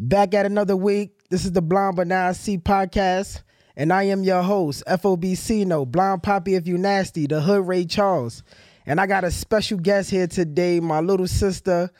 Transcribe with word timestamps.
Back 0.00 0.32
at 0.32 0.46
another 0.46 0.76
week. 0.76 1.28
This 1.28 1.44
is 1.44 1.50
the 1.50 1.60
Blind 1.60 1.96
But 1.96 2.06
Now 2.06 2.28
I 2.28 2.32
See 2.32 2.56
podcast, 2.56 3.42
and 3.76 3.92
I 3.92 4.04
am 4.04 4.22
your 4.22 4.42
host, 4.42 4.84
FOBC 4.86 5.66
No, 5.66 5.84
Blind 5.84 6.22
Poppy 6.22 6.54
If 6.54 6.68
You 6.68 6.78
Nasty, 6.78 7.26
the 7.26 7.40
Hood 7.40 7.66
Ray 7.66 7.84
Charles. 7.84 8.44
And 8.86 9.00
I 9.00 9.08
got 9.08 9.24
a 9.24 9.30
special 9.32 9.76
guest 9.76 10.08
here 10.08 10.28
today, 10.28 10.78
my 10.78 11.00
little 11.00 11.26
sister, 11.26 11.90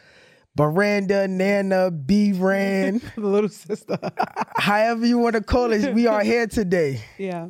Baranda 0.57 1.29
Nana 1.29 1.91
B 1.91 2.33
Ran. 2.33 3.03
the 3.17 3.21
little 3.21 3.49
sister. 3.49 3.99
However 4.57 5.05
you 5.05 5.19
want 5.19 5.35
to 5.35 5.43
call 5.43 5.73
it, 5.73 5.93
we 5.93 6.07
are 6.07 6.23
here 6.23 6.47
today. 6.47 7.03
yeah. 7.19 7.49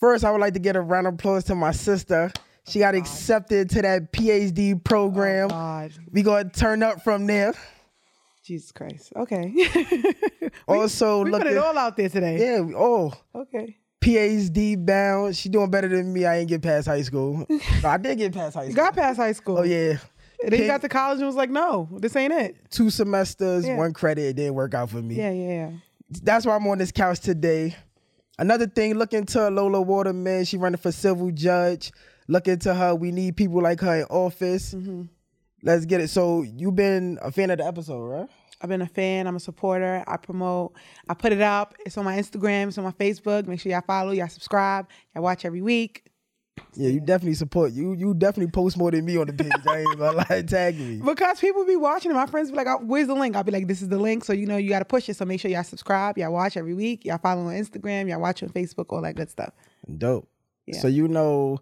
First, 0.00 0.24
I 0.24 0.30
would 0.30 0.40
like 0.40 0.54
to 0.54 0.58
get 0.58 0.74
a 0.74 0.80
round 0.80 1.06
of 1.06 1.14
applause 1.14 1.44
to 1.44 1.54
my 1.54 1.72
sister. 1.72 2.32
She 2.66 2.78
got 2.78 2.94
oh, 2.94 2.98
accepted 2.98 3.68
to 3.70 3.82
that 3.82 4.10
PhD 4.10 4.82
program. 4.82 5.48
Oh, 5.48 5.48
God. 5.50 5.92
we 6.10 6.22
gonna 6.22 6.48
turn 6.48 6.82
up 6.82 7.04
from 7.04 7.26
there. 7.26 7.52
Jesus 8.44 8.70
Christ. 8.72 9.12
Okay. 9.16 9.52
Also, 10.68 11.24
we 11.24 11.30
look 11.30 11.42
put 11.42 11.50
it 11.52 11.58
all 11.58 11.76
out 11.76 11.96
there 11.96 12.08
today. 12.08 12.38
Yeah, 12.38 12.60
we- 12.60 12.74
oh, 12.74 13.12
Okay. 13.34 13.76
PhD 14.00 14.76
bound. 14.84 15.34
She 15.36 15.48
doing 15.48 15.70
better 15.70 15.88
than 15.88 16.12
me. 16.12 16.26
I 16.26 16.38
ain't 16.38 16.48
get 16.48 16.62
past 16.62 16.86
high 16.86 17.02
school. 17.02 17.46
No, 17.82 17.88
I 17.88 17.96
did 17.96 18.18
get 18.18 18.32
past 18.34 18.54
high 18.54 18.64
You 18.64 18.72
school. 18.72 18.84
got 18.84 18.94
past 18.94 19.16
high 19.18 19.32
school. 19.32 19.58
Oh 19.58 19.62
yeah, 19.62 19.96
And 20.42 20.52
then 20.52 20.60
you 20.60 20.66
got 20.66 20.80
to 20.82 20.88
college 20.88 21.18
and 21.18 21.26
was 21.26 21.36
like, 21.36 21.50
no, 21.50 21.88
this 22.00 22.14
ain't 22.16 22.32
it. 22.32 22.56
two 22.70 22.90
semesters, 22.90 23.66
Yeah. 23.66 23.76
one 23.78 23.92
credit. 23.94 24.22
It 24.22 24.36
didn't 24.36 24.54
work 24.54 24.74
out 24.74 24.90
for 24.90 25.00
me. 25.02 25.14
Yeah, 25.16 25.30
yeah, 25.30 25.48
yeah. 25.48 25.70
That's 26.22 26.44
why 26.46 26.54
I'm 26.54 26.66
on 26.66 26.78
this 26.78 26.92
couch 26.92 27.20
today. 27.20 27.74
Another 28.38 28.66
thing, 28.66 28.94
look 28.94 29.12
into 29.14 29.48
Lola 29.50 29.80
Waterman. 29.80 30.44
She 30.44 30.56
running 30.58 30.78
for 30.78 30.92
civil 30.92 31.30
judge. 31.30 31.92
Look 32.28 32.46
into 32.48 32.74
her. 32.74 32.94
We 32.94 33.10
need 33.10 33.36
people 33.36 33.62
like 33.62 33.80
her 33.80 34.00
in 34.00 34.04
office. 34.04 34.74
Mm-hmm. 34.74 35.02
Let's 35.64 35.86
get 35.86 36.02
it. 36.02 36.08
So 36.08 36.42
you've 36.42 36.76
been 36.76 37.18
a 37.22 37.32
fan 37.32 37.50
of 37.50 37.58
the 37.58 37.66
episode, 37.66 38.04
right? 38.04 38.28
I've 38.60 38.68
been 38.68 38.82
a 38.82 38.86
fan. 38.86 39.26
I'm 39.26 39.36
a 39.36 39.40
supporter. 39.40 40.04
I 40.06 40.18
promote. 40.18 40.74
I 41.08 41.14
put 41.14 41.32
it 41.32 41.40
up. 41.40 41.74
It's 41.86 41.96
on 41.96 42.04
my 42.04 42.18
Instagram. 42.18 42.68
It's 42.68 42.78
on 42.78 42.84
my 42.84 42.92
Facebook. 42.92 43.46
Make 43.46 43.60
sure 43.60 43.72
y'all 43.72 43.80
follow. 43.80 44.12
Y'all 44.12 44.28
subscribe. 44.28 44.88
Y'all 45.14 45.24
watch 45.24 45.44
every 45.44 45.62
week. 45.62 46.04
Yeah, 46.74 46.90
you 46.90 47.00
definitely 47.00 47.34
support. 47.34 47.72
You 47.72 47.94
you 47.94 48.14
definitely 48.14 48.50
post 48.52 48.76
more 48.76 48.90
than 48.90 49.04
me 49.04 49.16
on 49.16 49.26
the 49.26 49.32
page. 49.32 49.50
I 49.68 49.78
ain't 49.78 49.98
gonna 49.98 50.16
lie, 50.18 50.42
tag 50.46 50.78
me. 50.78 51.00
Because 51.04 51.40
people 51.40 51.64
be 51.64 51.76
watching 51.76 52.10
it. 52.10 52.14
My 52.14 52.26
friends 52.26 52.50
be 52.50 52.56
like, 52.56 52.66
oh, 52.66 52.78
where's 52.82 53.06
the 53.06 53.14
link? 53.14 53.34
I'll 53.34 53.42
be 53.42 53.50
like, 53.50 53.66
this 53.66 53.80
is 53.80 53.88
the 53.88 53.98
link. 53.98 54.24
So, 54.24 54.32
you 54.32 54.46
know, 54.46 54.56
you 54.56 54.68
got 54.68 54.80
to 54.80 54.84
push 54.84 55.08
it. 55.08 55.16
So 55.16 55.24
make 55.24 55.40
sure 55.40 55.50
y'all 55.50 55.64
subscribe. 55.64 56.18
Y'all 56.18 56.32
watch 56.32 56.56
every 56.56 56.74
week. 56.74 57.04
Y'all 57.04 57.18
follow 57.18 57.42
on 57.42 57.54
Instagram. 57.54 58.08
Y'all 58.08 58.20
watch 58.20 58.42
on 58.42 58.50
Facebook, 58.50 58.86
all 58.90 59.02
that 59.02 59.16
good 59.16 59.30
stuff. 59.30 59.52
Dope. 59.98 60.28
Yeah. 60.66 60.78
So 60.78 60.88
you 60.88 61.08
know, 61.08 61.58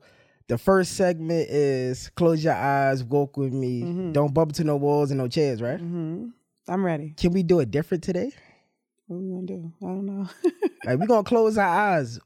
the 0.48 0.58
first 0.58 0.92
segment 0.96 1.48
is 1.48 2.10
close 2.10 2.42
your 2.44 2.54
eyes, 2.54 3.02
walk 3.04 3.36
with 3.36 3.52
me. 3.52 3.82
Mm-hmm. 3.82 4.12
Don't 4.12 4.34
bump 4.34 4.50
into 4.50 4.64
no 4.64 4.76
walls 4.76 5.10
and 5.10 5.18
no 5.18 5.28
chairs, 5.28 5.62
right? 5.62 5.80
I'm 5.80 6.84
ready. 6.84 7.14
Can 7.16 7.32
we 7.32 7.42
do 7.42 7.60
it 7.60 7.70
different 7.70 8.02
today? 8.02 8.32
What 9.06 9.18
we 9.20 9.46
to 9.46 9.46
do? 9.46 9.72
I 9.82 9.86
don't 9.86 10.06
know. 10.06 10.28
Like 10.84 10.98
we're 10.98 11.06
gonna 11.06 11.22
close 11.22 11.56
our 11.58 11.68
eyes, 11.68 12.18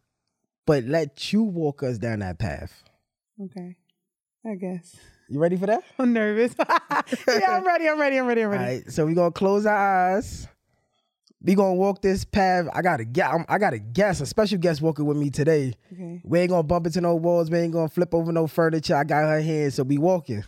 but 0.66 0.84
let 0.84 1.30
you 1.30 1.42
walk 1.42 1.82
us 1.82 1.98
down 1.98 2.20
that 2.20 2.38
path. 2.38 2.72
okay. 3.44 3.76
I 4.46 4.54
guess. 4.54 4.96
You 5.28 5.40
ready 5.40 5.56
for 5.56 5.66
that? 5.66 5.82
I'm 5.98 6.12
nervous. 6.14 6.54
yeah, 6.58 7.50
I'm 7.50 7.66
ready. 7.66 7.86
I'm 7.88 7.98
ready. 8.00 8.16
I'm 8.16 8.26
ready. 8.26 8.42
I'm 8.42 8.50
ready. 8.50 8.64
right. 8.64 8.90
So 8.90 9.04
we're 9.04 9.14
gonna 9.14 9.30
close 9.32 9.66
our 9.66 10.16
eyes. 10.16 10.48
We 11.46 11.54
gonna 11.54 11.74
walk 11.74 12.02
this 12.02 12.24
path. 12.24 12.66
I 12.72 12.82
gotta 12.82 13.04
get. 13.04 13.30
I 13.48 13.58
got 13.58 13.72
a 13.72 13.78
guest, 13.78 14.20
a 14.20 14.26
special 14.26 14.58
guest 14.58 14.82
walking 14.82 15.06
with 15.06 15.16
me 15.16 15.30
today. 15.30 15.74
Okay. 15.92 16.20
We 16.24 16.40
ain't 16.40 16.50
gonna 16.50 16.64
bump 16.64 16.86
into 16.86 17.00
no 17.00 17.14
walls. 17.14 17.50
We 17.50 17.58
ain't 17.58 17.72
gonna 17.72 17.88
flip 17.88 18.12
over 18.12 18.32
no 18.32 18.48
furniture. 18.48 18.96
I 18.96 19.04
got 19.04 19.22
her 19.22 19.40
hand, 19.40 19.72
so 19.72 19.84
we 19.84 19.96
walking. 19.96 20.42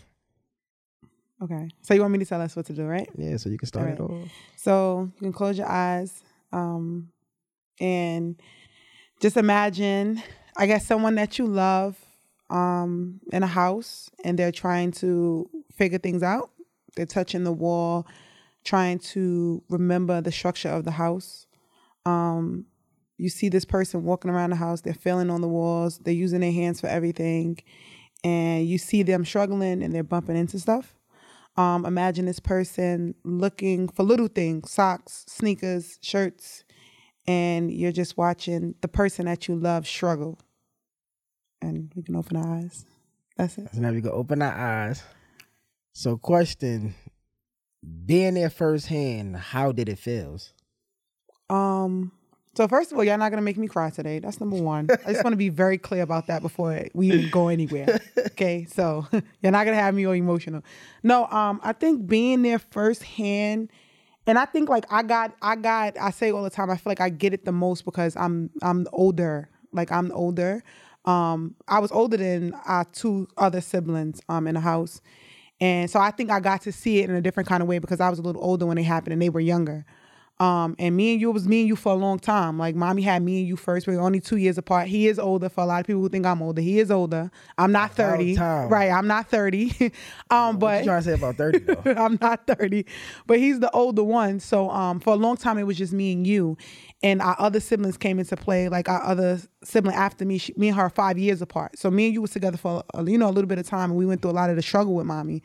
Okay. 1.41 1.69
So 1.83 1.95
you 1.95 2.01
want 2.01 2.15
me 2.15 2.19
to 2.19 2.25
tell 2.25 2.41
us 2.41 2.57
what 2.57 2.67
to 2.67 2.73
do, 2.73 2.83
right? 2.83 3.09
Yeah. 3.17 3.37
So 3.37 3.49
you 3.49 3.59
can 3.59 3.69
start 3.69 3.91
it 3.91 4.01
off. 4.01 4.29
So 4.57 5.09
you 5.15 5.21
can 5.21 5.33
close 5.33 5.57
your 5.57 5.69
eyes 5.69 6.25
um, 6.53 7.11
and 7.79 8.35
just 9.21 9.37
imagine, 9.37 10.21
I 10.57 10.67
guess, 10.67 10.85
someone 10.85 11.15
that 11.15 11.39
you 11.39 11.47
love 11.47 11.97
um, 12.51 13.21
in 13.33 13.45
a 13.45 13.47
house 13.47 14.11
and 14.25 14.37
they're 14.37 14.51
trying 14.51 14.91
to 14.93 15.49
figure 15.77 15.99
things 15.99 16.25
out. 16.25 16.51
They're 16.97 17.07
touching 17.07 17.45
the 17.45 17.53
wall, 17.53 18.05
trying 18.65 18.99
to 18.99 19.63
remember 19.69 20.21
the 20.21 20.33
structure 20.33 20.69
of 20.69 20.85
the 20.85 20.93
house. 20.93 21.47
Um, 22.05 22.67
you 23.17 23.29
see 23.29 23.49
this 23.49 23.65
person 23.65 24.05
walking 24.05 24.31
around 24.31 24.51
the 24.51 24.57
house, 24.57 24.81
they're 24.81 24.95
feeling 24.95 25.31
on 25.31 25.41
the 25.41 25.49
walls, 25.49 25.99
they're 25.99 26.15
using 26.15 26.41
their 26.41 26.53
hands 26.53 26.81
for 26.81 26.87
everything, 26.87 27.59
and 28.23 28.67
you 28.67 28.79
see 28.79 29.03
them 29.03 29.25
struggling 29.25 29.83
and 29.83 29.95
they're 29.95 30.03
bumping 30.05 30.37
into 30.37 30.59
stuff. 30.59 30.95
Um, 31.57 31.85
imagine 31.85 32.27
this 32.27 32.39
person 32.39 33.17
looking 33.25 33.89
for 33.89 34.05
little 34.05 34.29
things, 34.29 34.71
socks, 34.71 35.25
sneakers, 35.27 35.99
shirts, 36.01 36.63
and 37.27 37.73
you're 37.73 37.93
just 37.93 38.17
watching 38.17 38.77
the 38.81 38.89
person 38.89 39.27
that 39.27 39.49
you 39.49 39.57
love 39.57 39.87
struggle. 39.87 40.39
And 41.61 41.93
we 41.97 42.05
can 42.05 42.15
open 42.15 42.37
our 42.37 42.59
eyes. 42.59 42.87
That's 43.37 43.59
it. 43.59 43.69
So 43.73 43.81
now 43.81 43.91
we 43.91 44.01
can 44.01 44.13
open 44.13 44.41
our 44.41 44.53
eyes. 44.53 45.03
So 45.93 46.17
question, 46.17 46.95
being 48.07 48.35
there 48.35 48.51
firsthand, 48.51 49.37
how 49.37 49.73
did 49.73 49.89
it 49.89 49.99
feel? 49.99 50.39
Um, 51.51 52.13
so 52.55 52.67
first 52.67 52.91
of 52.91 52.99
all, 52.99 53.05
y'all 53.05 53.19
not 53.19 53.31
gonna 53.31 53.43
make 53.43 53.57
me 53.57 53.69
cry 53.69 53.91
today. 53.91 54.19
That's 54.19 54.41
number 54.41 54.57
one. 54.57 54.89
I 55.07 55.13
just 55.13 55.23
want 55.23 55.33
to 55.33 55.39
be 55.39 55.49
very 55.49 55.79
clear 55.79 56.03
about 56.03 56.27
that 56.27 56.43
before 56.43 56.87
we 56.93 57.13
even 57.13 57.31
go 57.31 57.49
anywhere. 57.49 58.01
Okay, 58.19 58.67
so 58.67 59.07
you're 59.13 59.53
not 59.53 59.65
gonna 59.65 59.77
have 59.77 59.95
me 59.95 60.07
all 60.07 60.13
emotional. 60.13 60.63
No, 61.03 61.27
um, 61.27 61.61
I 61.63 61.73
think 61.73 62.07
being 62.07 62.43
there 62.43 62.59
firsthand, 62.59 63.71
and 64.27 64.39
I 64.39 64.45
think 64.45 64.69
like 64.69 64.85
I 64.91 65.03
got, 65.03 65.35
I 65.41 65.57
got, 65.57 65.97
I 65.99 66.11
say 66.11 66.33
all 66.33 66.43
the 66.43 66.51
time, 66.51 66.71
I 66.71 66.77
feel 66.77 66.91
like 66.91 67.01
I 67.01 67.09
get 67.11 67.33
it 67.33 67.45
the 67.45 67.53
most 67.53 67.85
because 67.85 68.17
I'm, 68.17 68.51
I'm 68.63 68.87
older. 68.93 69.49
Like 69.73 69.93
I'm 69.93 70.11
older. 70.13 70.63
Um, 71.05 71.55
I 71.69 71.79
was 71.79 71.93
older 71.93 72.17
than 72.17 72.55
our 72.67 72.85
two 72.87 73.29
other 73.37 73.61
siblings 73.61 74.21
um 74.29 74.47
in 74.47 74.55
the 74.55 74.61
house. 74.61 75.01
And 75.61 75.91
so 75.91 75.99
I 75.99 76.11
think 76.11 76.31
I 76.31 76.41
got 76.41 76.63
to 76.63 76.73
see 76.73 77.01
it 77.01 77.11
in 77.11 77.17
a 77.17 77.21
different 77.21 77.49
kind 77.49 77.63
of 77.63 77.69
way 77.69 77.79
because 77.79 78.01
I 78.01 78.09
was 78.09 78.19
a 78.19 78.23
little 78.23 78.43
older 78.43 78.67
when 78.67 78.79
it 78.79 78.85
happened 78.85 79.13
and 79.13 79.21
they 79.21 79.29
were 79.29 79.41
younger. 79.41 79.85
Um, 80.41 80.77
and 80.79 80.97
me 80.97 81.13
and 81.13 81.21
you 81.21 81.31
it 81.31 81.33
was 81.33 81.49
me 81.49 81.61
and 81.61 81.69
you 81.69 81.75
for 81.75 81.93
a 81.93 81.97
long 81.97 82.19
time. 82.21 82.59
Like 82.59 82.77
mommy 82.77 83.03
had 83.03 83.23
me 83.23 83.39
and 83.41 83.49
you 83.49 83.57
first. 83.57 83.87
We 83.89 83.97
were 83.97 84.03
only 84.03 84.21
two 84.21 84.37
years 84.37 84.57
apart. 84.57 84.87
He 84.87 85.09
is 85.09 85.19
older 85.19 85.49
for 85.49 85.63
a 85.63 85.67
lot 85.67 85.81
of 85.81 85.87
people 85.87 86.01
who 86.01 86.09
think 86.09 86.27
I'm 86.27 86.41
older. 86.43 86.63
He 86.63 86.79
is 86.79 86.91
older. 86.93 87.31
I'm 87.59 87.73
not 87.73 87.93
thirty. 87.93 88.37
time. 88.37 88.69
Right. 88.69 88.91
I'm 88.91 89.09
not 89.09 89.29
thirty. 89.29 89.73
um, 90.31 90.55
What 90.55 90.61
but 90.61 90.79
you 90.81 90.85
trying 90.85 91.03
to 91.03 91.09
say 91.09 91.15
about 91.15 91.37
30 91.37 91.59
though? 91.59 91.83
I'm 91.97 92.19
not 92.21 92.47
30, 92.47 92.87
but 93.27 93.39
he's 93.39 93.59
the 93.59 93.71
older 93.73 94.05
one. 94.05 94.39
So 94.39 94.71
um, 94.71 95.01
for 95.01 95.13
a 95.13 95.17
long 95.17 95.37
time, 95.37 95.59
it 95.59 95.65
was 95.65 95.77
just 95.77 95.93
me 95.93 96.13
and 96.13 96.27
you. 96.27 96.57
And 97.03 97.21
our 97.21 97.37
other 97.39 97.61
siblings 97.61 97.97
came 97.97 98.19
into 98.19 98.37
play, 98.37 98.69
like 98.69 98.89
our 98.89 99.03
other 99.03 99.41
sibling 99.65 99.95
after 99.97 100.25
me. 100.25 100.39
She, 100.39 100.53
me 100.57 100.69
and 100.69 100.77
her 100.77 100.85
are 100.85 100.91
five 100.91 101.19
years 101.19 101.43
apart. 101.43 101.79
So 101.79 101.91
me 101.91 102.07
and 102.07 102.15
you 102.15 102.23
was 102.23 102.31
together 102.31 102.57
for 102.57 102.83
uh, 102.97 103.05
you 103.05 103.19
know 103.19 103.29
a 103.29 103.31
little 103.33 103.49
bit 103.49 103.59
of 103.59 103.67
time, 103.67 103.91
and 103.91 103.99
we 103.99 104.07
went 104.07 104.23
through 104.23 104.31
a 104.31 104.33
lot 104.33 104.51
of 104.51 104.57
the 104.57 104.63
struggle 104.63 104.95
with 104.95 105.07
mommy. 105.07 105.43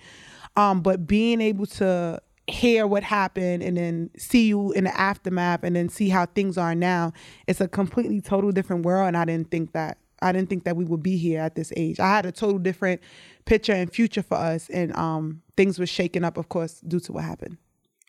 Um, 0.55 0.81
but 0.81 1.07
being 1.07 1.41
able 1.41 1.65
to 1.65 2.21
hear 2.47 2.85
what 2.85 3.03
happened 3.03 3.63
and 3.63 3.77
then 3.77 4.09
see 4.17 4.47
you 4.47 4.71
in 4.73 4.83
the 4.83 4.99
aftermath 4.99 5.63
and 5.63 5.75
then 5.75 5.87
see 5.89 6.09
how 6.09 6.25
things 6.25 6.57
are 6.57 6.75
now, 6.75 7.13
it's 7.47 7.61
a 7.61 7.67
completely 7.67 8.19
total 8.21 8.51
different 8.51 8.85
world. 8.85 9.07
And 9.07 9.15
I 9.17 9.25
didn't 9.25 9.49
think 9.51 9.71
that 9.73 9.97
I 10.21 10.31
didn't 10.31 10.49
think 10.49 10.63
that 10.63 10.75
we 10.77 10.85
would 10.85 11.03
be 11.03 11.17
here 11.17 11.41
at 11.41 11.55
this 11.55 11.73
age. 11.75 11.99
I 11.99 12.07
had 12.07 12.25
a 12.25 12.31
total 12.31 12.57
different 12.59 13.01
picture 13.45 13.73
and 13.73 13.91
future 13.91 14.23
for 14.23 14.35
us, 14.35 14.69
and 14.69 14.95
um, 14.95 15.41
things 15.57 15.77
were 15.77 15.85
shaken 15.85 16.23
up, 16.23 16.37
of 16.37 16.47
course, 16.47 16.79
due 16.79 17.01
to 17.01 17.11
what 17.11 17.25
happened. 17.25 17.57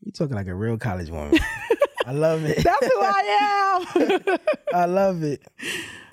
you're 0.00 0.12
talking 0.12 0.36
like 0.36 0.46
a 0.46 0.54
real 0.54 0.78
college 0.78 1.10
woman. 1.10 1.36
I 2.06 2.12
love 2.12 2.44
it. 2.44 2.58
That's 2.62 2.86
who 2.86 3.00
I 3.00 3.84
am. 4.28 4.38
I 4.74 4.84
love 4.84 5.24
it. 5.24 5.42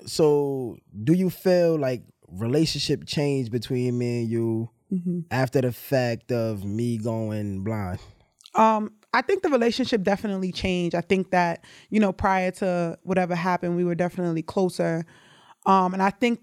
So, 0.06 0.76
do 1.04 1.12
you 1.12 1.30
feel 1.30 1.78
like 1.78 2.02
relationship 2.28 3.06
changed 3.06 3.52
between 3.52 3.96
me 3.98 4.22
and 4.22 4.30
you 4.30 4.70
Mm-hmm. 4.92 5.20
after 5.30 5.62
the 5.62 5.72
fact 5.72 6.30
of 6.32 6.66
me 6.66 6.98
going 6.98 7.64
blind? 7.64 7.98
Um, 8.54 8.92
I 9.14 9.22
think 9.22 9.42
the 9.42 9.50
relationship 9.50 10.02
definitely 10.02 10.52
changed. 10.52 10.94
I 10.94 11.00
think 11.02 11.30
that, 11.30 11.64
you 11.90 12.00
know, 12.00 12.12
prior 12.12 12.50
to 12.52 12.98
whatever 13.02 13.34
happened, 13.34 13.76
we 13.76 13.84
were 13.84 13.94
definitely 13.94 14.42
closer. 14.42 15.04
Um, 15.66 15.92
and 15.92 16.02
I 16.02 16.10
think 16.10 16.40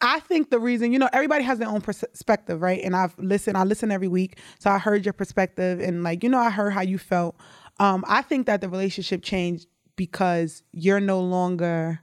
I 0.00 0.20
think 0.20 0.50
the 0.50 0.58
reason, 0.58 0.92
you 0.92 0.98
know, 0.98 1.08
everybody 1.12 1.44
has 1.44 1.58
their 1.58 1.68
own 1.68 1.80
perspective, 1.80 2.60
right? 2.60 2.82
And 2.82 2.96
I've 2.96 3.16
listened, 3.18 3.56
I 3.56 3.64
listen 3.64 3.90
every 3.90 4.08
week. 4.08 4.38
So 4.58 4.70
I 4.70 4.78
heard 4.78 5.04
your 5.04 5.12
perspective 5.12 5.80
and 5.80 6.02
like, 6.02 6.22
you 6.22 6.28
know, 6.28 6.38
I 6.38 6.50
heard 6.50 6.72
how 6.72 6.82
you 6.82 6.98
felt. 6.98 7.36
Um, 7.78 8.04
I 8.06 8.22
think 8.22 8.46
that 8.46 8.60
the 8.60 8.68
relationship 8.68 9.22
changed 9.22 9.66
because 9.96 10.62
you're 10.72 11.00
no 11.00 11.20
longer 11.20 12.00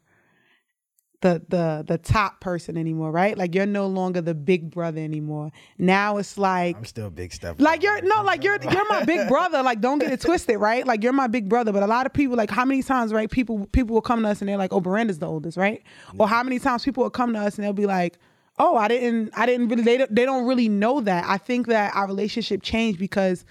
the 1.22 1.42
the 1.50 1.84
the 1.88 1.98
top 1.98 2.40
person 2.42 2.78
anymore, 2.78 3.12
right? 3.12 3.38
Like 3.38 3.56
you're 3.56 3.66
no 3.66 3.88
longer 3.88 4.22
the 4.22 4.34
big 4.34 4.72
brother 4.72 5.00
anymore. 5.00 5.52
Now 5.78 6.18
it's 6.18 6.38
like 6.38 6.76
I'm 6.76 6.86
still 6.86 7.10
big 7.10 7.32
stuff. 7.32 7.58
like 7.60 7.84
you're 7.84 8.02
no, 8.02 8.24
like 8.24 8.44
you're 8.44 8.58
you're 8.62 8.90
my 8.90 9.06
big 9.06 9.28
brother. 9.28 9.62
Like 9.62 9.82
don't 9.82 10.00
get 10.00 10.12
it 10.12 10.20
twisted, 10.22 10.58
right? 10.58 10.86
Like 10.86 11.04
you're 11.04 11.14
my 11.14 11.28
big 11.28 11.48
brother. 11.48 11.72
But 11.72 11.84
a 11.84 11.88
lot 11.88 12.06
of 12.06 12.14
people, 12.14 12.36
like 12.36 12.50
how 12.50 12.66
many 12.66 12.82
times, 12.82 13.14
right? 13.14 13.30
People 13.30 13.68
people 13.68 13.94
will 13.94 14.02
come 14.02 14.24
to 14.24 14.30
us 14.30 14.42
and 14.42 14.50
they're 14.50 14.58
like, 14.58 14.74
"Oh, 14.74 14.82
Miranda's 14.82 15.20
the 15.20 15.28
oldest, 15.28 15.58
right?" 15.58 15.84
Or 16.18 16.28
how 16.28 16.44
many 16.44 16.60
times 16.60 16.84
people 16.84 17.04
will 17.04 17.12
come 17.12 17.34
to 17.34 17.40
us 17.40 17.56
and 17.56 17.64
they'll 17.64 17.74
be 17.74 17.86
like, 17.86 18.18
"Oh, 18.58 18.76
I 18.76 18.88
didn't, 18.88 19.32
I 19.36 19.46
didn't 19.46 19.68
really." 19.68 19.84
They 19.84 19.98
don't, 19.98 20.14
they 20.14 20.26
don't 20.26 20.46
really 20.46 20.70
know 20.70 21.02
that. 21.02 21.24
I 21.28 21.38
think 21.38 21.68
that 21.68 21.96
our 21.96 22.08
relationship 22.08 22.64
changed 22.64 23.00
because 23.00 23.46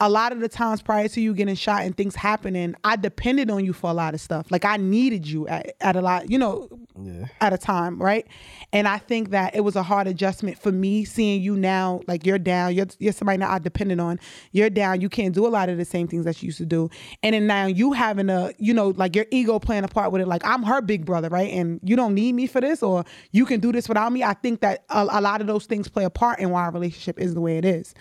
a 0.00 0.08
lot 0.08 0.32
of 0.32 0.40
the 0.40 0.48
times 0.48 0.82
prior 0.82 1.06
to 1.06 1.20
you 1.20 1.32
getting 1.34 1.54
shot 1.54 1.82
and 1.82 1.96
things 1.96 2.16
happening, 2.16 2.74
I 2.82 2.96
depended 2.96 3.48
on 3.48 3.64
you 3.64 3.72
for 3.72 3.88
a 3.90 3.94
lot 3.94 4.12
of 4.12 4.20
stuff. 4.20 4.50
Like 4.50 4.64
I 4.64 4.76
needed 4.76 5.26
you 5.26 5.46
at, 5.46 5.74
at 5.80 5.94
a 5.94 6.00
lot, 6.00 6.28
you 6.30 6.36
know, 6.36 6.68
Yeah. 6.98 7.26
at 7.40 7.52
a 7.52 7.58
time, 7.58 8.02
right? 8.02 8.26
And 8.72 8.88
I 8.88 8.98
think 8.98 9.30
that 9.30 9.54
it 9.54 9.60
was 9.60 9.76
a 9.76 9.84
hard 9.84 10.08
adjustment 10.08 10.58
for 10.58 10.72
me 10.72 11.04
seeing 11.04 11.40
you 11.42 11.56
now, 11.56 12.00
like 12.08 12.26
you're 12.26 12.40
down, 12.40 12.74
you're, 12.74 12.88
you're 12.98 13.12
somebody 13.12 13.38
that 13.38 13.48
I 13.48 13.58
depended 13.60 14.00
on, 14.00 14.18
you're 14.50 14.68
down, 14.68 15.00
you 15.00 15.08
can't 15.08 15.32
do 15.32 15.46
a 15.46 15.48
lot 15.48 15.68
of 15.68 15.78
the 15.78 15.84
same 15.84 16.08
things 16.08 16.24
that 16.24 16.42
you 16.42 16.46
used 16.46 16.58
to 16.58 16.66
do. 16.66 16.90
And 17.22 17.32
then 17.34 17.46
now 17.46 17.66
you 17.66 17.92
having 17.92 18.30
a, 18.30 18.52
you 18.58 18.74
know, 18.74 18.88
like 18.96 19.14
your 19.14 19.26
ego 19.30 19.60
playing 19.60 19.84
a 19.84 19.88
part 19.88 20.10
with 20.10 20.20
it, 20.22 20.26
like 20.28 20.44
I'm 20.44 20.64
her 20.64 20.82
big 20.82 21.04
brother, 21.06 21.28
right? 21.28 21.52
And 21.52 21.78
you 21.84 21.94
don't 21.94 22.14
need 22.14 22.32
me 22.34 22.48
for 22.48 22.60
this 22.60 22.82
or 22.82 23.04
you 23.30 23.46
can 23.46 23.60
do 23.60 23.70
this 23.70 23.88
without 23.88 24.12
me. 24.12 24.24
I 24.24 24.34
think 24.34 24.60
that 24.60 24.84
a, 24.90 25.06
a 25.08 25.20
lot 25.20 25.40
of 25.40 25.46
those 25.46 25.66
things 25.66 25.86
play 25.88 26.04
a 26.04 26.10
part 26.10 26.40
in 26.40 26.50
why 26.50 26.62
our 26.64 26.72
relationship 26.72 27.20
is 27.20 27.34
the 27.34 27.40
way 27.40 27.58
it 27.58 27.64
is. 27.64 27.94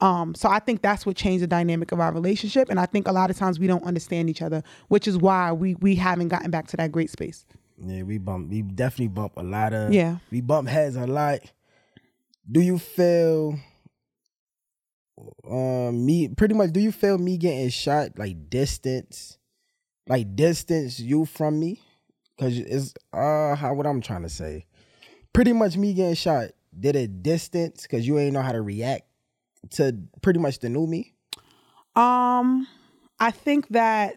Um, 0.00 0.34
so 0.34 0.48
I 0.48 0.58
think 0.58 0.82
that's 0.82 1.04
what 1.04 1.16
changed 1.16 1.42
the 1.42 1.46
dynamic 1.46 1.92
of 1.92 2.00
our 2.00 2.12
relationship. 2.12 2.70
And 2.70 2.80
I 2.80 2.86
think 2.86 3.06
a 3.06 3.12
lot 3.12 3.30
of 3.30 3.36
times 3.36 3.58
we 3.58 3.66
don't 3.66 3.84
understand 3.84 4.30
each 4.30 4.42
other, 4.42 4.62
which 4.88 5.06
is 5.06 5.18
why 5.18 5.52
we 5.52 5.74
we 5.76 5.94
haven't 5.96 6.28
gotten 6.28 6.50
back 6.50 6.68
to 6.68 6.76
that 6.78 6.90
great 6.90 7.10
space. 7.10 7.44
Yeah, 7.78 8.02
we 8.02 8.18
bump. 8.18 8.50
We 8.50 8.62
definitely 8.62 9.08
bump 9.08 9.32
a 9.36 9.42
lot 9.42 9.72
of. 9.72 9.92
Yeah. 9.92 10.16
we 10.30 10.40
bump 10.40 10.68
heads 10.68 10.96
a 10.96 11.06
lot. 11.06 11.40
Do 12.50 12.60
you 12.60 12.78
feel? 12.78 13.58
Um, 15.48 16.06
me 16.06 16.28
pretty 16.28 16.54
much. 16.54 16.72
Do 16.72 16.80
you 16.80 16.92
feel 16.92 17.18
me 17.18 17.36
getting 17.36 17.68
shot 17.68 18.18
like 18.18 18.48
distance, 18.48 19.38
like 20.06 20.34
distance 20.34 20.98
you 20.98 21.26
from 21.26 21.60
me? 21.60 21.80
Cause 22.38 22.56
it's 22.56 22.94
uh 23.12 23.54
how 23.54 23.74
what 23.74 23.86
I'm 23.86 24.00
trying 24.00 24.22
to 24.22 24.30
say. 24.30 24.64
Pretty 25.34 25.52
much 25.52 25.76
me 25.76 25.92
getting 25.92 26.14
shot 26.14 26.50
did 26.78 26.96
a 26.96 27.06
distance 27.06 27.82
because 27.82 28.06
you 28.06 28.18
ain't 28.18 28.32
know 28.32 28.42
how 28.42 28.52
to 28.52 28.62
react 28.62 29.09
to 29.70 29.96
pretty 30.22 30.40
much 30.40 30.58
the 30.58 30.68
new 30.68 30.86
me. 30.86 31.14
Um, 31.96 32.66
I 33.18 33.30
think 33.30 33.68
that 33.68 34.16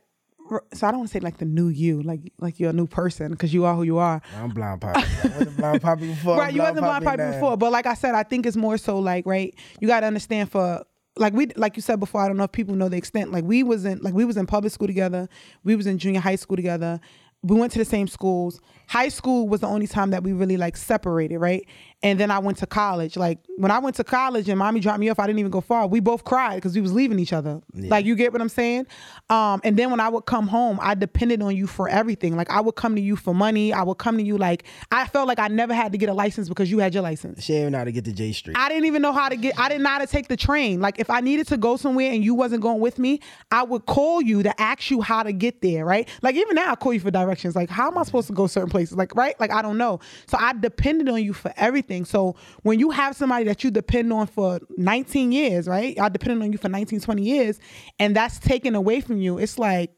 so 0.74 0.88
I 0.88 0.92
don't 0.92 1.00
want 1.00 1.10
to 1.10 1.13
say 1.13 1.19
like 1.19 1.38
the 1.38 1.45
new 1.45 1.69
you, 1.69 2.01
like 2.04 2.31
like 2.40 2.60
you're 2.60 2.69
a 2.72 2.74
new 2.74 2.88
person 2.88 3.31
because 3.31 3.54
you 3.54 3.66
are 3.66 3.75
who 3.75 3.84
you 3.84 3.98
are. 3.98 4.22
I'm 4.38 4.50
blind 4.50 4.81
poppy. 4.81 5.01
I 5.24 5.28
wasn't 5.28 5.57
blind 5.57 5.81
poppy 5.81 6.07
before. 6.13 6.38
Right, 6.38 6.54
you 6.54 6.62
wasn't 6.62 6.80
blind 6.80 7.04
Poppy 7.06 7.18
now. 7.18 7.31
before, 7.31 7.57
but 7.57 7.72
like 7.72 7.86
I 7.86 7.94
said, 7.94 8.13
I 8.16 8.24
think 8.24 8.45
it's 8.45 8.57
more 8.57 8.78
so 8.78 9.00
like 9.00 9.25
right. 9.25 9.56
You 9.80 9.88
got 9.88 10.01
to 10.01 10.07
understand 10.07 10.51
for 10.51 10.84
like 11.16 11.34
we 11.34 11.48
like 11.56 11.75
you 11.75 11.81
said 11.81 12.00
before. 12.00 12.22
I 12.22 12.28
don't 12.28 12.38
know 12.38 12.44
if 12.44 12.51
people 12.51 12.75
know 12.75 12.90
the 12.90 12.98
extent. 12.98 13.31
Like 13.31 13.45
we 13.45 13.63
was 13.63 13.86
in 13.86 14.00
like 14.00 14.13
we 14.13 14.25
was 14.25 14.38
in 14.38 14.45
public 14.45 14.74
school 14.74 14.88
together. 14.88 15.30
We 15.63 15.75
was 15.75 15.88
in 15.88 15.98
junior 15.98 16.19
high 16.19 16.36
school 16.36 16.57
together. 16.57 17.00
We 17.42 17.57
went 17.57 17.74
to 17.74 17.80
the 17.80 17.86
same 17.86 18.07
schools. 18.07 18.62
High 18.88 19.10
school 19.10 19.50
was 19.50 19.62
the 19.62 19.68
only 19.68 19.88
time 19.88 20.12
that 20.12 20.24
we 20.24 20.31
really 20.31 20.56
like 20.56 20.78
separated, 20.78 21.40
right? 21.40 21.66
And 22.04 22.20
then 22.20 22.30
I 22.30 22.40
went 22.40 22.58
to 22.58 22.66
college. 22.68 23.16
Like 23.16 23.40
when 23.58 23.72
I 23.72 23.80
went 23.80 23.96
to 23.96 24.04
college 24.04 24.50
and 24.50 24.60
mommy 24.60 24.82
dropped 24.82 25.00
me 25.00 25.10
off, 25.10 25.20
I 25.20 25.26
didn't 25.26 25.40
even 25.40 25.52
go 25.52 25.62
far. 25.62 25.88
We 25.88 26.02
both 26.02 26.26
cried 26.26 26.56
because 26.56 26.76
we 26.76 26.82
was 26.82 26.92
leaving 26.92 27.18
each 27.18 27.32
other. 27.32 27.62
Like 27.74 28.06
you 28.06 28.16
get 28.16 28.34
what 28.34 28.42
I'm 28.42 28.50
saying? 28.50 28.88
Um, 29.30 29.62
and 29.64 29.78
then 29.78 29.90
when 29.90 30.02
I 30.02 30.10
would 30.10 30.26
come 30.26 30.48
home, 30.48 30.80
I 30.82 30.96
depended 30.96 31.42
on 31.42 31.56
you 31.56 31.66
for 31.66 31.88
everything. 31.88 32.36
Like 32.36 32.50
I 32.50 32.60
would 32.60 32.76
come 32.76 32.96
to 32.96 33.02
you 33.02 33.16
for 33.16 33.34
money. 33.34 33.72
I 33.72 33.84
would 33.84 33.98
come 34.00 34.18
to 34.18 34.24
you 34.24 34.38
like 34.38 34.66
I 34.92 35.08
felt 35.08 35.28
like 35.30 35.40
I 35.40 35.48
never 35.48 35.74
had 35.74 35.94
to 35.94 35.98
get 35.98 36.10
a 36.10 36.14
license 36.14 36.50
because 36.50 36.70
you 36.70 36.80
had 36.80 36.94
your 36.94 37.04
license. 37.04 37.42
She 37.42 37.54
ain't 37.54 37.72
know 37.72 37.78
how 37.78 37.84
to 37.86 37.92
get 37.92 38.04
to 38.06 38.12
J 38.12 38.34
Street. 38.34 38.58
I 38.58 38.68
didn't 38.68 38.86
even 38.86 39.02
know 39.02 39.14
how 39.14 39.30
to 39.30 39.38
get. 39.38 39.58
I 39.58 39.70
didn't 39.70 39.84
know 39.84 39.90
how 39.90 40.00
to 40.00 40.08
take 40.08 40.28
the 40.28 40.38
train. 40.38 40.82
Like 40.82 41.00
if 41.00 41.10
I 41.10 41.22
needed 41.22 41.48
to 41.48 41.58
go 41.58 41.78
somewhere 41.78 42.12
and 42.12 42.24
you 42.24 42.36
wasn't 42.36 42.62
going 42.62 42.82
with 42.82 43.00
me, 43.00 43.22
I 43.50 43.64
would 43.64 43.86
call 43.86 44.22
you 44.22 44.44
to 44.44 44.62
ask 44.62 44.92
you 44.92 45.02
how 45.02 45.24
to 45.24 45.32
get 45.32 45.62
there. 45.62 45.86
Right? 45.86 46.10
Like 46.22 46.36
even 46.36 46.56
now, 46.56 46.72
I 46.72 46.76
call 46.76 46.94
you 46.94 47.00
for 47.00 47.12
directions. 47.12 47.56
Like 47.56 47.70
how 47.70 47.88
am 47.88 47.98
I 47.98 48.04
supposed 48.04 48.28
to 48.28 48.34
go 48.34 48.48
certain 48.48 48.70
places? 48.70 48.98
Like 48.98 49.16
right? 49.16 49.40
Like 49.40 49.52
I 49.52 49.62
don't 49.62 49.78
know. 49.78 50.02
So 50.28 50.38
I 50.38 50.54
depended 50.54 51.08
on 51.08 51.24
you 51.24 51.34
for 51.34 51.54
everything. 51.56 51.93
So 52.06 52.36
when 52.63 52.80
you 52.80 52.92
have 52.92 53.16
somebody 53.16 53.45
that 53.45 53.63
you 53.63 53.72
depend 53.72 54.12
on 54.12 54.28
for 54.28 54.60
19 54.78 55.31
years, 55.31 55.68
right? 55.68 56.00
I 56.00 56.10
depended 56.10 56.42
on 56.44 56.51
you 56.51 56.57
for 56.57 56.69
19, 56.69 57.00
20 57.00 57.22
years, 57.22 57.60
and 58.00 58.16
that's 58.16 58.40
taken 58.40 58.75
away 58.75 59.01
from 59.01 59.18
you. 59.18 59.38
It's 59.38 59.60
like 59.60 59.92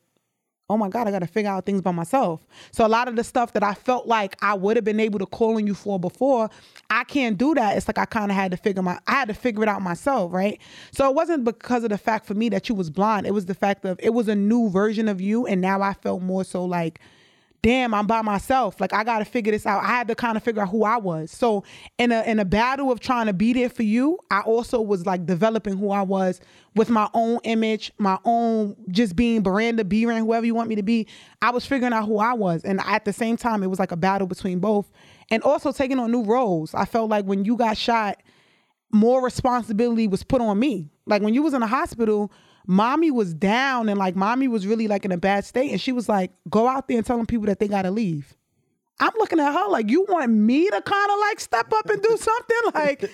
oh 0.69 0.77
my 0.77 0.89
God, 0.89 1.07
I 1.07 1.11
got 1.11 1.19
to 1.19 1.27
figure 1.27 1.51
out 1.51 1.65
things 1.65 1.81
by 1.81 1.91
myself. 1.91 2.45
So 2.71 2.85
a 2.85 2.89
lot 2.89 3.07
of 3.07 3.15
the 3.15 3.23
stuff 3.23 3.53
that 3.53 3.63
I 3.63 3.73
felt 3.73 4.07
like 4.07 4.35
I 4.41 4.55
would 4.55 4.77
have 4.77 4.83
been 4.83 4.99
able 4.99 5.19
to 5.19 5.25
call 5.25 5.57
on 5.57 5.67
you 5.67 5.75
for 5.75 5.99
before, 5.99 6.49
I 6.89 7.03
can't 7.03 7.37
do 7.37 7.53
that. 7.53 7.77
It's 7.77 7.87
like 7.87 7.97
I 7.97 8.05
kind 8.05 8.31
of 8.31 8.35
had 8.35 8.51
to 8.51 8.57
figure 8.57 8.81
my, 8.81 8.99
I 9.05 9.13
had 9.13 9.27
to 9.27 9.33
figure 9.33 9.61
it 9.63 9.69
out 9.69 9.81
myself, 9.81 10.33
right? 10.33 10.59
So 10.91 11.07
it 11.07 11.15
wasn't 11.15 11.43
because 11.43 11.83
of 11.83 11.91
the 11.91 11.97
fact 11.97 12.25
for 12.25 12.33
me 12.33 12.49
that 12.49 12.67
you 12.67 12.75
was 12.75 12.89
blind. 12.89 13.27
It 13.27 13.33
was 13.33 13.45
the 13.45 13.53
fact 13.53 13.85
of 13.85 13.99
it 14.01 14.11
was 14.11 14.27
a 14.27 14.35
new 14.35 14.69
version 14.69 15.07
of 15.07 15.21
you, 15.21 15.45
and 15.45 15.61
now 15.61 15.81
I 15.81 15.93
felt 15.93 16.21
more 16.21 16.43
so 16.43 16.65
like. 16.65 16.99
Damn, 17.65 17.95
I'm 17.95 18.05
by 18.05 18.21
myself. 18.21 18.79
Like 18.79 18.93
I 18.93 19.03
gotta 19.03 19.25
figure 19.25 19.51
this 19.51 19.65
out. 19.65 19.81
I 19.81 19.87
had 19.87 20.07
to 20.09 20.13
kind 20.13 20.37
of 20.37 20.43
figure 20.43 20.61
out 20.61 20.69
who 20.69 20.83
I 20.83 20.97
was. 20.97 21.31
So 21.31 21.63
in 21.97 22.11
a 22.11 22.21
in 22.21 22.37
a 22.37 22.45
battle 22.45 22.91
of 22.91 22.99
trying 22.99 23.25
to 23.25 23.33
be 23.33 23.53
there 23.53 23.69
for 23.69 23.81
you, 23.81 24.19
I 24.29 24.41
also 24.41 24.79
was 24.79 25.07
like 25.07 25.25
developing 25.25 25.75
who 25.75 25.89
I 25.89 26.03
was 26.03 26.41
with 26.75 26.91
my 26.91 27.09
own 27.15 27.39
image, 27.43 27.91
my 27.97 28.19
own 28.23 28.75
just 28.89 29.15
being 29.15 29.41
Miranda, 29.41 29.83
B-Ran, 29.83 30.19
whoever 30.19 30.45
you 30.45 30.53
want 30.53 30.69
me 30.69 30.75
to 30.75 30.83
be. 30.83 31.07
I 31.41 31.49
was 31.49 31.65
figuring 31.65 31.91
out 31.91 32.05
who 32.05 32.19
I 32.19 32.33
was. 32.33 32.63
And 32.63 32.79
at 32.81 33.03
the 33.03 33.13
same 33.13 33.35
time, 33.35 33.63
it 33.63 33.67
was 33.67 33.79
like 33.79 33.91
a 33.91 33.97
battle 33.97 34.27
between 34.27 34.59
both. 34.59 34.91
And 35.31 35.41
also 35.41 35.71
taking 35.71 35.97
on 35.97 36.11
new 36.11 36.21
roles. 36.21 36.75
I 36.75 36.85
felt 36.85 37.09
like 37.09 37.25
when 37.25 37.45
you 37.45 37.57
got 37.57 37.77
shot, 37.77 38.21
more 38.91 39.23
responsibility 39.23 40.07
was 40.07 40.23
put 40.23 40.41
on 40.41 40.59
me. 40.59 40.89
Like 41.05 41.21
when 41.21 41.33
you 41.33 41.43
was 41.43 41.53
in 41.53 41.61
the 41.61 41.67
hospital, 41.67 42.31
mommy 42.67 43.11
was 43.11 43.33
down 43.33 43.89
and 43.89 43.99
like 43.99 44.15
mommy 44.15 44.47
was 44.47 44.65
really 44.65 44.87
like 44.87 45.05
in 45.05 45.11
a 45.11 45.17
bad 45.17 45.45
state. 45.45 45.71
And 45.71 45.81
she 45.81 45.91
was 45.91 46.09
like, 46.09 46.31
go 46.49 46.67
out 46.67 46.87
there 46.87 46.97
and 46.97 47.05
telling 47.05 47.25
people 47.25 47.45
that 47.47 47.59
they 47.59 47.67
gotta 47.67 47.91
leave. 47.91 48.35
I'm 48.99 49.11
looking 49.17 49.39
at 49.39 49.53
her 49.53 49.67
like, 49.69 49.89
you 49.89 50.05
want 50.07 50.31
me 50.31 50.69
to 50.69 50.81
kind 50.81 51.11
of 51.11 51.19
like 51.19 51.39
step 51.39 51.71
up 51.73 51.89
and 51.89 52.01
do 52.01 52.17
something? 52.17 52.57
Like, 52.73 53.11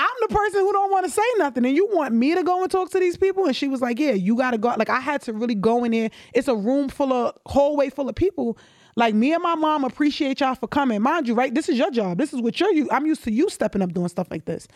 I'm 0.00 0.08
the 0.22 0.34
person 0.34 0.60
who 0.60 0.72
don't 0.72 0.90
want 0.90 1.04
to 1.04 1.10
say 1.10 1.22
nothing, 1.36 1.66
and 1.66 1.76
you 1.76 1.86
want 1.92 2.14
me 2.14 2.34
to 2.34 2.42
go 2.42 2.62
and 2.62 2.70
talk 2.70 2.90
to 2.92 2.98
these 2.98 3.18
people? 3.18 3.44
And 3.44 3.54
she 3.54 3.68
was 3.68 3.82
like, 3.82 3.98
yeah, 3.98 4.12
you 4.12 4.34
got 4.34 4.52
to 4.52 4.58
go. 4.58 4.74
Like, 4.78 4.88
I 4.88 4.98
had 4.98 5.20
to 5.22 5.34
really 5.34 5.54
go 5.54 5.84
in 5.84 5.92
there. 5.92 6.10
It's 6.32 6.48
a 6.48 6.56
room 6.56 6.88
full 6.88 7.12
of, 7.12 7.36
hallway 7.44 7.90
full 7.90 8.08
of 8.08 8.14
people. 8.14 8.56
Like, 8.96 9.14
me 9.14 9.34
and 9.34 9.42
my 9.42 9.56
mom 9.56 9.84
appreciate 9.84 10.40
y'all 10.40 10.54
for 10.54 10.68
coming. 10.68 11.02
Mind 11.02 11.28
you, 11.28 11.34
right? 11.34 11.54
This 11.54 11.68
is 11.68 11.76
your 11.76 11.90
job. 11.90 12.16
This 12.16 12.32
is 12.32 12.40
what 12.40 12.58
you're, 12.58 12.72
you. 12.72 12.88
I'm 12.90 13.04
used 13.04 13.24
to 13.24 13.30
you 13.30 13.50
stepping 13.50 13.82
up 13.82 13.92
doing 13.92 14.08
stuff 14.08 14.28
like 14.30 14.46
this. 14.46 14.66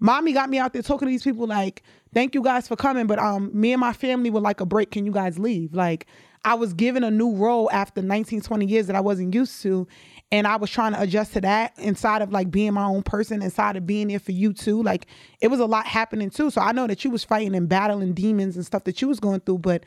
Mommy 0.00 0.32
got 0.32 0.48
me 0.48 0.58
out 0.58 0.72
there 0.72 0.82
talking 0.82 1.06
to 1.06 1.12
these 1.12 1.22
people 1.22 1.46
like, 1.46 1.82
thank 2.12 2.34
you 2.34 2.42
guys 2.42 2.66
for 2.66 2.76
coming, 2.76 3.06
but 3.06 3.18
um, 3.18 3.50
me 3.52 3.72
and 3.72 3.80
my 3.80 3.92
family 3.92 4.30
would 4.30 4.42
like 4.42 4.60
a 4.60 4.66
break. 4.66 4.90
Can 4.90 5.04
you 5.06 5.12
guys 5.12 5.38
leave? 5.38 5.74
Like, 5.74 6.06
I 6.44 6.54
was 6.54 6.72
given 6.72 7.04
a 7.04 7.10
new 7.10 7.34
role 7.34 7.70
after 7.70 8.00
19, 8.00 8.40
20 8.40 8.66
years 8.66 8.86
that 8.86 8.96
I 8.96 9.00
wasn't 9.00 9.34
used 9.34 9.60
to. 9.62 9.86
And 10.32 10.46
I 10.46 10.56
was 10.56 10.70
trying 10.70 10.92
to 10.94 11.02
adjust 11.02 11.34
to 11.34 11.40
that 11.42 11.78
inside 11.78 12.22
of 12.22 12.32
like 12.32 12.50
being 12.50 12.72
my 12.72 12.84
own 12.84 13.02
person, 13.02 13.42
inside 13.42 13.76
of 13.76 13.86
being 13.86 14.08
there 14.08 14.20
for 14.20 14.32
you 14.32 14.52
too. 14.52 14.82
Like 14.82 15.06
it 15.40 15.48
was 15.48 15.60
a 15.60 15.66
lot 15.66 15.86
happening 15.86 16.30
too. 16.30 16.50
So 16.50 16.60
I 16.60 16.72
know 16.72 16.86
that 16.86 17.04
you 17.04 17.10
was 17.10 17.24
fighting 17.24 17.54
and 17.54 17.68
battling 17.68 18.14
demons 18.14 18.56
and 18.56 18.64
stuff 18.64 18.84
that 18.84 19.02
you 19.02 19.08
was 19.08 19.20
going 19.20 19.40
through, 19.40 19.58
but 19.58 19.84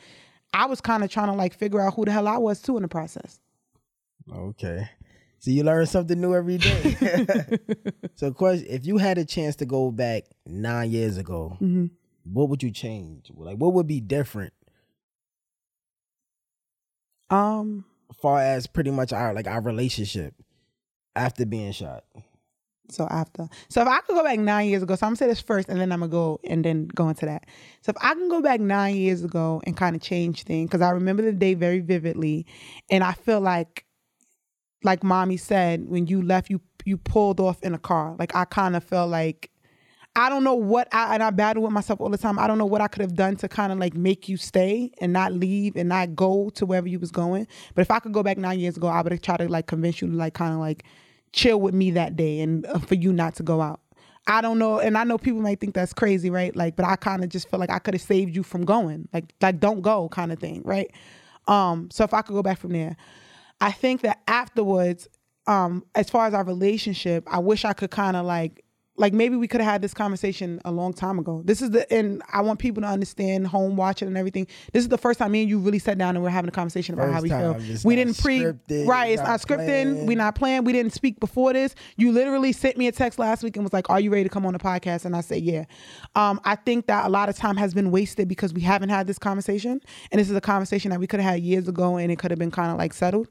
I 0.54 0.66
was 0.66 0.82
kind 0.82 1.04
of 1.04 1.10
trying 1.10 1.28
to 1.28 1.34
like 1.34 1.54
figure 1.58 1.82
out 1.82 1.96
who 1.96 2.06
the 2.06 2.12
hell 2.12 2.28
I 2.28 2.38
was 2.38 2.62
too 2.62 2.76
in 2.76 2.84
the 2.84 2.90
process. 2.90 3.40
Okay. 4.32 4.88
So 5.44 5.52
you 5.52 5.64
learn 5.66 5.86
something 5.88 6.22
new 6.22 6.34
every 6.34 6.58
day. 6.58 6.96
so, 8.16 8.32
question: 8.32 8.66
If 8.70 8.86
you 8.86 8.98
had 8.98 9.18
a 9.18 9.26
chance 9.26 9.58
to 9.58 9.66
go 9.66 9.92
back 9.92 10.24
nine 10.46 10.90
years 10.90 11.18
ago, 11.18 11.58
Mm-hmm. 11.62 11.88
what 12.32 12.48
would 12.48 12.64
you 12.64 12.72
change? 12.72 13.30
Like, 13.36 13.58
what 13.58 13.74
would 13.74 13.86
be 13.86 14.00
different, 14.00 14.54
Um, 17.30 17.84
far 18.22 18.40
as 18.40 18.68
pretty 18.68 18.92
much 18.92 19.12
our 19.12 19.34
like 19.34 19.48
our 19.48 19.60
relationship 19.60 20.34
after 21.14 21.46
being 21.46 21.74
shot? 21.74 22.06
So 22.90 23.06
after, 23.10 23.50
so 23.68 23.82
if 23.82 23.88
I 23.90 24.00
could 24.00 24.14
go 24.16 24.24
back 24.24 24.40
nine 24.40 24.70
years 24.70 24.82
ago, 24.84 24.96
so 24.96 25.06
I'm 25.06 25.10
gonna 25.12 25.18
say 25.18 25.28
this 25.28 25.42
first, 25.42 25.68
and 25.68 25.78
then 25.78 25.92
I'm 25.92 26.00
gonna 26.00 26.10
go 26.10 26.40
and 26.46 26.64
then 26.64 26.88
go 26.88 27.10
into 27.10 27.26
that. 27.26 27.48
So 27.82 27.90
if 27.90 27.98
I 28.00 28.14
can 28.14 28.30
go 28.30 28.42
back 28.42 28.62
nine 28.62 28.96
years 28.96 29.26
ago 29.26 29.62
and 29.66 29.76
kind 29.76 29.94
of 29.94 30.02
change 30.02 30.44
things, 30.44 30.70
because 30.70 30.80
I 30.82 30.92
remember 30.92 31.22
the 31.22 31.34
day 31.34 31.54
very 31.54 31.82
vividly, 31.82 32.46
and 32.90 33.04
I 33.04 33.12
feel 33.12 33.42
like, 33.42 33.86
like 34.84 35.04
mommy 35.04 35.38
said, 35.38 35.88
when 35.88 36.08
you 36.08 36.22
left, 36.22 36.50
you 36.50 36.62
you 36.86 36.98
pulled 36.98 37.40
off 37.40 37.62
in 37.64 37.74
a 37.74 37.80
car. 37.80 38.16
Like 38.20 38.36
I 38.36 38.46
kind 38.46 38.76
of 38.76 38.84
felt 38.84 39.10
like 39.10 39.50
I 40.16 40.30
don't 40.30 40.44
know 40.44 40.54
what 40.54 40.88
I 40.94 41.16
and 41.16 41.24
I 41.24 41.32
battle 41.32 41.64
with 41.64 41.72
myself 41.72 42.00
all 42.00 42.10
the 42.10 42.18
time. 42.18 42.38
I 42.38 42.46
don't 42.46 42.58
know 42.58 42.66
what 42.66 42.82
I 42.82 42.88
could 42.88 43.02
have 43.02 43.16
done 43.16 43.36
to 43.38 43.48
kind 43.48 43.72
of 43.72 43.80
like 43.80 43.96
make 43.96 44.30
you 44.30 44.38
stay 44.38 44.92
and 45.00 45.12
not 45.12 45.34
leave 45.34 45.76
and 45.76 45.90
not 45.90 46.16
go 46.16 46.50
to 46.52 46.66
wherever 46.66 46.88
you 46.88 47.00
was 47.00 47.12
going. 47.12 47.48
But 47.74 47.82
if 47.82 47.90
I 47.90 48.00
could 48.00 48.14
go 48.14 48.22
back 48.22 48.38
nine 48.38 48.60
years 48.60 48.78
ago, 48.78 48.88
I 48.88 49.02
would 49.02 49.12
have 49.12 49.22
tried 49.22 49.38
to 49.38 49.50
like 49.50 49.68
convince 49.68 50.02
you 50.02 50.10
to 50.10 50.16
like 50.16 50.36
kind 50.36 50.54
of 50.54 50.60
like 50.60 50.84
chill 51.32 51.60
with 51.60 51.74
me 51.74 51.92
that 51.92 52.16
day 52.16 52.42
and 52.42 52.66
uh, 52.68 52.80
for 52.80 52.96
you 52.96 53.12
not 53.12 53.36
to 53.36 53.44
go 53.44 53.62
out. 53.62 53.80
I 54.26 54.40
don't 54.40 54.58
know, 54.58 54.80
and 54.80 54.98
I 54.98 55.04
know 55.04 55.18
people 55.18 55.42
might 55.42 55.60
think 55.60 55.74
that's 55.74 55.92
crazy, 55.92 56.30
right? 56.30 56.56
Like, 56.56 56.78
but 56.78 56.86
I 56.86 56.96
kind 56.96 57.26
of 57.26 57.30
just 57.30 57.50
feel 57.50 57.60
like 57.60 57.70
I 57.70 57.80
could 57.80 57.94
have 57.94 58.02
saved 58.02 58.34
you 58.34 58.42
from 58.42 58.64
going, 58.64 59.10
like, 59.12 59.34
like 59.42 59.60
don't 59.60 59.82
go, 59.82 60.08
kind 60.08 60.32
of 60.32 60.40
thing, 60.40 60.62
right? 60.64 60.90
Um, 61.48 61.90
so 61.92 62.06
if 62.06 62.14
I 62.14 62.22
could 62.22 62.32
go 62.32 62.42
back 62.42 62.58
from 62.58 62.72
there, 62.72 62.96
I 63.64 63.72
think 63.72 64.02
that 64.02 64.22
afterwards, 64.28 65.08
um, 65.48 65.86
as 65.96 66.10
far 66.10 66.28
as 66.28 66.34
our 66.34 66.44
relationship, 66.44 67.24
I 67.28 67.40
wish 67.40 67.64
I 67.64 67.72
could 67.72 67.92
kind 67.92 68.18
of 68.18 68.26
like 68.26 68.63
like 68.96 69.12
maybe 69.12 69.36
we 69.36 69.48
could 69.48 69.60
have 69.60 69.72
had 69.72 69.82
this 69.82 69.94
conversation 69.94 70.62
a 70.66 70.72
long 70.72 70.94
time 70.94 71.18
ago. 71.18 71.42
This 71.44 71.62
is 71.62 71.72
the 71.72 71.92
and 71.92 72.22
I 72.32 72.42
want 72.42 72.60
people 72.60 72.82
to 72.84 72.88
understand 72.88 73.48
home 73.48 73.76
watching 73.76 74.08
and 74.08 74.18
everything. 74.18 74.46
This 74.72 74.84
is 74.84 74.90
the 74.90 75.00
first 75.00 75.18
time 75.18 75.32
me 75.32 75.42
and 75.42 75.50
you 75.50 75.58
really 75.58 75.80
sat 75.80 75.98
down 75.98 76.16
and 76.16 76.24
we're 76.24 76.30
having 76.30 76.50
a 76.50 76.52
conversation 76.52 76.94
about 76.94 77.08
First 77.08 77.32
how 77.32 77.54
we 77.56 77.58
feel. 77.58 77.80
We 77.84 77.96
didn't 77.96 78.20
pre 78.20 78.40
scripted, 78.40 78.88
right. 78.88 79.12
It's 79.12 79.24
not 79.24 79.42
scripted. 79.42 79.66
planned. 79.66 80.08
We 80.08 80.16
not 80.16 80.36
playing. 80.36 80.64
We 80.64 80.74
didn't 80.74 80.94
speak 80.94 81.20
before 81.20 81.54
this. 81.54 81.74
You 81.98 82.12
literally 82.12 82.52
sent 82.52 82.78
me 82.78 82.88
a 82.88 82.92
text 82.92 83.18
last 83.18 83.42
week 83.42 83.56
and 83.56 83.66
was 83.66 83.74
like, 83.74 83.90
"Are 83.90 84.00
you 84.00 84.12
ready 84.12 84.24
to 84.24 84.30
come 84.30 84.46
on 84.46 84.54
the 84.54 84.60
podcast?" 84.60 85.06
And 85.06 85.16
I 85.16 85.22
said, 85.22 85.42
"Yeah." 85.42 85.66
Um, 86.14 86.40
I 86.44 86.56
think 86.56 86.86
that 86.88 87.06
a 87.06 87.10
lot 87.10 87.30
of 87.30 87.36
time 87.36 87.58
has 87.58 87.74
been 87.74 87.90
wasted 87.90 88.28
because 88.28 88.54
we 88.54 88.62
haven't 88.62 88.90
had 88.90 89.08
this 89.08 89.18
conversation, 89.18 89.82
and 90.12 90.20
this 90.20 90.30
is 90.30 90.36
a 90.36 90.42
conversation 90.42 90.92
that 90.92 91.00
we 91.00 91.08
could 91.08 91.20
have 91.20 91.34
had 91.34 91.42
years 91.42 91.68
ago, 91.68 91.98
and 91.98 92.12
it 92.12 92.20
could 92.20 92.30
have 92.30 92.40
been 92.40 92.52
kind 92.52 92.72
of 92.72 92.78
like 92.78 92.94
settled. 92.94 93.28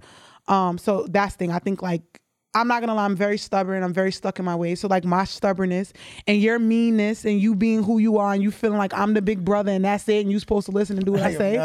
Um, 0.48 0.76
so 0.76 1.06
that's 1.08 1.34
the 1.34 1.38
thing. 1.38 1.52
I 1.52 1.60
think 1.60 1.82
like 1.82 2.21
I'm 2.54 2.68
not 2.68 2.80
gonna 2.80 2.94
lie, 2.94 3.04
I'm 3.06 3.16
very 3.16 3.38
stubborn. 3.38 3.82
I'm 3.82 3.94
very 3.94 4.12
stuck 4.12 4.38
in 4.38 4.44
my 4.44 4.54
ways. 4.54 4.80
So 4.80 4.88
like 4.88 5.04
my 5.04 5.24
stubbornness 5.24 5.92
and 6.26 6.40
your 6.40 6.58
meanness 6.58 7.24
and 7.24 7.40
you 7.40 7.54
being 7.54 7.82
who 7.82 7.98
you 7.98 8.18
are 8.18 8.34
and 8.34 8.42
you 8.42 8.50
feeling 8.50 8.78
like 8.78 8.92
I'm 8.92 9.14
the 9.14 9.22
big 9.22 9.44
brother 9.44 9.72
and 9.72 9.84
that's 9.84 10.06
it 10.08 10.20
and 10.20 10.30
you're 10.30 10.40
supposed 10.40 10.66
to 10.66 10.72
listen 10.72 10.96
and 10.96 11.06
do 11.06 11.12
what 11.12 11.22
I 11.22 11.28
I, 11.28 11.34
say. 11.34 11.56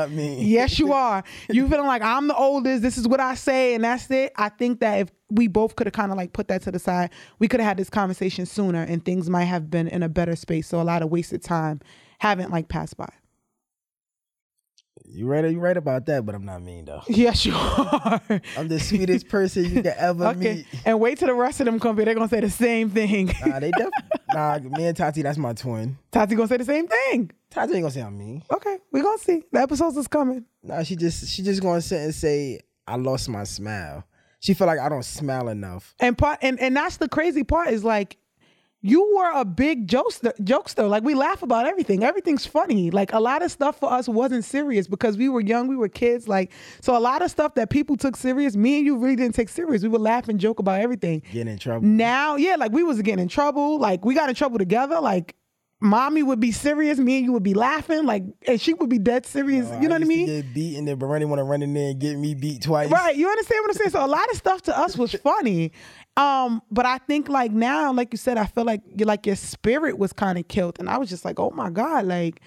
Yes, 0.41 0.79
you 0.79 0.93
are. 1.07 1.23
You 1.49 1.67
feeling 1.67 1.87
like 1.87 2.01
I'm 2.01 2.27
the 2.27 2.35
oldest. 2.35 2.83
This 2.83 2.97
is 2.97 3.07
what 3.07 3.19
I 3.19 3.35
say 3.35 3.75
and 3.75 3.83
that's 3.83 4.09
it. 4.09 4.31
I 4.37 4.47
think 4.49 4.79
that 4.79 4.99
if 4.99 5.09
we 5.29 5.47
both 5.47 5.75
could 5.75 5.87
have 5.87 5.93
kind 5.93 6.11
of 6.11 6.17
like 6.17 6.31
put 6.31 6.47
that 6.47 6.61
to 6.63 6.71
the 6.71 6.79
side, 6.79 7.09
we 7.39 7.49
could 7.49 7.59
have 7.59 7.67
had 7.67 7.77
this 7.77 7.89
conversation 7.89 8.45
sooner 8.45 8.83
and 8.83 9.03
things 9.03 9.29
might 9.29 9.45
have 9.45 9.69
been 9.69 9.89
in 9.89 10.03
a 10.03 10.09
better 10.09 10.37
space. 10.37 10.67
So 10.67 10.79
a 10.79 10.83
lot 10.83 11.01
of 11.01 11.09
wasted 11.09 11.43
time 11.43 11.81
haven't 12.19 12.51
like 12.51 12.69
passed 12.69 12.95
by. 12.95 13.11
You 15.09 15.25
right? 15.27 15.45
You 15.49 15.59
right 15.59 15.77
about 15.77 16.05
that, 16.07 16.25
but 16.25 16.35
I'm 16.35 16.45
not 16.45 16.61
mean 16.61 16.85
though. 16.85 17.01
Yes, 17.07 17.45
you 17.45 17.53
are. 17.55 18.21
I'm 18.57 18.67
the 18.67 18.79
sweetest 18.79 19.29
person 19.29 19.63
you 19.65 19.81
can 19.81 19.93
ever 19.97 20.25
okay. 20.27 20.55
meet. 20.55 20.65
And 20.85 20.99
wait 20.99 21.17
till 21.17 21.27
the 21.27 21.33
rest 21.33 21.59
of 21.61 21.65
them 21.65 21.79
come 21.79 21.95
here. 21.95 22.05
They're 22.05 22.13
gonna 22.13 22.27
say 22.27 22.41
the 22.41 22.49
same 22.49 22.89
thing. 22.89 23.31
Nah, 23.45 23.59
they 23.59 23.71
def- 23.71 23.89
nah, 24.33 24.59
me 24.59 24.85
and 24.85 24.97
Tati, 24.97 25.21
that's 25.21 25.37
my 25.37 25.53
twin. 25.53 25.97
Tati 26.11 26.35
gonna 26.35 26.47
say 26.47 26.57
the 26.57 26.65
same 26.65 26.87
thing. 26.87 27.31
Tati 27.49 27.73
ain't 27.73 27.83
gonna 27.83 27.91
say 27.91 28.01
I'm 28.01 28.17
mean. 28.17 28.43
Okay, 28.51 28.77
we 28.91 29.01
gonna 29.01 29.17
see. 29.17 29.43
The 29.51 29.61
episodes 29.61 29.95
is 29.97 30.07
coming. 30.07 30.45
Nah, 30.61 30.83
she 30.83 30.95
just 30.95 31.29
she 31.29 31.41
just 31.41 31.61
gonna 31.61 31.81
sit 31.81 32.01
and 32.01 32.13
say 32.13 32.59
I 32.85 32.97
lost 32.97 33.29
my 33.29 33.43
smile. 33.45 34.03
She 34.39 34.53
feel 34.53 34.67
like 34.67 34.79
I 34.79 34.89
don't 34.89 35.03
smile 35.05 35.47
enough. 35.49 35.95
And 35.99 36.17
part 36.17 36.39
and, 36.41 36.59
and 36.59 36.75
that's 36.75 36.97
the 36.97 37.09
crazy 37.09 37.43
part 37.43 37.69
is 37.69 37.83
like 37.83 38.17
you 38.81 39.15
were 39.15 39.31
a 39.31 39.43
big 39.43 39.87
jokester, 39.87 40.37
jokester. 40.39 40.87
Like 40.87 41.03
we 41.03 41.15
laugh 41.15 41.41
about 41.41 41.65
everything. 41.65 42.03
Everything's 42.03 42.45
funny. 42.45 42.91
Like 42.91 43.11
a 43.11 43.19
lot 43.19 43.41
of 43.41 43.51
stuff 43.51 43.79
for 43.79 43.91
us 43.91 44.07
wasn't 44.07 44.45
serious 44.45 44.87
because 44.87 45.17
we 45.17 45.29
were 45.29 45.41
young, 45.41 45.67
we 45.67 45.75
were 45.75 45.89
kids. 45.89 46.27
Like 46.27 46.51
so, 46.81 46.95
a 46.95 46.99
lot 46.99 47.21
of 47.21 47.31
stuff 47.31 47.55
that 47.55 47.69
people 47.69 47.97
took 47.97 48.15
serious, 48.15 48.55
me 48.55 48.77
and 48.77 48.85
you 48.85 48.97
really 48.97 49.15
didn't 49.15 49.35
take 49.35 49.49
serious. 49.49 49.81
We 49.81 49.89
would 49.89 50.01
laugh 50.01 50.29
and 50.29 50.39
joke 50.39 50.59
about 50.59 50.79
everything. 50.79 51.23
Getting 51.31 51.53
in 51.53 51.59
trouble. 51.59 51.87
Now, 51.87 52.35
yeah, 52.35 52.55
like 52.55 52.71
we 52.71 52.83
was 52.83 53.01
getting 53.01 53.23
in 53.23 53.29
trouble. 53.29 53.79
Like 53.79 54.05
we 54.05 54.13
got 54.13 54.29
in 54.29 54.35
trouble 54.35 54.59
together. 54.59 54.99
Like 54.99 55.35
mommy 55.79 56.23
would 56.23 56.39
be 56.39 56.51
serious, 56.51 56.97
me 56.97 57.17
and 57.17 57.25
you 57.25 57.33
would 57.33 57.43
be 57.43 57.53
laughing. 57.53 58.05
Like 58.05 58.23
and 58.47 58.59
she 58.59 58.73
would 58.73 58.89
be 58.89 58.99
dead 58.99 59.25
serious. 59.25 59.67
you 59.81 59.87
know 59.87 59.95
what 59.95 60.03
I 60.03 60.05
used 60.05 60.11
to 60.11 60.17
mean? 60.17 60.25
Get 60.27 60.53
beat 60.53 60.77
and 60.77 60.87
then 60.87 60.97
Bernie 60.97 61.25
want 61.25 61.39
to 61.39 61.43
run 61.43 61.61
in 61.61 61.73
there 61.73 61.89
and 61.91 61.99
get 61.99 62.17
me 62.17 62.35
beat 62.35 62.61
twice. 62.63 62.89
Right. 62.91 63.15
You 63.15 63.27
understand 63.27 63.63
what 63.63 63.71
I'm 63.71 63.77
saying? 63.77 63.89
So 63.91 64.05
a 64.05 64.07
lot 64.07 64.29
of 64.31 64.37
stuff 64.37 64.61
to 64.63 64.77
us 64.77 64.97
was 64.97 65.13
funny. 65.23 65.71
Um, 66.17 66.63
but 66.71 66.85
I 66.85 66.97
think 66.97 67.29
like 67.29 67.51
now, 67.51 67.93
like 67.93 68.11
you 68.11 68.17
said, 68.17 68.37
I 68.37 68.45
feel 68.45 68.65
like 68.65 68.81
you 68.95 69.05
like 69.05 69.25
your 69.25 69.35
spirit 69.35 69.97
was 69.97 70.11
kind 70.11 70.37
of 70.37 70.47
killed. 70.47 70.77
And 70.79 70.89
I 70.89 70.97
was 70.97 71.09
just 71.09 71.23
like, 71.23 71.39
oh 71.39 71.51
my 71.51 71.69
God, 71.69 72.05
like 72.05 72.41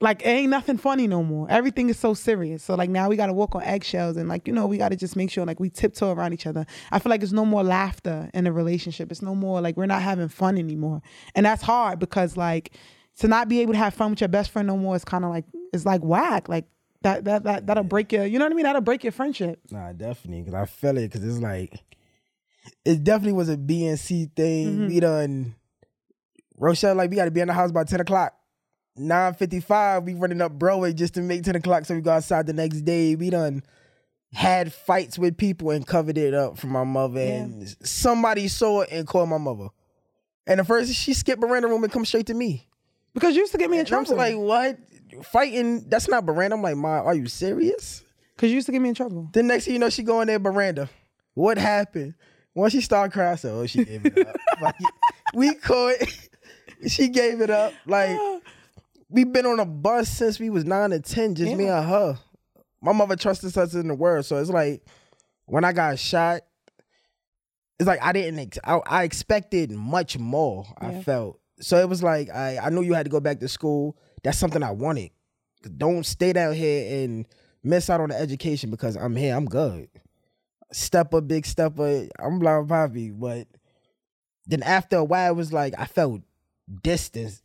like 0.00 0.22
it 0.22 0.28
ain't 0.28 0.50
nothing 0.50 0.78
funny 0.78 1.06
no 1.06 1.22
more. 1.22 1.46
Everything 1.50 1.90
is 1.90 1.98
so 1.98 2.14
serious. 2.14 2.62
So 2.62 2.74
like 2.74 2.88
now 2.88 3.08
we 3.08 3.16
gotta 3.16 3.34
walk 3.34 3.54
on 3.54 3.62
eggshells 3.62 4.16
and 4.16 4.28
like, 4.28 4.46
you 4.46 4.54
know, 4.54 4.66
we 4.66 4.78
gotta 4.78 4.96
just 4.96 5.16
make 5.16 5.30
sure 5.30 5.44
like 5.44 5.60
we 5.60 5.68
tiptoe 5.68 6.12
around 6.12 6.32
each 6.32 6.46
other. 6.46 6.64
I 6.90 6.98
feel 6.98 7.10
like 7.10 7.20
there's 7.20 7.32
no 7.32 7.44
more 7.44 7.62
laughter 7.62 8.30
in 8.32 8.46
a 8.46 8.52
relationship. 8.52 9.12
It's 9.12 9.22
no 9.22 9.34
more 9.34 9.60
like 9.60 9.76
we're 9.76 9.86
not 9.86 10.02
having 10.02 10.28
fun 10.28 10.56
anymore. 10.56 11.02
And 11.34 11.44
that's 11.44 11.62
hard 11.62 11.98
because 11.98 12.36
like 12.36 12.72
to 13.18 13.28
not 13.28 13.48
be 13.48 13.60
able 13.60 13.74
to 13.74 13.78
have 13.78 13.92
fun 13.92 14.10
with 14.10 14.20
your 14.22 14.28
best 14.28 14.50
friend 14.50 14.66
no 14.66 14.76
more 14.76 14.96
is 14.96 15.04
kind 15.04 15.24
of 15.24 15.30
like 15.30 15.44
it's 15.74 15.84
like 15.84 16.00
whack. 16.00 16.48
Like 16.48 16.64
that 17.02 17.24
that 17.24 17.44
that 17.44 17.66
that'll 17.66 17.84
break 17.84 18.12
your 18.12 18.24
you 18.24 18.38
know 18.38 18.44
what 18.44 18.52
I 18.52 18.54
mean? 18.54 18.64
That'll 18.64 18.80
break 18.80 19.04
your 19.04 19.12
friendship. 19.12 19.60
Nah, 19.70 19.92
definitely, 19.92 20.42
because 20.42 20.54
I 20.54 20.64
feel 20.64 20.96
it. 20.96 21.10
Because 21.12 21.24
it's 21.24 21.38
like, 21.38 21.82
it 22.84 23.04
definitely 23.04 23.32
was 23.32 23.48
a 23.48 23.56
B 23.56 23.86
and 23.86 23.98
C 23.98 24.30
thing. 24.34 24.68
Mm-hmm. 24.68 24.86
We 24.88 25.00
done, 25.00 25.54
Rochelle, 26.56 26.94
like 26.94 27.10
we 27.10 27.16
got 27.16 27.26
to 27.26 27.30
be 27.30 27.40
in 27.40 27.48
the 27.48 27.54
house 27.54 27.72
by 27.72 27.84
ten 27.84 28.00
o'clock. 28.00 28.34
Nine 28.96 29.34
fifty 29.34 29.60
five, 29.60 30.04
we 30.04 30.14
running 30.14 30.40
up 30.40 30.52
Broadway 30.52 30.92
just 30.92 31.14
to 31.14 31.20
make 31.20 31.42
ten 31.42 31.56
o'clock, 31.56 31.84
so 31.84 31.94
we 31.94 32.00
go 32.00 32.10
outside 32.10 32.46
the 32.46 32.52
next 32.52 32.82
day. 32.82 33.14
We 33.14 33.30
done 33.30 33.62
had 34.32 34.72
fights 34.72 35.18
with 35.18 35.36
people 35.36 35.70
and 35.70 35.86
covered 35.86 36.18
it 36.18 36.34
up 36.34 36.58
from 36.58 36.70
my 36.70 36.84
mother, 36.84 37.20
and 37.20 37.76
somebody 37.82 38.48
saw 38.48 38.82
it 38.82 38.90
and 38.90 39.06
called 39.06 39.28
my 39.28 39.38
mother. 39.38 39.68
And 40.46 40.60
the 40.60 40.64
first, 40.64 40.92
she 40.94 41.12
skipped 41.12 41.40
Miranda 41.40 41.68
room 41.68 41.84
and 41.84 41.92
come 41.92 42.04
straight 42.04 42.26
to 42.26 42.34
me. 42.34 42.66
Because 43.14 43.34
you 43.34 43.42
used 43.42 43.52
to 43.52 43.58
get 43.58 43.70
me 43.70 43.78
in 43.78 43.84
trouble. 43.84 44.16
like, 44.16 44.36
what? 44.36 44.78
Fighting? 45.24 45.88
That's 45.88 46.08
not 46.08 46.24
Miranda. 46.24 46.56
I'm 46.56 46.62
like, 46.62 46.76
Ma, 46.76 47.00
are 47.00 47.14
you 47.14 47.26
serious? 47.26 48.02
Because 48.34 48.50
you 48.50 48.56
used 48.56 48.66
to 48.66 48.72
get 48.72 48.80
me 48.80 48.88
in 48.88 48.94
trouble. 48.94 49.28
The 49.32 49.42
next 49.42 49.64
thing 49.64 49.74
you 49.74 49.80
know, 49.80 49.90
she 49.90 50.02
go 50.02 50.20
in 50.20 50.28
there, 50.28 50.38
Miranda. 50.38 50.88
What 51.34 51.58
happened? 51.58 52.14
Once 52.58 52.72
she 52.72 52.80
started 52.80 53.12
crying, 53.12 53.32
I 53.32 53.36
said, 53.36 53.52
oh, 53.52 53.66
she 53.66 53.84
gave 53.84 54.04
it 54.04 54.26
up. 54.26 54.36
like, 54.60 54.74
we 55.32 55.54
caught 55.54 55.94
She 56.86 57.08
gave 57.08 57.40
it 57.40 57.50
up. 57.50 57.72
Like, 57.86 58.18
we've 59.08 59.32
been 59.32 59.46
on 59.46 59.60
a 59.60 59.64
bus 59.64 60.08
since 60.08 60.38
we 60.38 60.50
was 60.50 60.64
nine 60.64 60.92
and 60.92 61.04
ten, 61.04 61.34
just 61.34 61.56
me 61.56 61.66
and 61.66 61.88
her. 61.88 62.18
My 62.80 62.92
mother 62.92 63.16
trusted 63.16 63.56
us 63.56 63.74
in 63.74 63.88
the 63.88 63.94
world. 63.94 64.24
So 64.24 64.36
it's 64.36 64.50
like, 64.50 64.84
when 65.46 65.64
I 65.64 65.72
got 65.72 65.98
shot, 65.98 66.42
it's 67.78 67.86
like 67.86 68.02
I 68.02 68.12
didn't, 68.12 68.40
ex- 68.40 68.58
I, 68.64 68.80
I 68.86 69.02
expected 69.04 69.70
much 69.70 70.18
more, 70.18 70.66
I 70.78 71.00
felt. 71.02 71.40
So 71.60 71.78
it 71.78 71.88
was 71.88 72.02
like, 72.02 72.30
I, 72.30 72.58
I 72.58 72.70
knew 72.70 72.82
you 72.82 72.94
had 72.94 73.06
to 73.06 73.10
go 73.10 73.20
back 73.20 73.40
to 73.40 73.48
school. 73.48 73.96
That's 74.22 74.38
something 74.38 74.62
I 74.62 74.70
wanted. 74.70 75.10
Don't 75.76 76.04
stay 76.06 76.32
down 76.32 76.54
here 76.54 77.04
and 77.04 77.26
miss 77.64 77.90
out 77.90 78.00
on 78.00 78.10
the 78.10 78.16
education 78.16 78.70
because 78.70 78.96
I'm 78.96 79.16
here. 79.16 79.34
I'm 79.34 79.46
good. 79.46 79.88
Step 80.72 81.14
up, 81.14 81.26
big 81.26 81.46
stepper. 81.46 82.08
I'm 82.18 82.38
blind 82.38 82.68
poppy. 82.68 83.10
But 83.10 83.48
then 84.46 84.62
after 84.62 84.96
a 84.96 85.04
while, 85.04 85.32
it 85.32 85.36
was 85.36 85.52
like 85.52 85.74
I 85.78 85.86
felt 85.86 86.22
distance 86.82 87.42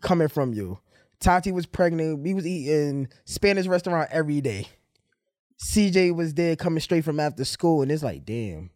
coming 0.00 0.28
from 0.28 0.52
you. 0.54 0.78
Tati 1.20 1.52
was 1.52 1.66
pregnant. 1.66 2.20
We 2.20 2.32
was 2.34 2.46
eating 2.46 3.08
Spanish 3.24 3.66
restaurant 3.66 4.08
every 4.12 4.40
day. 4.40 4.68
CJ 5.62 6.14
was 6.14 6.34
there 6.34 6.54
coming 6.56 6.80
straight 6.80 7.04
from 7.04 7.18
after 7.18 7.44
school, 7.44 7.82
and 7.82 7.90
it's 7.90 8.02
like, 8.04 8.24
damn, 8.24 8.70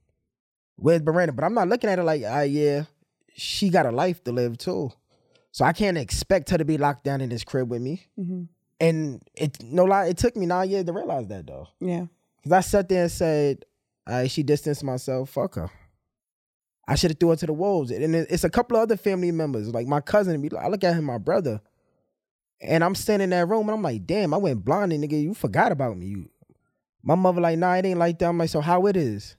where's 0.76 1.02
Miranda? 1.02 1.32
But 1.32 1.44
I'm 1.44 1.54
not 1.54 1.68
looking 1.68 1.88
at 1.88 1.98
her 1.98 2.04
like, 2.04 2.22
ah, 2.26 2.40
yeah, 2.42 2.84
she 3.34 3.68
got 3.70 3.86
a 3.86 3.92
life 3.92 4.24
to 4.24 4.32
live 4.32 4.58
too. 4.58 4.90
So 5.52 5.64
I 5.64 5.72
can't 5.72 5.96
expect 5.98 6.50
her 6.50 6.58
to 6.58 6.64
be 6.64 6.78
locked 6.78 7.04
down 7.04 7.20
in 7.20 7.28
this 7.28 7.44
crib 7.44 7.70
with 7.70 7.82
me. 7.82 8.06
And 8.80 9.22
it 9.34 9.62
no 9.62 9.84
lie, 9.84 10.06
it 10.06 10.16
took 10.16 10.34
me 10.34 10.46
nine 10.46 10.68
years 10.70 10.84
to 10.86 10.92
realize 10.92 11.28
that 11.28 11.46
though. 11.46 11.68
Yeah. 11.78 12.06
Cause 12.42 12.52
I 12.52 12.60
sat 12.60 12.88
there 12.88 13.02
and 13.02 13.12
said, 13.12 13.64
uh, 14.06 14.26
she 14.26 14.42
distanced 14.42 14.82
myself, 14.84 15.30
fuck 15.30 15.54
her. 15.56 15.70
I 16.88 16.96
should 16.96 17.12
have 17.12 17.18
threw 17.20 17.30
her 17.30 17.36
to 17.36 17.46
the 17.46 17.52
wolves. 17.52 17.90
And 17.90 18.14
it- 18.14 18.26
it's 18.30 18.44
a 18.44 18.50
couple 18.50 18.76
of 18.76 18.82
other 18.82 18.96
family 18.96 19.30
members, 19.30 19.68
like 19.68 19.86
my 19.86 20.00
cousin. 20.00 20.48
I 20.58 20.68
look 20.68 20.82
at 20.84 20.96
him, 20.96 21.04
my 21.04 21.18
brother, 21.18 21.60
and 22.60 22.82
I'm 22.84 22.94
standing 22.94 23.24
in 23.24 23.30
that 23.30 23.48
room, 23.48 23.68
and 23.68 23.70
I'm 23.76 23.82
like, 23.82 24.06
damn, 24.06 24.34
I 24.34 24.36
went 24.36 24.64
blind, 24.64 24.92
and 24.92 25.02
nigga, 25.02 25.20
you 25.22 25.34
forgot 25.34 25.72
about 25.72 25.96
me. 25.96 26.06
You, 26.06 26.30
my 27.02 27.14
mother 27.14 27.40
like, 27.40 27.58
nah, 27.58 27.74
it 27.74 27.84
ain't 27.86 27.98
like 27.98 28.18
that. 28.20 28.26
I'm 28.28 28.38
like, 28.38 28.50
so 28.50 28.60
how 28.60 28.86
it 28.86 28.96
is? 28.96 29.36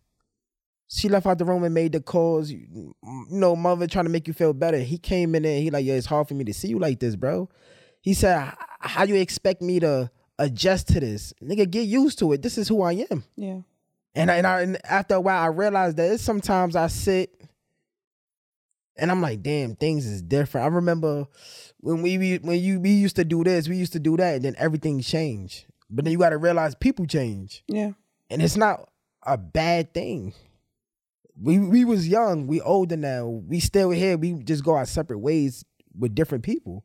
She 0.89 1.09
left 1.09 1.25
out 1.25 1.37
the 1.37 1.45
room 1.45 1.63
and 1.63 1.73
made 1.73 1.93
the 1.93 2.01
calls. 2.01 2.51
You 2.51 2.93
know, 3.29 3.55
mother 3.55 3.87
trying 3.87 4.05
to 4.05 4.11
make 4.11 4.27
you 4.27 4.33
feel 4.33 4.53
better. 4.53 4.77
He 4.79 4.97
came 4.97 5.33
in 5.33 5.43
there. 5.43 5.59
He 5.59 5.71
like, 5.71 5.85
yeah, 5.85 5.93
it's 5.95 6.05
hard 6.05 6.27
for 6.27 6.33
me 6.35 6.43
to 6.43 6.53
see 6.53 6.67
you 6.67 6.77
like 6.77 6.99
this, 6.99 7.15
bro. 7.15 7.49
He 8.01 8.13
said, 8.13 8.47
"H- 8.49 8.53
how 8.81 9.03
you 9.05 9.15
expect 9.15 9.61
me 9.61 9.79
to 9.79 10.11
adjust 10.37 10.89
to 10.89 10.99
this? 10.99 11.33
Nigga, 11.41 11.69
get 11.69 11.87
used 11.87 12.19
to 12.19 12.33
it. 12.33 12.41
This 12.41 12.57
is 12.57 12.67
who 12.67 12.81
I 12.81 13.05
am. 13.09 13.23
Yeah. 13.35 13.59
And 14.15 14.29
I, 14.29 14.35
and, 14.35 14.47
I, 14.47 14.61
and 14.61 14.77
after 14.85 15.15
a 15.15 15.21
while, 15.21 15.41
I 15.41 15.47
realized 15.47 15.97
that 15.97 16.11
it's 16.11 16.23
sometimes 16.23 16.75
I 16.75 16.87
sit 16.87 17.33
and 18.95 19.09
I'm 19.09 19.21
like, 19.21 19.41
damn, 19.41 19.75
things 19.75 20.05
is 20.05 20.21
different. 20.21 20.65
I 20.65 20.67
remember 20.75 21.25
when 21.79 22.01
we 22.03 22.37
when 22.37 22.59
you 22.61 22.79
we 22.79 22.91
used 22.91 23.15
to 23.15 23.25
do 23.25 23.43
this, 23.43 23.67
we 23.67 23.75
used 23.77 23.93
to 23.93 23.99
do 23.99 24.15
that, 24.17 24.35
and 24.35 24.45
then 24.45 24.55
everything 24.57 25.01
changed. 25.01 25.65
But 25.89 26.05
then 26.05 26.11
you 26.11 26.19
got 26.19 26.29
to 26.29 26.37
realize 26.37 26.75
people 26.75 27.05
change, 27.07 27.63
Yeah. 27.67 27.91
and 28.29 28.41
it's 28.41 28.55
not 28.57 28.87
a 29.25 29.37
bad 29.37 29.93
thing. 29.93 30.33
We 31.41 31.57
we 31.57 31.83
was 31.83 32.07
young, 32.07 32.45
we 32.45 32.61
older 32.61 32.95
now. 32.97 33.25
We 33.27 33.59
still 33.59 33.89
here. 33.89 34.15
We 34.17 34.33
just 34.43 34.63
go 34.63 34.75
our 34.75 34.85
separate 34.85 35.19
ways 35.19 35.65
with 35.97 36.13
different 36.13 36.43
people, 36.43 36.83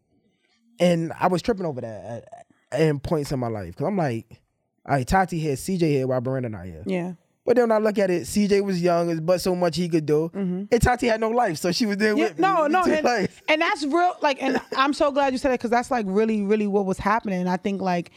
and 0.81 1.13
I 1.21 1.27
was 1.29 1.43
tripping 1.43 1.67
over 1.67 1.83
that 1.83 2.25
at, 2.73 2.81
at 2.81 3.03
points 3.03 3.33
in 3.33 3.39
my 3.39 3.49
life 3.49 3.69
because 3.75 3.87
I'm 3.87 3.97
like, 3.99 4.41
all 4.89 4.95
right, 4.95 5.07
Tati 5.07 5.39
here, 5.39 5.55
CJ 5.55 5.81
here, 5.81 6.07
while 6.07 6.21
Brandon 6.21 6.53
not 6.53 6.65
here. 6.65 6.83
Yeah. 6.87 7.13
But 7.45 7.57
then 7.57 7.69
when 7.69 7.73
I 7.73 7.79
look 7.79 7.99
at 7.99 8.11
it, 8.11 8.23
CJ 8.25 8.63
was 8.65 8.83
young, 8.83 9.25
but 9.25 9.41
so 9.41 9.55
much 9.55 9.77
he 9.77 9.89
could 9.89 10.05
do. 10.07 10.31
And 10.35 10.69
Tati 10.83 11.07
had 11.07 11.21
no 11.21 11.31
life, 11.31 11.57
so 11.59 11.73
she 11.73 11.87
was 11.87 11.97
there 11.97 12.15
Mm-hmm. 12.15 12.19
Yeah, 12.19 12.29
with 12.29 12.39
me. 12.39 12.43
no, 12.43 12.67
no, 12.67 12.83
and, 12.85 13.29
and 13.49 13.63
that's 13.63 13.85
real. 13.87 14.15
Like, 14.21 14.43
and 14.43 14.61
I'm 14.77 14.93
so 14.93 15.11
glad 15.13 15.33
you 15.33 15.39
said 15.39 15.51
that 15.53 15.59
because 15.61 15.71
that's 15.71 15.91
like 15.91 16.05
really, 16.09 16.43
really 16.43 16.67
what 16.67 16.85
was 16.85 16.99
happening. 16.99 17.41
And 17.41 17.49
I 17.49 17.57
think 17.57 17.81
like 17.81 18.11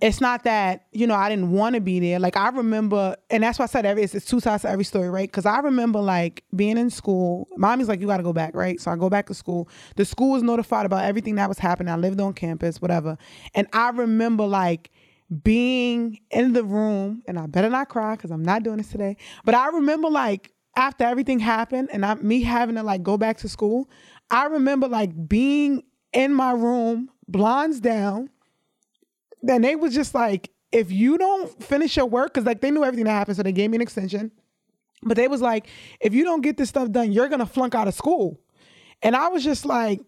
it's 0.00 0.20
not 0.20 0.44
that 0.44 0.86
you 0.92 1.06
know 1.08 1.16
I 1.16 1.28
didn't 1.28 1.50
want 1.50 1.74
to 1.74 1.80
be 1.82 2.00
there. 2.00 2.18
Like 2.18 2.36
I 2.38 2.48
remember, 2.48 3.16
and 3.28 3.42
that's 3.42 3.58
why 3.58 3.64
I 3.64 3.66
said 3.66 3.84
every 3.84 4.04
it's, 4.04 4.14
it's 4.14 4.24
two 4.24 4.40
sides 4.40 4.62
to 4.62 4.70
every 4.70 4.84
story, 4.84 5.10
right? 5.10 5.28
Because 5.28 5.44
I 5.44 5.58
remember 5.58 6.00
like 6.00 6.44
being 6.56 6.78
in 6.78 6.88
school. 6.88 7.46
Mommy's 7.58 7.88
like, 7.88 8.00
you 8.00 8.06
got 8.06 8.18
to 8.18 8.22
go 8.22 8.32
back, 8.32 8.54
right? 8.54 8.80
So 8.80 8.90
I 8.90 8.96
go 8.96 9.10
back 9.10 9.26
to 9.26 9.34
school. 9.34 9.68
The 9.96 10.04
school 10.06 10.32
was 10.32 10.42
notified 10.42 10.86
about 10.86 11.04
everything 11.04 11.34
that 11.34 11.48
was 11.48 11.58
happening. 11.58 11.92
I 11.92 11.96
lived 11.96 12.20
on 12.22 12.32
campus, 12.32 12.80
whatever. 12.80 13.18
And 13.54 13.66
I 13.74 13.90
remember 13.90 14.46
like 14.46 14.90
being 15.42 16.20
in 16.30 16.52
the 16.52 16.64
room, 16.64 17.22
and 17.28 17.38
I 17.38 17.46
better 17.46 17.68
not 17.68 17.88
cry 17.88 18.16
because 18.16 18.30
I'm 18.30 18.42
not 18.42 18.62
doing 18.62 18.78
this 18.78 18.88
today. 18.88 19.16
But 19.44 19.54
I 19.54 19.68
remember 19.68 20.08
like 20.08 20.52
after 20.76 21.04
everything 21.04 21.38
happened, 21.38 21.90
and 21.92 22.04
I, 22.04 22.14
me 22.14 22.42
having 22.42 22.76
to 22.76 22.82
like 22.82 23.02
go 23.02 23.18
back 23.18 23.38
to 23.38 23.48
school, 23.48 23.90
I 24.30 24.46
remember 24.46 24.88
like 24.88 25.28
being 25.28 25.82
in 26.12 26.32
my 26.32 26.52
room, 26.52 27.10
blinds 27.26 27.80
down. 27.80 28.30
Then 29.42 29.62
they 29.62 29.76
was 29.76 29.94
just 29.94 30.14
like, 30.14 30.50
if 30.72 30.90
you 30.90 31.16
don't 31.18 31.62
finish 31.62 31.96
your 31.96 32.06
work, 32.06 32.34
because 32.34 32.46
like 32.46 32.60
they 32.60 32.70
knew 32.70 32.84
everything 32.84 33.04
that 33.04 33.12
happened, 33.12 33.36
so 33.36 33.42
they 33.42 33.52
gave 33.52 33.70
me 33.70 33.76
an 33.76 33.82
extension. 33.82 34.32
But 35.02 35.16
they 35.16 35.28
was 35.28 35.40
like, 35.40 35.68
if 36.00 36.12
you 36.12 36.24
don't 36.24 36.40
get 36.40 36.56
this 36.56 36.68
stuff 36.68 36.90
done, 36.90 37.12
you're 37.12 37.28
gonna 37.28 37.46
flunk 37.46 37.74
out 37.74 37.86
of 37.86 37.94
school. 37.94 38.40
And 39.02 39.14
I 39.14 39.28
was 39.28 39.44
just 39.44 39.64
like, 39.64 40.00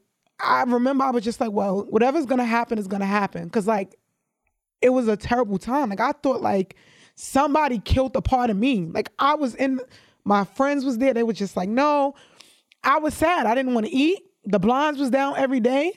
I 0.43 0.63
remember 0.63 1.05
I 1.05 1.11
was 1.11 1.23
just 1.23 1.41
like, 1.41 1.53
well, 1.53 1.87
whatever's 1.91 2.27
gonna 2.27 2.45
happen 2.45 2.79
is 2.79 2.89
gonna 2.89 3.07
happen. 3.07 3.49
Cause 3.51 3.67
like 3.67 3.97
it 4.81 4.91
was 4.91 5.09
a 5.09 5.17
terrible 5.17 5.59
time. 5.59 5.91
Like 5.91 6.01
I 6.01 6.13
thought 6.13 6.41
like 6.41 6.77
somebody 7.15 7.79
killed 7.79 8.17
a 8.17 8.23
part 8.23 8.51
of 8.51 8.57
me. 8.57 8.87
Like 8.87 9.11
I 9.19 9.35
was 9.35 9.55
in 9.55 9.81
my 10.25 10.45
friends 10.45 10.85
was 10.85 10.99
there. 10.99 11.15
They 11.15 11.23
were 11.23 11.33
just 11.33 11.57
like, 11.57 11.69
no. 11.69 12.15
I 12.83 12.99
was 12.99 13.15
sad. 13.15 13.47
I 13.47 13.55
didn't 13.55 13.75
want 13.75 13.87
to 13.87 13.93
eat. 13.93 14.23
The 14.45 14.59
blinds 14.59 14.99
was 14.99 15.11
down 15.11 15.37
every 15.37 15.61
day. 15.61 15.93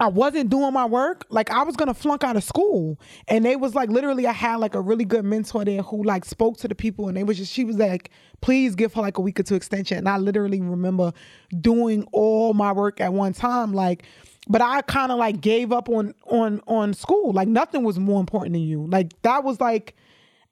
I 0.00 0.08
wasn't 0.08 0.50
doing 0.50 0.72
my 0.72 0.86
work. 0.86 1.24
Like 1.28 1.50
I 1.50 1.62
was 1.62 1.76
gonna 1.76 1.94
flunk 1.94 2.24
out 2.24 2.36
of 2.36 2.42
school. 2.42 2.98
And 3.28 3.44
they 3.44 3.54
was 3.54 3.76
like 3.76 3.90
literally 3.90 4.26
I 4.26 4.32
had 4.32 4.56
like 4.56 4.74
a 4.74 4.80
really 4.80 5.04
good 5.04 5.24
mentor 5.24 5.64
there 5.64 5.82
who 5.82 6.02
like 6.02 6.24
spoke 6.24 6.56
to 6.58 6.68
the 6.68 6.74
people 6.74 7.06
and 7.06 7.16
they 7.16 7.22
was 7.22 7.36
just 7.36 7.52
she 7.52 7.64
was 7.64 7.76
like, 7.76 8.10
please 8.40 8.74
give 8.74 8.92
her 8.94 9.02
like 9.02 9.18
a 9.18 9.20
week 9.20 9.38
or 9.38 9.44
two 9.44 9.54
extension. 9.54 9.98
And 9.98 10.08
I 10.08 10.18
literally 10.18 10.60
remember 10.60 11.12
doing 11.60 12.08
all 12.12 12.54
my 12.54 12.72
work 12.72 13.00
at 13.00 13.12
one 13.12 13.34
time. 13.34 13.72
Like 13.72 14.04
but 14.48 14.60
I 14.60 14.82
kind 14.82 15.10
of 15.10 15.18
like 15.18 15.40
gave 15.40 15.72
up 15.72 15.88
on 15.88 16.14
on 16.26 16.60
on 16.66 16.94
school. 16.94 17.32
Like 17.32 17.48
nothing 17.48 17.82
was 17.82 17.98
more 17.98 18.20
important 18.20 18.52
than 18.52 18.62
you. 18.62 18.86
Like 18.86 19.10
that 19.22 19.44
was 19.44 19.60
like 19.60 19.94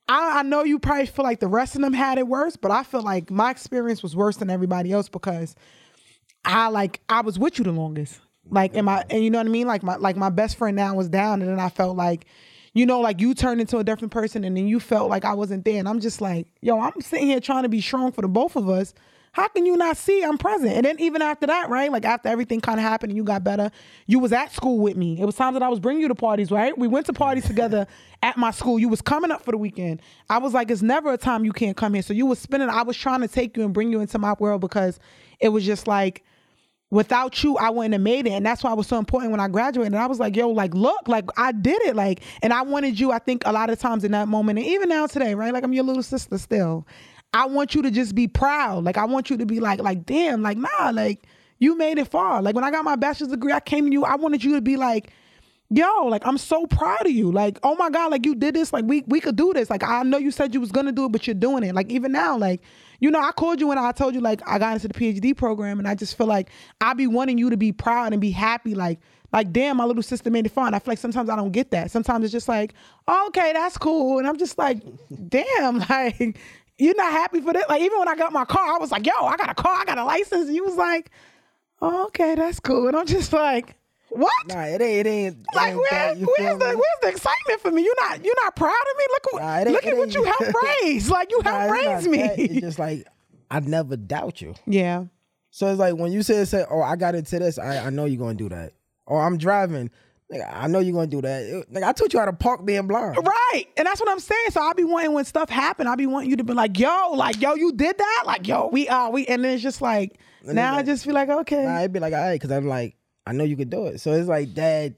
I, 0.08 0.40
I 0.40 0.42
know 0.42 0.64
you 0.64 0.78
probably 0.78 1.06
feel 1.06 1.24
like 1.24 1.40
the 1.40 1.48
rest 1.48 1.74
of 1.74 1.80
them 1.80 1.92
had 1.92 2.18
it 2.18 2.26
worse, 2.26 2.56
but 2.56 2.70
I 2.70 2.82
feel 2.82 3.02
like 3.02 3.30
my 3.30 3.50
experience 3.50 4.02
was 4.02 4.16
worse 4.16 4.36
than 4.36 4.50
everybody 4.50 4.92
else 4.92 5.08
because 5.08 5.54
I 6.44 6.68
like 6.68 7.00
I 7.08 7.20
was 7.20 7.38
with 7.38 7.58
you 7.58 7.64
the 7.64 7.72
longest. 7.72 8.20
Like 8.50 8.74
and 8.74 8.86
my 8.86 9.04
and 9.10 9.22
you 9.22 9.30
know 9.30 9.38
what 9.38 9.46
I 9.46 9.50
mean? 9.50 9.66
Like 9.66 9.82
my 9.82 9.96
like 9.96 10.16
my 10.16 10.30
best 10.30 10.56
friend 10.56 10.76
now 10.76 10.94
was 10.94 11.08
down 11.08 11.42
and 11.42 11.50
then 11.50 11.60
I 11.60 11.68
felt 11.68 11.96
like, 11.96 12.26
you 12.74 12.86
know, 12.86 13.00
like 13.00 13.20
you 13.20 13.34
turned 13.34 13.60
into 13.60 13.78
a 13.78 13.84
different 13.84 14.12
person 14.12 14.42
and 14.44 14.56
then 14.56 14.66
you 14.66 14.80
felt 14.80 15.08
like 15.08 15.24
I 15.24 15.34
wasn't 15.34 15.64
there. 15.64 15.78
And 15.78 15.88
I'm 15.88 16.00
just 16.00 16.20
like, 16.20 16.46
yo, 16.60 16.80
I'm 16.80 17.00
sitting 17.00 17.28
here 17.28 17.40
trying 17.40 17.62
to 17.62 17.68
be 17.68 17.80
strong 17.80 18.10
for 18.10 18.22
the 18.22 18.28
both 18.28 18.56
of 18.56 18.68
us. 18.68 18.94
How 19.32 19.48
can 19.48 19.64
you 19.64 19.78
not 19.78 19.96
see 19.96 20.22
I'm 20.22 20.36
present? 20.36 20.72
And 20.72 20.84
then 20.84 21.00
even 21.00 21.22
after 21.22 21.46
that, 21.46 21.70
right? 21.70 21.90
Like 21.90 22.04
after 22.04 22.28
everything 22.28 22.60
kind 22.60 22.78
of 22.78 22.84
happened 22.84 23.12
and 23.12 23.16
you 23.16 23.24
got 23.24 23.42
better, 23.42 23.70
you 24.06 24.18
was 24.18 24.30
at 24.30 24.52
school 24.52 24.78
with 24.78 24.94
me. 24.94 25.18
It 25.18 25.24
was 25.24 25.34
times 25.34 25.54
that 25.54 25.62
I 25.62 25.70
was 25.70 25.80
bringing 25.80 26.02
you 26.02 26.08
to 26.08 26.14
parties, 26.14 26.50
right? 26.50 26.76
We 26.76 26.86
went 26.86 27.06
to 27.06 27.14
parties 27.14 27.46
together 27.46 27.86
at 28.22 28.36
my 28.36 28.50
school. 28.50 28.78
You 28.78 28.90
was 28.90 29.00
coming 29.00 29.30
up 29.30 29.42
for 29.42 29.52
the 29.52 29.56
weekend. 29.56 30.02
I 30.28 30.36
was 30.36 30.52
like, 30.52 30.70
it's 30.70 30.82
never 30.82 31.14
a 31.14 31.16
time 31.16 31.46
you 31.46 31.52
can't 31.52 31.78
come 31.78 31.94
here. 31.94 32.02
So 32.02 32.12
you 32.12 32.26
was 32.26 32.38
spending. 32.40 32.68
I 32.68 32.82
was 32.82 32.96
trying 32.96 33.22
to 33.22 33.28
take 33.28 33.56
you 33.56 33.64
and 33.64 33.72
bring 33.72 33.90
you 33.90 34.00
into 34.00 34.18
my 34.18 34.34
world 34.38 34.60
because 34.60 35.00
it 35.40 35.48
was 35.48 35.64
just 35.64 35.86
like 35.86 36.24
without 36.90 37.42
you, 37.42 37.56
I 37.56 37.70
wouldn't 37.70 37.94
have 37.94 38.02
made 38.02 38.26
it. 38.26 38.32
And 38.32 38.44
that's 38.44 38.62
why 38.62 38.70
it 38.70 38.76
was 38.76 38.86
so 38.86 38.98
important 38.98 39.30
when 39.30 39.40
I 39.40 39.48
graduated. 39.48 39.94
And 39.94 40.02
I 40.02 40.06
was 40.06 40.20
like, 40.20 40.36
yo, 40.36 40.50
like, 40.50 40.74
look, 40.74 41.08
like 41.08 41.24
I 41.38 41.52
did 41.52 41.80
it. 41.84 41.96
Like, 41.96 42.20
and 42.42 42.52
I 42.52 42.60
wanted 42.60 43.00
you, 43.00 43.12
I 43.12 43.18
think 43.18 43.44
a 43.46 43.52
lot 43.52 43.70
of 43.70 43.78
times 43.78 44.04
in 44.04 44.12
that 44.12 44.28
moment, 44.28 44.58
and 44.58 44.68
even 44.68 44.90
now 44.90 45.06
today, 45.06 45.34
right? 45.34 45.54
Like 45.54 45.64
I'm 45.64 45.72
your 45.72 45.84
little 45.84 46.02
sister 46.02 46.36
still. 46.36 46.86
I 47.34 47.46
want 47.46 47.74
you 47.74 47.82
to 47.82 47.90
just 47.90 48.14
be 48.14 48.28
proud. 48.28 48.84
Like 48.84 48.98
I 48.98 49.04
want 49.04 49.30
you 49.30 49.36
to 49.38 49.46
be 49.46 49.60
like, 49.60 49.80
like, 49.80 50.04
damn, 50.04 50.42
like, 50.42 50.58
nah, 50.58 50.90
like 50.92 51.26
you 51.58 51.76
made 51.76 51.98
it 51.98 52.08
far. 52.08 52.42
Like 52.42 52.54
when 52.54 52.64
I 52.64 52.70
got 52.70 52.84
my 52.84 52.96
bachelor's 52.96 53.30
degree, 53.30 53.52
I 53.52 53.60
came 53.60 53.86
to 53.86 53.92
you, 53.92 54.04
I 54.04 54.16
wanted 54.16 54.44
you 54.44 54.54
to 54.54 54.60
be 54.60 54.76
like, 54.76 55.12
yo, 55.70 56.06
like 56.06 56.26
I'm 56.26 56.38
so 56.38 56.66
proud 56.66 57.06
of 57.06 57.12
you. 57.12 57.32
Like, 57.32 57.58
oh 57.62 57.74
my 57.76 57.90
God, 57.90 58.10
like 58.10 58.26
you 58.26 58.34
did 58.34 58.54
this. 58.54 58.72
Like 58.72 58.84
we 58.84 59.04
we 59.06 59.20
could 59.20 59.36
do 59.36 59.52
this. 59.52 59.70
Like 59.70 59.82
I 59.82 60.02
know 60.02 60.18
you 60.18 60.30
said 60.30 60.54
you 60.54 60.60
was 60.60 60.70
gonna 60.72 60.92
do 60.92 61.06
it, 61.06 61.12
but 61.12 61.26
you're 61.26 61.34
doing 61.34 61.62
it. 61.62 61.74
Like 61.74 61.90
even 61.90 62.12
now, 62.12 62.36
like, 62.36 62.62
you 63.00 63.10
know, 63.10 63.20
I 63.20 63.32
called 63.32 63.60
you 63.60 63.68
when 63.68 63.78
I 63.78 63.92
told 63.92 64.14
you 64.14 64.20
like 64.20 64.42
I 64.46 64.58
got 64.58 64.74
into 64.74 64.88
the 64.88 64.94
PhD 64.94 65.36
program 65.36 65.78
and 65.78 65.88
I 65.88 65.94
just 65.94 66.16
feel 66.16 66.26
like 66.26 66.50
I 66.80 66.94
be 66.94 67.06
wanting 67.06 67.38
you 67.38 67.50
to 67.50 67.56
be 67.56 67.72
proud 67.72 68.12
and 68.12 68.20
be 68.20 68.30
happy. 68.30 68.74
Like, 68.74 69.00
like 69.32 69.52
damn, 69.52 69.78
my 69.78 69.84
little 69.84 70.02
sister 70.02 70.30
made 70.30 70.46
it 70.46 70.52
fun. 70.52 70.74
I 70.74 70.78
feel 70.78 70.92
like 70.92 70.98
sometimes 70.98 71.30
I 71.30 71.36
don't 71.36 71.52
get 71.52 71.70
that. 71.70 71.90
Sometimes 71.90 72.24
it's 72.24 72.32
just 72.32 72.48
like, 72.48 72.74
okay, 73.08 73.52
that's 73.54 73.78
cool. 73.78 74.18
And 74.18 74.28
I'm 74.28 74.36
just 74.36 74.58
like, 74.58 74.82
damn, 75.28 75.78
like 75.88 76.38
you're 76.78 76.94
not 76.96 77.12
happy 77.12 77.40
for 77.40 77.52
this. 77.52 77.64
Like 77.68 77.82
even 77.82 77.98
when 77.98 78.08
I 78.08 78.14
got 78.16 78.32
my 78.32 78.44
car, 78.44 78.74
I 78.74 78.78
was 78.78 78.90
like, 78.90 79.06
yo, 79.06 79.12
I 79.14 79.36
got 79.36 79.50
a 79.50 79.54
car, 79.54 79.76
I 79.80 79.84
got 79.84 79.98
a 79.98 80.04
license. 80.04 80.46
And 80.48 80.54
you 80.56 80.64
was 80.64 80.76
like, 80.76 81.10
oh, 81.80 82.06
okay, 82.06 82.34
that's 82.34 82.60
cool. 82.60 82.88
And 82.88 82.96
I'm 82.96 83.06
just 83.06 83.32
like, 83.32 83.76
what? 84.08 84.32
Nah, 84.46 84.64
it 84.64 84.82
ain't. 84.82 85.06
It 85.06 85.10
ain't. 85.10 85.36
it 85.38 85.46
Like 85.54 85.68
ain't 85.72 85.76
where, 85.78 85.90
that, 85.90 86.16
where's 86.18 86.58
the 86.58 86.68
me? 86.68 86.74
where's 86.74 87.00
the 87.02 87.08
excitement 87.08 87.60
for 87.60 87.70
me? 87.70 87.82
You're 87.84 87.94
not 88.08 88.24
you're 88.24 88.34
not 88.44 88.56
proud 88.56 88.70
of 88.70 88.98
me. 88.98 89.04
Look 89.10 89.40
Nah, 89.42 89.70
look 89.70 89.86
at 89.86 89.96
what 89.96 90.14
you 90.14 90.24
helped 90.24 90.54
raise. 90.82 91.08
Like 91.10 91.30
you 91.30 91.40
Nah, 91.42 91.50
helped 91.50 91.72
raise 91.72 92.08
me. 92.08 92.18
that. 92.18 92.38
It's 92.38 92.60
just 92.60 92.78
like 92.78 93.06
I 93.50 93.60
never 93.60 93.96
doubt 93.96 94.40
you. 94.42 94.54
yeah. 94.66 95.04
So 95.54 95.66
it's 95.68 95.78
like 95.78 95.96
when 95.96 96.12
you 96.12 96.22
say, 96.22 96.42
say, 96.46 96.64
oh, 96.70 96.80
I 96.80 96.96
got 96.96 97.14
into 97.14 97.38
this, 97.38 97.58
I, 97.58 97.86
I 97.86 97.90
know 97.90 98.06
you're 98.06 98.18
gonna 98.18 98.32
do 98.34 98.48
that. 98.48 98.72
Or 99.04 99.22
I'm 99.22 99.36
driving, 99.36 99.90
like, 100.32 100.48
I 100.50 100.66
know 100.66 100.78
you're 100.80 100.94
gonna 100.94 101.06
do 101.06 101.20
that. 101.22 101.42
It- 101.42 101.72
like 101.72 101.84
I 101.84 101.92
taught 101.92 102.12
you 102.12 102.18
how 102.18 102.24
to 102.26 102.32
park 102.32 102.64
being 102.64 102.86
blind. 102.86 103.16
Right. 103.16 103.64
And 103.76 103.86
that's 103.86 104.00
what 104.00 104.08
I'm 104.08 104.18
saying. 104.20 104.50
So 104.50 104.60
I'll 104.62 104.74
be 104.74 104.84
wanting 104.84 105.12
when 105.12 105.24
stuff 105.24 105.48
happen, 105.50 105.86
I'll 105.86 105.96
be 105.96 106.06
wanting 106.06 106.30
you 106.30 106.36
to 106.36 106.44
be 106.44 106.52
like, 106.54 106.78
yo, 106.78 107.12
like, 107.14 107.40
yo, 107.40 107.54
you 107.54 107.72
did 107.72 107.98
that? 107.98 108.22
Like, 108.26 108.46
yo, 108.48 108.68
we 108.68 108.88
are 108.88 109.10
we 109.10 109.26
and 109.26 109.44
then 109.44 109.54
it's 109.54 109.62
just 109.62 109.80
like 109.82 110.18
And 110.46 110.54
now 110.54 110.78
it's 110.78 110.88
I 110.88 110.92
just 110.92 111.04
feel 111.04 111.14
like, 111.14 111.28
okay. 111.28 111.64
Nah, 111.64 111.78
it'd 111.80 111.92
be 111.92 112.00
like, 112.00 112.12
all 112.14 112.20
right, 112.20 112.40
because 112.40 112.50
I'm 112.50 112.66
like, 112.66 112.96
I 113.26 113.32
know 113.32 113.44
you 113.44 113.56
could 113.56 113.70
do 113.70 113.86
it. 113.86 114.00
So 114.00 114.12
it's 114.12 114.28
like 114.28 114.54
that 114.54 114.94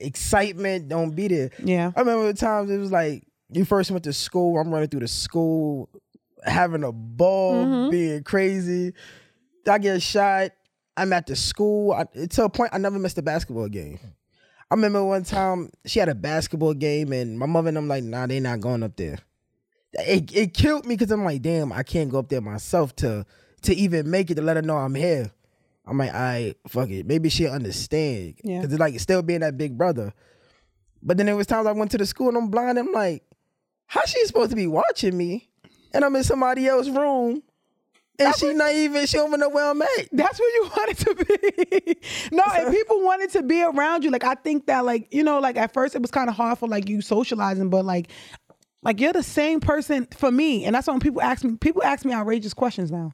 excitement 0.00 0.88
don't 0.88 1.10
be 1.14 1.28
there. 1.28 1.50
Yeah. 1.62 1.92
I 1.94 2.00
remember 2.00 2.26
the 2.26 2.34
times 2.38 2.70
it 2.70 2.78
was 2.78 2.92
like 2.92 3.24
you 3.50 3.64
first 3.64 3.90
went 3.90 4.04
to 4.04 4.12
school. 4.12 4.58
I'm 4.58 4.70
running 4.70 4.88
through 4.88 5.00
the 5.00 5.08
school, 5.08 5.88
having 6.44 6.84
a 6.84 6.92
ball, 6.92 7.64
Mm-hmm. 7.64 7.90
being 7.90 8.22
crazy. 8.22 8.94
I 9.68 9.78
get 9.78 10.00
shot. 10.02 10.52
I'm 10.96 11.12
at 11.12 11.26
the 11.26 11.36
school. 11.36 11.92
I, 11.92 12.04
to 12.26 12.44
a 12.44 12.48
point, 12.48 12.70
I 12.72 12.78
never 12.78 12.98
missed 12.98 13.18
a 13.18 13.22
basketball 13.22 13.68
game. 13.68 13.98
I 14.70 14.74
remember 14.74 15.02
one 15.04 15.24
time 15.24 15.70
she 15.86 15.98
had 15.98 16.08
a 16.08 16.14
basketball 16.14 16.74
game, 16.74 17.12
and 17.12 17.38
my 17.38 17.46
mother 17.46 17.68
and 17.68 17.78
I'm 17.78 17.88
like, 17.88 18.04
nah, 18.04 18.26
they 18.26 18.40
not 18.40 18.60
going 18.60 18.82
up 18.82 18.96
there. 18.96 19.18
It 19.94 20.34
it 20.34 20.54
killed 20.54 20.84
me 20.84 20.96
because 20.96 21.10
I'm 21.10 21.24
like, 21.24 21.40
damn, 21.40 21.72
I 21.72 21.82
can't 21.82 22.10
go 22.10 22.18
up 22.18 22.28
there 22.28 22.40
myself 22.40 22.94
to 22.96 23.24
to 23.62 23.74
even 23.74 24.10
make 24.10 24.30
it 24.30 24.34
to 24.34 24.42
let 24.42 24.56
her 24.56 24.62
know 24.62 24.76
I'm 24.76 24.94
here. 24.94 25.30
I'm 25.86 25.96
like, 25.96 26.12
all 26.12 26.20
right, 26.20 26.54
fuck 26.68 26.90
it. 26.90 27.06
Maybe 27.06 27.30
she'll 27.30 27.52
understand. 27.52 28.34
Yeah. 28.44 28.60
Cause 28.60 28.70
it's 28.70 28.80
like 28.80 29.00
still 29.00 29.22
being 29.22 29.40
that 29.40 29.56
big 29.56 29.78
brother. 29.78 30.12
But 31.02 31.16
then 31.16 31.26
there 31.26 31.36
was 31.36 31.46
times 31.46 31.66
I 31.66 31.72
went 31.72 31.90
to 31.92 31.98
the 31.98 32.04
school 32.04 32.28
and 32.28 32.36
I'm 32.36 32.50
blind. 32.50 32.78
I'm 32.78 32.92
like, 32.92 33.22
how 33.86 34.02
she 34.04 34.22
supposed 34.26 34.50
to 34.50 34.56
be 34.56 34.66
watching 34.66 35.16
me? 35.16 35.48
And 35.94 36.04
I'm 36.04 36.14
in 36.14 36.24
somebody 36.24 36.66
else's 36.66 36.94
room. 36.94 37.42
And 38.18 38.34
she 38.34 38.52
not 38.52 38.72
even, 38.72 39.06
she 39.06 39.16
don't 39.16 39.28
even 39.28 39.40
know 39.40 39.48
where 39.48 39.70
I'm 39.70 39.80
at. 39.80 39.88
That's 40.12 40.40
where 40.40 40.54
you 40.54 40.70
wanted 40.76 40.98
to 40.98 41.14
be. 41.14 41.96
no, 42.32 42.42
and 42.54 42.74
people 42.74 43.00
wanted 43.02 43.30
to 43.30 43.42
be 43.42 43.62
around 43.62 44.04
you. 44.04 44.10
Like 44.10 44.24
I 44.24 44.34
think 44.34 44.66
that 44.66 44.84
like, 44.84 45.12
you 45.12 45.22
know, 45.22 45.38
like 45.38 45.56
at 45.56 45.72
first 45.72 45.94
it 45.94 46.02
was 46.02 46.10
kind 46.10 46.28
of 46.28 46.34
hard 46.36 46.58
for 46.58 46.68
like 46.68 46.88
you 46.88 47.00
socializing, 47.00 47.70
but 47.70 47.84
like 47.84 48.10
like 48.82 49.00
you're 49.00 49.12
the 49.12 49.22
same 49.22 49.60
person 49.60 50.06
for 50.16 50.30
me. 50.30 50.64
And 50.64 50.74
that's 50.74 50.86
when 50.88 51.00
people 51.00 51.22
ask 51.22 51.44
me 51.44 51.56
people 51.56 51.82
ask 51.82 52.04
me 52.04 52.12
outrageous 52.12 52.54
questions 52.54 52.90
now. 52.90 53.12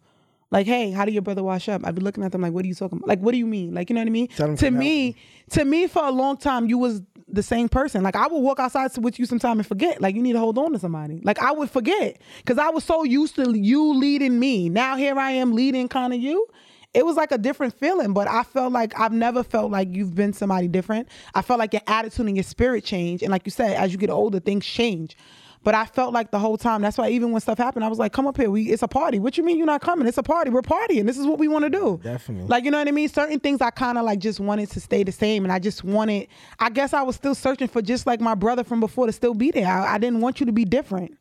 Like, 0.50 0.66
hey, 0.66 0.92
how 0.92 1.04
did 1.04 1.14
your 1.14 1.22
brother 1.22 1.42
wash 1.42 1.68
up? 1.68 1.82
I'd 1.84 1.96
be 1.96 2.00
looking 2.02 2.22
at 2.22 2.30
them 2.30 2.40
like, 2.42 2.52
what 2.52 2.64
are 2.64 2.68
you 2.68 2.74
talking 2.74 2.98
about? 2.98 3.08
Like, 3.08 3.18
what 3.18 3.32
do 3.32 3.38
you 3.38 3.46
mean? 3.46 3.74
Like, 3.74 3.90
you 3.90 3.94
know 3.94 4.02
what 4.02 4.06
I 4.06 4.10
mean? 4.10 4.28
To 4.58 4.70
me, 4.70 5.16
to 5.50 5.64
me, 5.64 5.86
for 5.88 6.04
a 6.04 6.12
long 6.12 6.36
time, 6.36 6.68
you 6.68 6.78
was 6.78 7.02
the 7.28 7.42
same 7.42 7.68
person. 7.68 8.02
Like, 8.02 8.16
I 8.16 8.26
would 8.26 8.40
walk 8.40 8.60
outside 8.60 8.96
with 8.98 9.18
you 9.18 9.26
sometime 9.26 9.58
and 9.58 9.66
forget. 9.66 10.00
Like, 10.00 10.14
you 10.14 10.22
need 10.22 10.34
to 10.34 10.38
hold 10.38 10.58
on 10.58 10.72
to 10.72 10.78
somebody. 10.78 11.20
Like, 11.24 11.38
I 11.40 11.52
would 11.52 11.70
forget 11.70 12.18
because 12.38 12.58
I 12.58 12.68
was 12.70 12.84
so 12.84 13.02
used 13.04 13.36
to 13.36 13.58
you 13.58 13.94
leading 13.94 14.38
me. 14.38 14.68
Now 14.68 14.96
here 14.96 15.18
I 15.18 15.32
am 15.32 15.52
leading 15.54 15.88
kind 15.88 16.12
of 16.12 16.20
you. 16.20 16.46
it 16.94 17.04
was 17.04 17.16
like 17.16 17.32
a 17.32 17.38
different 17.38 17.74
feeling. 17.74 18.12
But 18.14 18.28
I 18.28 18.44
felt 18.44 18.72
like 18.72 18.98
I've 18.98 19.12
never 19.12 19.42
felt 19.42 19.70
like 19.70 19.88
you've 19.90 20.14
been 20.14 20.32
somebody 20.32 20.68
different. 20.68 21.08
I 21.34 21.42
felt 21.42 21.58
like 21.58 21.72
your 21.72 21.82
attitude 21.86 22.26
and 22.26 22.36
your 22.36 22.44
spirit 22.44 22.84
changed. 22.84 23.22
And 23.22 23.30
like 23.32 23.42
you 23.44 23.50
said, 23.50 23.76
as 23.76 23.92
you 23.92 23.98
get 23.98 24.10
older, 24.10 24.40
things 24.40 24.64
change. 24.64 25.16
But 25.64 25.74
I 25.74 25.86
felt 25.86 26.12
like 26.12 26.30
the 26.30 26.38
whole 26.38 26.58
time. 26.58 26.82
That's 26.82 26.98
why 26.98 27.08
even 27.08 27.32
when 27.32 27.40
stuff 27.40 27.56
happened, 27.56 27.84
I 27.84 27.88
was 27.88 27.98
like, 27.98 28.12
"Come 28.12 28.26
up 28.26 28.36
here. 28.36 28.50
We 28.50 28.64
it's 28.64 28.82
a 28.82 28.88
party. 28.88 29.18
What 29.18 29.38
you 29.38 29.44
mean 29.44 29.56
you're 29.56 29.66
not 29.66 29.80
coming? 29.80 30.06
It's 30.06 30.18
a 30.18 30.22
party. 30.22 30.50
We're 30.50 30.62
partying. 30.62 31.06
This 31.06 31.18
is 31.18 31.26
what 31.26 31.38
we 31.38 31.48
want 31.48 31.64
to 31.64 31.70
do." 31.70 31.98
Definitely. 32.02 32.48
Like 32.48 32.64
you 32.64 32.70
know 32.70 32.78
what 32.78 32.86
I 32.86 32.90
mean. 32.90 33.08
Certain 33.08 33.40
things 33.40 33.62
I 33.62 33.70
kind 33.70 33.96
of 33.96 34.04
like 34.04 34.18
just 34.18 34.40
wanted 34.40 34.70
to 34.72 34.80
stay 34.80 35.02
the 35.02 35.12
same, 35.12 35.42
and 35.44 35.52
I 35.52 35.58
just 35.58 35.82
wanted. 35.82 36.28
I 36.60 36.68
guess 36.68 36.92
I 36.92 37.02
was 37.02 37.16
still 37.16 37.34
searching 37.34 37.66
for 37.66 37.80
just 37.80 38.06
like 38.06 38.20
my 38.20 38.34
brother 38.34 38.62
from 38.62 38.78
before 38.78 39.06
to 39.06 39.12
still 39.12 39.34
be 39.34 39.50
there. 39.50 39.66
I, 39.66 39.94
I 39.94 39.98
didn't 39.98 40.20
want 40.20 40.38
you 40.38 40.46
to 40.46 40.52
be 40.52 40.66
different. 40.66 41.16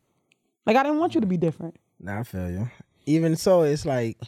Like 0.66 0.76
I 0.76 0.82
didn't 0.82 0.98
want 0.98 1.14
you 1.14 1.22
to 1.22 1.26
be 1.26 1.38
different. 1.38 1.76
Nah, 1.98 2.20
I 2.20 2.22
feel 2.22 2.50
you. 2.50 2.70
Even 3.06 3.36
so, 3.36 3.62
it's 3.62 3.86
like 3.86 4.18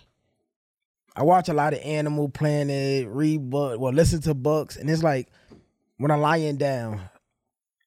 I 1.14 1.22
watch 1.22 1.48
a 1.48 1.54
lot 1.54 1.74
of 1.74 1.80
Animal 1.80 2.28
Planet, 2.30 3.06
read 3.08 3.50
book, 3.50 3.80
well, 3.80 3.92
listen 3.92 4.20
to 4.22 4.34
books, 4.34 4.76
and 4.76 4.88
it's 4.88 5.02
like 5.02 5.28
when 5.98 6.10
I'm 6.10 6.20
lying 6.20 6.56
down, 6.56 7.00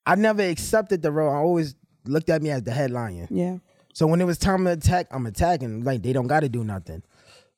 I 0.05 0.15
never 0.15 0.41
accepted 0.41 1.01
the 1.01 1.11
role. 1.11 1.31
I 1.31 1.37
always 1.37 1.75
looked 2.05 2.29
at 2.29 2.41
me 2.41 2.49
as 2.49 2.63
the 2.63 2.71
head 2.71 2.91
lion. 2.91 3.27
Yeah. 3.29 3.57
So 3.93 4.07
when 4.07 4.21
it 4.21 4.25
was 4.25 4.37
time 4.37 4.65
to 4.65 4.71
attack, 4.71 5.07
I'm 5.11 5.25
attacking. 5.25 5.83
Like 5.83 6.03
they 6.03 6.13
don't 6.13 6.27
got 6.27 6.41
to 6.41 6.49
do 6.49 6.63
nothing. 6.63 7.03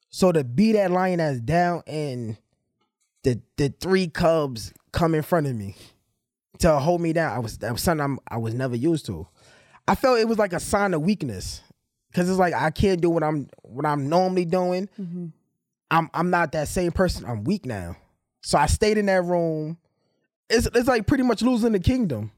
So 0.10 0.32
to 0.32 0.43
be 0.43 0.73
that 0.73 0.91
lion 0.91 1.19
that's 1.19 1.39
down 1.39 1.84
and 1.88 2.38
the 3.23 3.41
the 3.58 3.73
three 3.80 4.08
cubs 4.08 4.73
come 4.91 5.15
in 5.15 5.21
front 5.21 5.47
of 5.47 5.56
me 5.56 5.75
to 6.60 6.80
hold 6.80 7.01
me 7.01 7.13
down, 7.13 7.32
I 7.32 7.39
was 7.39 7.58
that 7.60 7.71
was 7.71 7.82
something 7.82 8.04
I'm, 8.04 8.19
I 8.27 8.38
was 8.38 8.54
never 8.54 8.75
used 8.75 9.06
to. 9.08 9.27
I 9.88 9.95
felt 9.95 10.19
it 10.19 10.27
was 10.27 10.38
like 10.38 10.54
a 10.54 10.60
sign 10.60 10.93
of 10.93 11.01
weakness 11.01 11.62
because 12.12 12.30
it's 12.30 12.39
like 12.39 12.54
I 12.54 12.71
can't 12.71 13.01
do 13.01 13.10
what 13.10 13.23
I'm 13.23 13.47
what 13.63 13.86
I'm 13.86 14.10
normally 14.10 14.45
doing. 14.45 14.89
Mm-hmm. 14.99 15.27
I'm 15.89 16.10
I'm 16.13 16.30
not 16.30 16.51
that 16.54 16.67
same 16.67 16.91
person. 16.91 17.25
I'm 17.25 17.43
weak 17.43 17.65
now. 17.65 17.97
So 18.41 18.58
I 18.58 18.65
stayed 18.65 18.97
in 18.97 19.06
that 19.08 19.23
room. 19.23 19.77
It's 20.49 20.67
it's 20.73 20.88
like 20.88 21.08
pretty 21.08 21.23
much 21.23 21.41
losing 21.41 21.71
the 21.71 21.80
kingdom. 21.80 22.32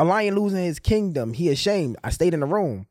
A 0.00 0.04
lion 0.04 0.34
losing 0.34 0.64
his 0.64 0.78
kingdom. 0.78 1.34
He 1.34 1.50
ashamed. 1.50 1.98
I 2.02 2.08
stayed 2.08 2.32
in 2.32 2.40
the 2.40 2.46
room. 2.46 2.86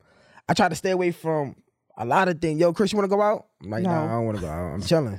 I 0.48 0.54
tried 0.54 0.68
to 0.68 0.76
stay 0.76 0.92
away 0.92 1.10
from 1.10 1.56
a 1.96 2.04
lot 2.04 2.28
of 2.28 2.40
things. 2.40 2.60
Yo, 2.60 2.72
Chris, 2.72 2.92
you 2.92 2.98
want 2.98 3.10
to 3.10 3.16
go 3.16 3.20
out? 3.20 3.48
I'm 3.60 3.70
like, 3.70 3.82
No. 3.82 3.90
nah, 3.90 4.04
I 4.04 4.08
don't 4.12 4.26
want 4.26 4.38
to 4.38 4.42
go 4.42 4.48
out. 4.48 4.74
I'm 4.74 4.80
chilling. 4.82 5.18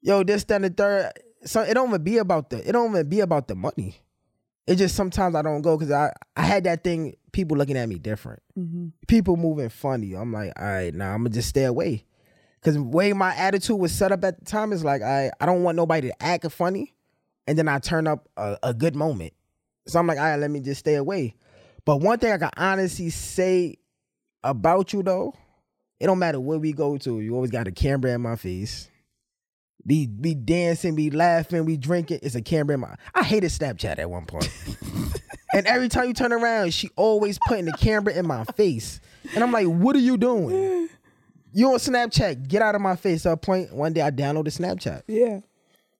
Yo, 0.00 0.22
this, 0.22 0.44
that, 0.44 0.62
and 0.62 0.64
the 0.66 0.70
third. 0.70 1.10
So 1.44 1.62
it 1.62 1.74
don't 1.74 1.88
even 1.88 2.04
be 2.04 2.18
about 2.18 2.50
the. 2.50 2.68
It 2.68 2.70
don't 2.70 2.90
even 2.90 3.08
be 3.08 3.18
about 3.18 3.48
the 3.48 3.56
money. 3.56 3.96
It 4.68 4.76
just 4.76 4.94
sometimes 4.94 5.34
I 5.34 5.42
don't 5.42 5.62
go 5.62 5.76
because 5.76 5.90
I 5.90 6.12
I 6.36 6.42
had 6.42 6.62
that 6.64 6.84
thing. 6.84 7.16
People 7.32 7.56
looking 7.56 7.76
at 7.76 7.88
me 7.88 7.98
different. 7.98 8.40
Mm-hmm. 8.56 8.88
People 9.08 9.36
moving 9.36 9.70
funny. 9.70 10.14
I'm 10.14 10.32
like, 10.32 10.52
all 10.56 10.64
right, 10.66 10.94
now 10.94 11.12
I'm 11.14 11.24
gonna 11.24 11.30
just 11.30 11.48
stay 11.48 11.64
away. 11.64 12.04
Cause 12.62 12.74
the 12.74 12.82
way 12.82 13.12
my 13.12 13.34
attitude 13.34 13.76
was 13.76 13.90
set 13.90 14.12
up 14.12 14.22
at 14.22 14.38
the 14.38 14.44
time 14.44 14.72
is 14.72 14.84
like 14.84 15.02
I 15.02 15.32
I 15.40 15.46
don't 15.46 15.64
want 15.64 15.74
nobody 15.74 16.10
to 16.10 16.22
act 16.22 16.48
funny, 16.52 16.94
and 17.48 17.58
then 17.58 17.66
I 17.66 17.80
turn 17.80 18.06
up 18.06 18.28
a, 18.36 18.56
a 18.62 18.72
good 18.72 18.94
moment. 18.94 19.32
So 19.86 19.98
I'm 19.98 20.06
like, 20.06 20.18
all 20.18 20.24
right, 20.24 20.36
let 20.36 20.50
me 20.50 20.60
just 20.60 20.80
stay 20.80 20.94
away. 20.94 21.34
But 21.84 21.96
one 21.96 22.18
thing 22.18 22.32
I 22.32 22.38
can 22.38 22.50
honestly 22.56 23.10
say 23.10 23.76
about 24.44 24.92
you 24.92 25.02
though, 25.02 25.34
it 25.98 26.06
don't 26.06 26.18
matter 26.18 26.40
where 26.40 26.58
we 26.58 26.72
go 26.72 26.98
to, 26.98 27.20
you 27.20 27.34
always 27.34 27.50
got 27.50 27.66
a 27.68 27.72
camera 27.72 28.12
in 28.12 28.20
my 28.20 28.36
face. 28.36 28.88
Be 29.84 30.06
be 30.06 30.34
dancing, 30.34 30.94
be 30.94 31.10
laughing, 31.10 31.64
be 31.64 31.76
drinking. 31.76 32.20
It's 32.22 32.36
a 32.36 32.42
camera 32.42 32.74
in 32.74 32.80
my. 32.80 32.94
I 33.14 33.24
hated 33.24 33.50
Snapchat 33.50 33.98
at 33.98 34.08
one 34.08 34.26
point. 34.26 34.48
and 35.54 35.66
every 35.66 35.88
time 35.88 36.06
you 36.06 36.14
turn 36.14 36.32
around, 36.32 36.72
she 36.72 36.90
always 36.94 37.40
putting 37.48 37.64
the 37.64 37.72
camera 37.72 38.14
in 38.14 38.24
my 38.24 38.44
face, 38.44 39.00
and 39.34 39.42
I'm 39.42 39.50
like, 39.50 39.66
what 39.66 39.96
are 39.96 40.00
you 40.00 40.16
doing? 40.16 40.88
You 41.54 41.70
on 41.72 41.78
Snapchat? 41.78 42.48
Get 42.48 42.62
out 42.62 42.74
of 42.74 42.80
my 42.80 42.96
face. 42.96 43.26
At 43.26 43.32
a 43.32 43.36
point, 43.36 43.74
one 43.74 43.92
day 43.92 44.00
I 44.00 44.10
downloaded 44.10 44.58
Snapchat. 44.58 45.02
Yeah. 45.06 45.40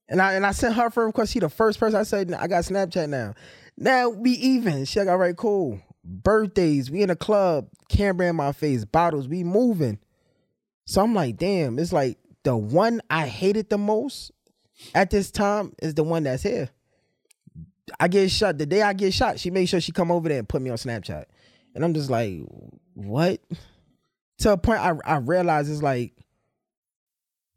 And 0.09 0.21
I 0.21 0.33
and 0.33 0.47
I 0.47 0.53
sent 0.53 0.75
her 0.75 0.90
for 0.90 1.07
because 1.07 1.31
she 1.31 1.40
the 1.40 1.51
first 1.51 1.79
person 1.79 2.01
I 2.01 2.05
said 2.05 2.33
I 2.33 2.47
got 2.47 2.64
Snapchat 2.64 3.09
now. 3.09 3.35
Now 3.76 4.08
we 4.08 4.32
even. 4.32 4.85
She 4.85 5.00
like, 5.00 5.08
all 5.08 5.18
right, 5.18 5.37
cool. 5.37 5.80
Birthdays, 6.04 6.90
we 6.90 7.02
in 7.02 7.11
a 7.11 7.16
club, 7.16 7.68
camera 7.88 8.28
in 8.28 8.37
my 8.37 8.52
face, 8.52 8.85
bottles, 8.85 9.28
we 9.28 9.44
moving. 9.44 9.98
So 10.85 11.02
I'm 11.02 11.14
like, 11.14 11.37
damn, 11.37 11.78
it's 11.78 11.92
like 11.92 12.18
the 12.42 12.56
one 12.56 13.00
I 13.08 13.26
hated 13.28 13.70
the 13.70 13.78
most 13.78 14.32
at 14.94 15.11
this 15.11 15.30
time 15.30 15.74
is 15.80 15.94
the 15.94 16.02
one 16.02 16.24
that's 16.24 16.42
here. 16.42 16.70
I 18.00 18.08
get 18.08 18.30
shot. 18.30 18.58
The 18.58 18.66
day 18.66 18.82
I 18.82 18.92
get 18.92 19.14
shot, 19.14 19.38
she 19.38 19.50
made 19.50 19.66
sure 19.66 19.80
she 19.80 19.92
come 19.92 20.11
over 20.11 20.28
there 20.28 20.38
and 20.38 20.48
put 20.48 20.62
me 20.62 20.70
on 20.70 20.76
Snapchat. 20.76 21.24
And 21.74 21.85
I'm 21.85 21.94
just 21.94 22.11
like, 22.11 22.40
what? 22.94 23.40
To 24.38 24.52
a 24.52 24.56
point 24.56 24.80
I 24.80 24.92
I 25.04 25.16
realize 25.18 25.70
it's 25.70 25.82
like 25.82 26.14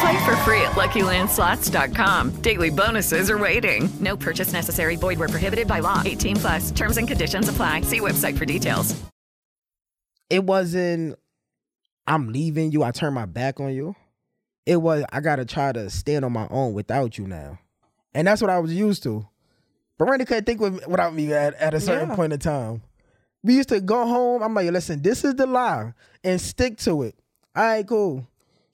Play 0.00 0.24
for 0.24 0.36
free 0.38 0.62
at 0.62 0.72
LuckyLandSlots.com. 0.72 2.30
Daily 2.42 2.70
bonuses 2.70 3.30
are 3.30 3.38
waiting. 3.38 3.88
No 4.00 4.16
purchase 4.16 4.52
necessary. 4.52 4.96
Void 4.96 5.18
where 5.18 5.28
prohibited 5.28 5.68
by 5.68 5.80
law. 5.80 6.00
18 6.04 6.36
plus. 6.36 6.70
Terms 6.70 6.96
and 6.96 7.06
conditions 7.06 7.48
apply. 7.48 7.82
See 7.82 8.00
website 8.00 8.36
for 8.38 8.44
details. 8.46 8.98
it 10.30 10.44
wasn't 10.44 11.18
I'm 12.06 12.32
leaving 12.32 12.72
you, 12.72 12.82
I 12.82 12.90
turn 12.92 13.12
my 13.14 13.26
back 13.26 13.60
on 13.60 13.74
you. 13.74 13.94
It 14.66 14.76
was 14.76 15.04
I 15.12 15.20
gotta 15.20 15.44
try 15.44 15.72
to 15.72 15.90
stand 15.90 16.24
on 16.24 16.32
my 16.32 16.46
own 16.50 16.72
without 16.72 17.18
you 17.18 17.26
now. 17.26 17.58
And 18.14 18.26
that's 18.26 18.40
what 18.40 18.50
I 18.50 18.58
was 18.58 18.72
used 18.74 19.02
to. 19.04 19.26
But 19.98 20.08
Randy 20.08 20.24
couldn't 20.24 20.44
think 20.44 20.60
with, 20.60 20.86
without 20.86 21.14
me 21.14 21.32
at, 21.34 21.54
at 21.54 21.74
a 21.74 21.80
certain 21.80 22.08
Yeah. 22.08 22.16
point 22.16 22.32
in 22.32 22.38
time. 22.38 22.82
We 23.42 23.54
used 23.54 23.68
to 23.68 23.80
go 23.80 24.06
home. 24.06 24.42
I'm 24.42 24.54
like, 24.54 24.70
listen, 24.70 25.02
this 25.02 25.24
is 25.24 25.34
the 25.34 25.46
lie 25.46 25.92
and 26.24 26.40
stick 26.40 26.78
to 26.78 27.02
it. 27.02 27.14
All 27.54 27.62
right, 27.64 27.86
cool. 27.86 28.26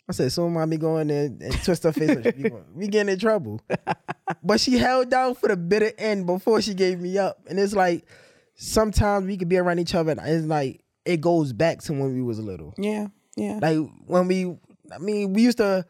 I 0.09 0.13
said, 0.13 0.31
so 0.31 0.49
mommy 0.49 0.77
going 0.77 1.09
there 1.09 1.25
and 1.25 1.65
twist 1.65 1.83
her 1.83 1.93
face. 1.93 2.33
"We 2.75 2.87
getting 2.87 3.13
in 3.13 3.19
trouble. 3.19 3.61
but 4.43 4.61
she 4.61 4.79
held 4.79 5.11
down 5.11 5.35
for 5.35 5.49
the 5.49 5.57
bitter 5.57 5.93
end 5.99 6.27
before 6.27 6.63
she 6.63 6.75
gave 6.75 7.01
me 7.01 7.19
up. 7.19 7.41
And 7.49 7.59
it's 7.59 7.75
like 7.75 8.07
sometimes 8.55 9.27
we 9.27 9.37
could 9.37 9.49
be 9.49 9.57
around 9.57 9.81
each 9.81 9.95
other 9.95 10.13
and 10.13 10.21
it's 10.21 10.47
like 10.47 10.83
it 11.05 11.21
goes 11.21 11.53
back 11.53 11.83
to 11.83 11.93
when 11.93 12.15
we 12.15 12.23
was 12.23 12.39
little. 12.39 12.73
Yeah. 12.79 13.09
Yeah. 13.37 13.59
Like 13.61 13.79
when 14.07 14.29
we 14.29 14.57
I 14.93 14.99
mean, 14.99 15.33
we 15.33 15.43
used 15.43 15.59
to 15.59 15.85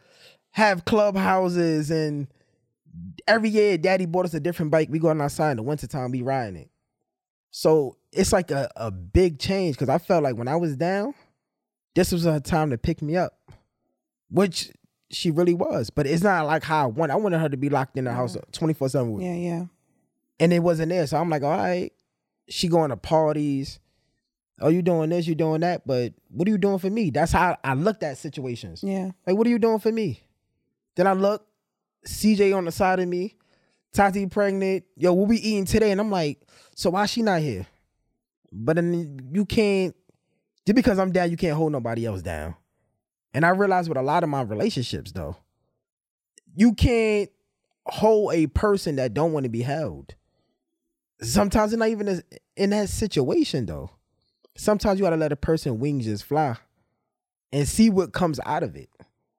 have 0.50 0.86
clubhouses 0.86 1.90
and 1.90 2.28
every 3.28 3.50
year 3.50 3.76
daddy 3.76 4.06
bought 4.06 4.24
us 4.24 4.34
a 4.34 4.40
different 4.40 4.70
bike. 4.70 4.88
We 4.90 4.98
going 4.98 5.20
outside 5.20 5.52
in 5.52 5.56
the 5.58 5.62
wintertime, 5.62 6.10
we 6.10 6.22
riding 6.22 6.56
it. 6.56 6.70
So 7.50 7.98
it's 8.12 8.32
like 8.32 8.50
a, 8.50 8.70
a 8.76 8.90
big 8.90 9.38
change 9.38 9.76
because 9.76 9.90
I 9.90 9.98
felt 9.98 10.22
like 10.22 10.36
when 10.36 10.48
I 10.48 10.56
was 10.56 10.76
down, 10.76 11.14
this 11.94 12.12
was 12.12 12.24
her 12.24 12.40
time 12.40 12.70
to 12.70 12.78
pick 12.78 13.02
me 13.02 13.16
up. 13.16 13.38
Which 14.30 14.70
she 15.10 15.30
really 15.30 15.54
was. 15.54 15.90
But 15.90 16.06
it's 16.06 16.22
not 16.22 16.46
like 16.46 16.62
how 16.62 16.84
I 16.84 16.86
wanted. 16.86 17.12
I 17.12 17.16
wanted 17.16 17.38
her 17.38 17.48
to 17.48 17.56
be 17.56 17.68
locked 17.68 17.96
in 17.96 18.04
the 18.04 18.12
house 18.12 18.36
24 18.52 18.88
7 18.88 19.20
yeah. 19.20 19.34
Yeah. 19.34 19.64
and 20.40 20.52
it 20.52 20.60
wasn't 20.60 20.90
there. 20.90 21.06
So 21.06 21.16
I'm 21.16 21.30
like, 21.30 21.42
all 21.42 21.56
right. 21.56 21.92
She 22.48 22.68
going 22.68 22.90
to 22.90 22.96
parties. 22.96 23.80
Oh, 24.60 24.68
you 24.68 24.80
doing 24.80 25.10
this, 25.10 25.26
you 25.26 25.34
doing 25.34 25.60
that, 25.60 25.86
but 25.86 26.14
what 26.30 26.48
are 26.48 26.50
you 26.50 26.56
doing 26.56 26.78
for 26.78 26.88
me? 26.88 27.10
That's 27.10 27.30
how 27.30 27.58
I 27.62 27.74
looked 27.74 28.02
at 28.02 28.16
situations. 28.16 28.82
Yeah. 28.82 29.10
Like, 29.26 29.36
what 29.36 29.46
are 29.46 29.50
you 29.50 29.58
doing 29.58 29.80
for 29.80 29.92
me? 29.92 30.22
Then 30.94 31.06
I 31.06 31.12
look, 31.12 31.46
CJ 32.06 32.56
on 32.56 32.64
the 32.64 32.72
side 32.72 32.98
of 32.98 33.06
me, 33.06 33.36
Tati 33.92 34.26
pregnant. 34.26 34.84
Yo, 34.96 35.12
what 35.12 35.28
we 35.28 35.36
eating 35.36 35.66
today? 35.66 35.90
And 35.90 36.00
I'm 36.00 36.10
like, 36.10 36.40
so 36.74 36.90
why 36.90 37.04
she 37.04 37.20
not 37.20 37.42
here? 37.42 37.66
But 38.50 38.76
then 38.76 39.28
you 39.32 39.44
can't, 39.44 39.94
just 40.64 40.76
because 40.76 40.98
I'm 40.98 41.12
down, 41.12 41.30
you 41.30 41.36
can't 41.36 41.56
hold 41.56 41.72
nobody 41.72 42.06
else 42.06 42.22
down. 42.22 42.54
And 43.36 43.44
I 43.44 43.50
realized 43.50 43.90
with 43.90 43.98
a 43.98 44.02
lot 44.02 44.22
of 44.22 44.30
my 44.30 44.40
relationships, 44.40 45.12
though, 45.12 45.36
you 46.54 46.72
can't 46.72 47.28
hold 47.84 48.32
a 48.32 48.46
person 48.46 48.96
that 48.96 49.12
don't 49.12 49.34
want 49.34 49.44
to 49.44 49.50
be 49.50 49.60
held. 49.60 50.14
Sometimes 51.20 51.74
it's 51.74 51.78
not 51.78 51.90
even 51.90 52.22
in 52.56 52.70
that 52.70 52.88
situation, 52.88 53.66
though. 53.66 53.90
Sometimes 54.56 54.98
you 54.98 55.04
gotta 55.04 55.18
let 55.18 55.32
a 55.32 55.36
person 55.36 55.78
wings 55.78 56.06
just 56.06 56.24
fly 56.24 56.56
and 57.52 57.68
see 57.68 57.90
what 57.90 58.14
comes 58.14 58.40
out 58.46 58.62
of 58.62 58.74
it. 58.74 58.88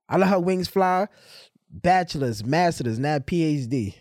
I 0.08 0.18
let 0.18 0.30
her 0.30 0.40
wings 0.40 0.68
fly, 0.68 1.08
bachelor's, 1.72 2.44
master's, 2.44 3.00
now 3.00 3.18
PhD. 3.18 3.96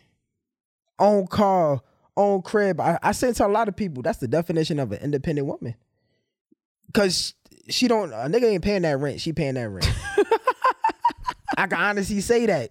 Own 0.99 1.27
car, 1.27 1.81
own 2.19 2.43
crib. 2.43 2.83
I, 2.83 2.99
I 3.03 3.13
say 3.13 3.33
to 3.33 3.47
a 3.47 3.49
lot 3.49 3.67
of 3.67 3.77
people, 3.77 4.03
that's 4.03 4.19
the 4.19 4.29
definition 4.29 4.79
of 4.79 4.93
an 4.93 5.01
independent 5.01 5.47
woman. 5.47 5.75
Cause 6.93 7.33
she 7.69 7.89
don't 7.89 8.13
a 8.13 8.17
nigga 8.29 8.45
ain't 8.45 8.65
paying 8.65 8.83
that 8.83 8.99
rent, 8.99 9.21
she 9.21 9.33
paying 9.33 9.55
that 9.55 9.69
rent. 9.69 9.89
I 11.59 11.67
can 11.67 11.79
honestly 11.79 12.21
say 12.21 12.47
that. 12.47 12.71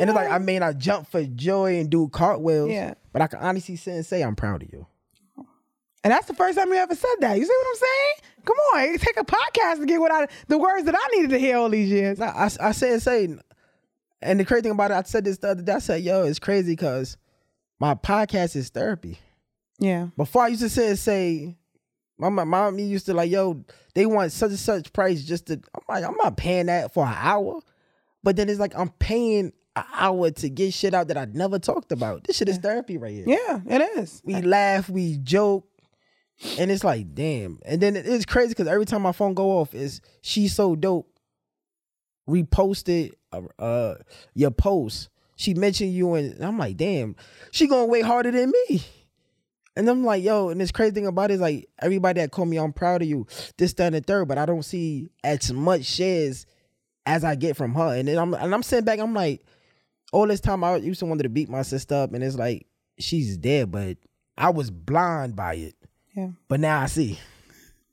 And 0.00 0.08
it's 0.08 0.14
like 0.14 0.30
I 0.30 0.38
may 0.38 0.58
not 0.58 0.78
jump 0.78 1.08
for 1.08 1.22
joy 1.24 1.78
and 1.78 1.88
do 1.90 2.08
cartwheels, 2.08 2.70
Yeah. 2.70 2.94
but 3.12 3.22
I 3.22 3.26
can 3.26 3.38
honestly 3.40 3.76
sit 3.76 3.94
and 3.94 4.04
say 4.06 4.22
I'm 4.22 4.34
proud 4.36 4.62
of 4.62 4.72
you. 4.72 4.86
And 6.02 6.10
that's 6.12 6.26
the 6.26 6.34
first 6.34 6.56
time 6.56 6.68
you 6.70 6.76
ever 6.76 6.94
said 6.94 7.14
that. 7.20 7.38
You 7.38 7.44
see 7.44 7.52
what 7.52 7.66
I'm 7.68 7.76
saying? 7.76 8.32
Come 8.46 8.56
on, 8.74 8.94
it 8.94 9.00
take 9.02 9.16
a 9.18 9.24
podcast 9.24 9.80
to 9.80 9.86
get 9.86 10.00
what 10.00 10.10
I 10.10 10.26
the 10.48 10.56
words 10.58 10.84
that 10.86 10.94
I 10.98 11.08
needed 11.16 11.30
to 11.30 11.38
hear 11.38 11.58
all 11.58 11.68
these 11.68 11.90
years. 11.90 12.18
Nah, 12.18 12.32
I, 12.34 12.50
I 12.60 12.72
said 12.72 13.02
say, 13.02 13.28
and 14.22 14.40
the 14.40 14.44
crazy 14.46 14.62
thing 14.62 14.72
about 14.72 14.90
it, 14.92 14.94
I 14.94 15.02
said 15.02 15.24
this 15.24 15.36
the 15.38 15.50
other 15.50 15.62
day. 15.62 15.72
I 15.74 15.78
said, 15.78 16.02
"Yo, 16.02 16.24
it's 16.24 16.38
crazy 16.38 16.72
because 16.72 17.18
my 17.78 17.94
podcast 17.94 18.56
is 18.56 18.70
therapy." 18.70 19.18
Yeah. 19.78 20.08
Before 20.16 20.42
I 20.42 20.48
used 20.48 20.62
to 20.62 20.70
say 20.70 20.94
say, 20.94 21.56
my 22.20 22.28
my 22.28 22.44
mom 22.44 22.78
used 22.78 23.06
to 23.06 23.14
like, 23.14 23.30
"Yo, 23.30 23.64
they 23.94 24.06
want 24.06 24.32
such 24.32 24.50
and 24.50 24.58
such 24.58 24.92
price 24.92 25.24
just 25.24 25.46
to." 25.46 25.54
I'm 25.54 25.82
like, 25.88 26.04
I'm 26.04 26.16
not 26.16 26.36
paying 26.36 26.66
that 26.66 26.92
for 26.92 27.06
an 27.06 27.14
hour, 27.16 27.60
but 28.22 28.36
then 28.36 28.48
it's 28.48 28.60
like 28.60 28.74
I'm 28.76 28.90
paying 28.90 29.52
an 29.76 29.84
hour 29.94 30.30
to 30.30 30.48
get 30.50 30.74
shit 30.74 30.94
out 30.94 31.08
that 31.08 31.16
I 31.16 31.24
never 31.26 31.58
talked 31.58 31.92
about. 31.92 32.24
This 32.24 32.36
shit 32.36 32.48
is 32.48 32.58
therapy 32.58 32.98
right 32.98 33.12
here. 33.12 33.24
Yeah, 33.26 33.60
it 33.66 33.98
is. 33.98 34.20
We 34.24 34.42
laugh, 34.42 34.88
we 34.88 35.16
joke, 35.18 35.66
and 36.58 36.70
it's 36.70 36.84
like, 36.84 37.14
damn. 37.14 37.58
And 37.64 37.80
then 37.80 37.96
it's 37.96 38.26
crazy 38.26 38.50
because 38.50 38.68
every 38.68 38.86
time 38.86 39.02
my 39.02 39.12
phone 39.12 39.34
go 39.34 39.58
off, 39.58 39.74
is 39.74 40.00
she's 40.22 40.54
so 40.54 40.76
dope. 40.76 41.08
Reposted 42.28 43.12
uh, 43.32 43.42
uh 43.58 43.94
your 44.34 44.50
post. 44.50 45.08
She 45.36 45.54
mentioned 45.54 45.94
you, 45.94 46.14
and 46.14 46.44
I'm 46.44 46.58
like, 46.58 46.76
damn, 46.76 47.16
she 47.50 47.66
gonna 47.66 47.86
wait 47.86 48.04
harder 48.04 48.30
than 48.30 48.52
me. 48.68 48.84
And 49.76 49.88
I'm 49.88 50.04
like, 50.04 50.22
yo, 50.22 50.48
and 50.48 50.60
this 50.60 50.72
crazy 50.72 50.92
thing 50.92 51.06
about 51.06 51.30
it 51.30 51.34
is 51.34 51.40
like 51.40 51.68
everybody 51.80 52.20
that 52.20 52.32
call 52.32 52.44
me, 52.44 52.58
I'm 52.58 52.72
proud 52.72 53.02
of 53.02 53.08
you, 53.08 53.26
this, 53.56 53.72
that, 53.74 53.86
and 53.86 53.94
the 53.94 54.00
third, 54.00 54.26
but 54.26 54.38
I 54.38 54.46
don't 54.46 54.64
see 54.64 55.10
as 55.22 55.52
much 55.52 55.84
shares 55.84 56.44
as 57.06 57.24
I 57.24 57.34
get 57.34 57.56
from 57.56 57.74
her. 57.74 57.96
And 57.96 58.08
then 58.08 58.18
I'm 58.18 58.34
and 58.34 58.54
I'm 58.54 58.62
sitting 58.62 58.84
back, 58.84 58.98
I'm 58.98 59.14
like, 59.14 59.44
all 60.12 60.26
this 60.26 60.40
time 60.40 60.64
I 60.64 60.76
used 60.76 61.00
to 61.00 61.06
want 61.06 61.22
to 61.22 61.28
beat 61.28 61.48
my 61.48 61.62
sister 61.62 61.94
up, 61.94 62.12
and 62.12 62.22
it's 62.22 62.36
like 62.36 62.66
she's 62.98 63.36
dead, 63.36 63.70
but 63.70 63.96
I 64.36 64.50
was 64.50 64.70
blind 64.70 65.36
by 65.36 65.54
it. 65.54 65.74
Yeah. 66.16 66.30
But 66.48 66.60
now 66.60 66.80
I 66.80 66.86
see. 66.86 67.18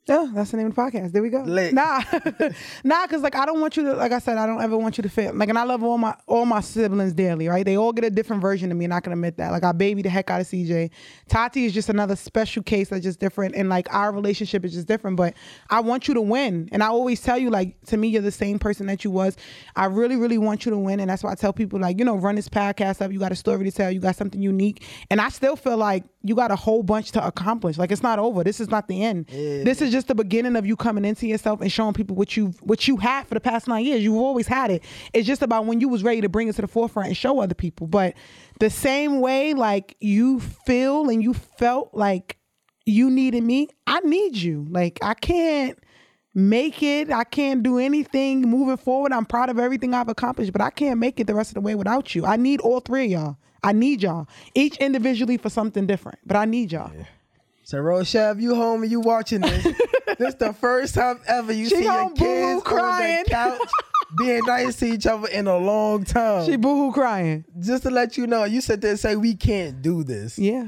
Yeah, 0.07 0.25
that's 0.33 0.51
the 0.51 0.57
name 0.57 0.67
of 0.67 0.75
the 0.75 0.81
podcast. 0.81 1.11
There 1.11 1.21
we 1.21 1.29
go. 1.29 1.41
Lit. 1.41 1.73
Nah, 1.73 2.01
nah, 2.85 3.05
because 3.05 3.21
like 3.21 3.35
I 3.35 3.45
don't 3.45 3.59
want 3.59 3.75
you 3.75 3.83
to, 3.83 3.93
like 3.93 4.13
I 4.13 4.19
said, 4.19 4.37
I 4.37 4.47
don't 4.47 4.61
ever 4.61 4.77
want 4.77 4.97
you 4.97 5.01
to 5.01 5.09
fail. 5.09 5.33
like, 5.33 5.49
and 5.49 5.59
I 5.59 5.63
love 5.63 5.83
all 5.83 5.97
my 5.97 6.15
all 6.27 6.45
my 6.45 6.61
siblings 6.61 7.11
dearly, 7.11 7.49
right? 7.49 7.65
They 7.65 7.75
all 7.75 7.91
get 7.91 8.05
a 8.05 8.09
different 8.09 8.41
version 8.41 8.71
of 8.71 8.77
me, 8.77 8.85
and 8.85 8.93
I 8.93 9.01
can 9.01 9.11
admit 9.11 9.35
that. 9.35 9.51
Like 9.51 9.65
I 9.65 9.73
baby 9.73 10.01
the 10.01 10.09
heck 10.09 10.29
out 10.29 10.39
of 10.39 10.47
CJ. 10.47 10.91
Tati 11.27 11.65
is 11.65 11.73
just 11.73 11.89
another 11.89 12.15
special 12.15 12.63
case 12.63 12.87
that's 12.87 13.03
just 13.03 13.19
different, 13.19 13.55
and 13.55 13.67
like 13.67 13.93
our 13.93 14.13
relationship 14.13 14.63
is 14.63 14.73
just 14.73 14.87
different. 14.87 15.17
But 15.17 15.33
I 15.69 15.81
want 15.81 16.07
you 16.07 16.13
to 16.13 16.21
win, 16.21 16.69
and 16.71 16.81
I 16.81 16.87
always 16.87 17.19
tell 17.19 17.37
you, 17.37 17.49
like 17.49 17.79
to 17.87 17.97
me, 17.97 18.07
you're 18.07 18.21
the 18.21 18.31
same 18.31 18.59
person 18.59 18.85
that 18.87 19.03
you 19.03 19.11
was. 19.11 19.35
I 19.75 19.87
really, 19.87 20.15
really 20.15 20.37
want 20.37 20.65
you 20.65 20.71
to 20.71 20.77
win, 20.77 21.01
and 21.01 21.09
that's 21.09 21.21
why 21.21 21.33
I 21.33 21.35
tell 21.35 21.51
people, 21.51 21.81
like 21.81 21.99
you 21.99 22.05
know, 22.05 22.15
run 22.15 22.35
this 22.35 22.47
podcast 22.47 23.01
up. 23.01 23.11
You 23.11 23.19
got 23.19 23.33
a 23.33 23.35
story 23.35 23.65
to 23.65 23.71
tell. 23.71 23.91
You 23.91 23.99
got 23.99 24.15
something 24.15 24.41
unique, 24.41 24.85
and 25.11 25.19
I 25.19 25.27
still 25.27 25.57
feel 25.57 25.75
like 25.75 26.05
you 26.23 26.35
got 26.35 26.51
a 26.51 26.55
whole 26.55 26.83
bunch 26.83 27.11
to 27.11 27.25
accomplish. 27.25 27.77
Like 27.77 27.91
it's 27.91 28.03
not 28.03 28.19
over. 28.19 28.43
This 28.43 28.59
is 28.59 28.69
not 28.69 28.87
the 28.87 29.03
end. 29.03 29.27
This 29.27 29.81
is 29.81 29.91
just 29.91 30.07
the 30.07 30.15
beginning 30.15 30.55
of 30.55 30.65
you 30.65 30.75
coming 30.75 31.05
into 31.05 31.27
yourself 31.27 31.61
and 31.61 31.71
showing 31.71 31.93
people 31.93 32.15
what 32.15 32.35
you 32.35 32.47
what 32.61 32.87
you 32.87 32.97
had 32.97 33.27
for 33.27 33.33
the 33.33 33.39
past 33.39 33.67
nine 33.67 33.85
years. 33.85 34.03
You've 34.03 34.15
always 34.15 34.47
had 34.47 34.71
it. 34.71 34.83
It's 35.13 35.27
just 35.27 35.41
about 35.41 35.65
when 35.65 35.79
you 35.79 35.87
was 35.87 36.03
ready 36.03 36.21
to 36.21 36.29
bring 36.29 36.47
it 36.47 36.55
to 36.55 36.61
the 36.61 36.67
forefront 36.67 37.07
and 37.07 37.17
show 37.17 37.39
other 37.39 37.55
people. 37.55 37.87
But 37.87 38.15
the 38.59 38.69
same 38.69 39.21
way, 39.21 39.53
like 39.53 39.95
you 39.99 40.39
feel 40.39 41.09
and 41.09 41.21
you 41.21 41.33
felt 41.33 41.91
like 41.93 42.37
you 42.85 43.09
needed 43.09 43.43
me, 43.43 43.67
I 43.85 43.99
need 44.01 44.37
you. 44.37 44.65
Like 44.69 44.99
I 45.01 45.13
can't 45.13 45.77
make 46.37 46.83
it. 46.83 47.11
I 47.11 47.23
can't 47.23 47.63
do 47.63 47.79
anything 47.79 48.41
moving 48.41 48.77
forward. 48.77 49.11
I'm 49.11 49.25
proud 49.25 49.49
of 49.49 49.57
everything 49.57 49.93
I've 49.95 50.07
accomplished, 50.07 50.53
but 50.53 50.61
I 50.61 50.69
can't 50.69 50.99
make 50.99 51.19
it 51.19 51.25
the 51.25 51.33
rest 51.33 51.49
of 51.49 51.55
the 51.55 51.61
way 51.61 51.73
without 51.73 52.13
you. 52.13 52.25
I 52.25 52.37
need 52.37 52.61
all 52.61 52.79
three 52.79 53.05
of 53.05 53.11
y'all. 53.11 53.37
I 53.63 53.73
need 53.73 54.03
y'all, 54.03 54.27
each 54.53 54.77
individually 54.77 55.37
for 55.37 55.49
something 55.49 55.87
different, 55.87 56.19
but 56.25 56.37
I 56.37 56.45
need 56.45 56.71
y'all. 56.71 56.91
So 57.63 57.79
Rochelle, 57.79 58.31
if 58.33 58.39
you 58.39 58.55
home 58.55 58.83
and 58.83 58.91
you 58.91 58.99
watching 58.99 59.41
this, 59.41 59.63
this 60.19 60.35
the 60.35 60.53
first 60.53 60.93
time 60.93 61.19
ever 61.27 61.51
you 61.51 61.67
She 61.67 61.77
see 61.77 61.83
your 61.83 61.91
home 61.91 62.13
kids 62.15 62.63
crying. 62.63 63.17
on 63.17 63.23
the 63.23 63.29
couch 63.29 63.69
being 64.17 64.45
nice 64.45 64.75
to 64.77 64.85
each 64.85 65.07
other 65.07 65.27
in 65.27 65.47
a 65.47 65.57
long 65.57 66.05
time. 66.05 66.45
She 66.45 66.55
boohoo 66.55 66.93
crying. 66.93 67.43
Just 67.59 67.83
to 67.83 67.89
let 67.89 68.15
you 68.15 68.27
know, 68.27 68.43
you 68.45 68.61
sit 68.61 68.79
there 68.79 68.91
and 68.91 68.99
say 68.99 69.15
we 69.15 69.33
can't 69.35 69.81
do 69.81 70.03
this. 70.03 70.37
Yeah. 70.37 70.67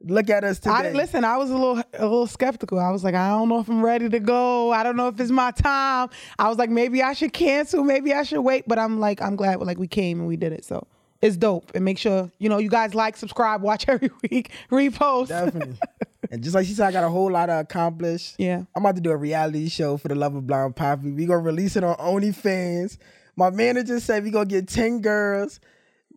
Look 0.00 0.30
at 0.30 0.44
us 0.44 0.60
today. 0.60 0.74
I 0.74 0.92
listen. 0.92 1.24
I 1.24 1.36
was 1.38 1.50
a 1.50 1.56
little 1.56 1.82
a 1.94 2.02
little 2.02 2.28
skeptical. 2.28 2.78
I 2.78 2.90
was 2.90 3.02
like, 3.02 3.16
I 3.16 3.30
don't 3.30 3.48
know 3.48 3.58
if 3.58 3.68
I'm 3.68 3.84
ready 3.84 4.08
to 4.08 4.20
go. 4.20 4.70
I 4.70 4.84
don't 4.84 4.96
know 4.96 5.08
if 5.08 5.18
it's 5.18 5.30
my 5.30 5.50
time. 5.50 6.08
I 6.38 6.48
was 6.48 6.56
like, 6.56 6.70
maybe 6.70 7.02
I 7.02 7.14
should 7.14 7.32
cancel. 7.32 7.82
Maybe 7.82 8.12
I 8.12 8.22
should 8.22 8.40
wait. 8.40 8.64
But 8.68 8.78
I'm 8.78 9.00
like, 9.00 9.20
I'm 9.20 9.34
glad 9.34 9.60
like 9.60 9.78
we 9.78 9.88
came 9.88 10.20
and 10.20 10.28
we 10.28 10.36
did 10.36 10.52
it. 10.52 10.64
So 10.64 10.86
it's 11.20 11.36
dope. 11.36 11.72
And 11.74 11.84
make 11.84 11.98
sure 11.98 12.30
you 12.38 12.48
know 12.48 12.58
you 12.58 12.68
guys 12.68 12.94
like, 12.94 13.16
subscribe, 13.16 13.60
watch 13.60 13.84
every 13.88 14.10
week, 14.30 14.52
repost. 14.70 15.28
Definitely. 15.28 15.78
and 16.30 16.44
just 16.44 16.54
like 16.54 16.66
she 16.66 16.74
said, 16.74 16.86
I 16.86 16.92
got 16.92 17.02
a 17.02 17.08
whole 17.08 17.32
lot 17.32 17.46
to 17.46 17.58
accomplish. 17.58 18.34
Yeah. 18.38 18.62
I'm 18.76 18.84
about 18.84 18.94
to 18.96 19.02
do 19.02 19.10
a 19.10 19.16
reality 19.16 19.68
show 19.68 19.96
for 19.96 20.06
the 20.06 20.14
Love 20.14 20.36
of 20.36 20.46
Blind 20.46 20.76
Poppy. 20.76 21.10
We 21.10 21.26
gonna 21.26 21.40
release 21.40 21.74
it 21.74 21.82
on 21.82 21.96
OnlyFans. 21.96 22.98
My 23.34 23.50
manager 23.50 23.98
said 23.98 24.22
we 24.22 24.30
gonna 24.30 24.46
get 24.46 24.68
10 24.68 25.00
girls. 25.00 25.58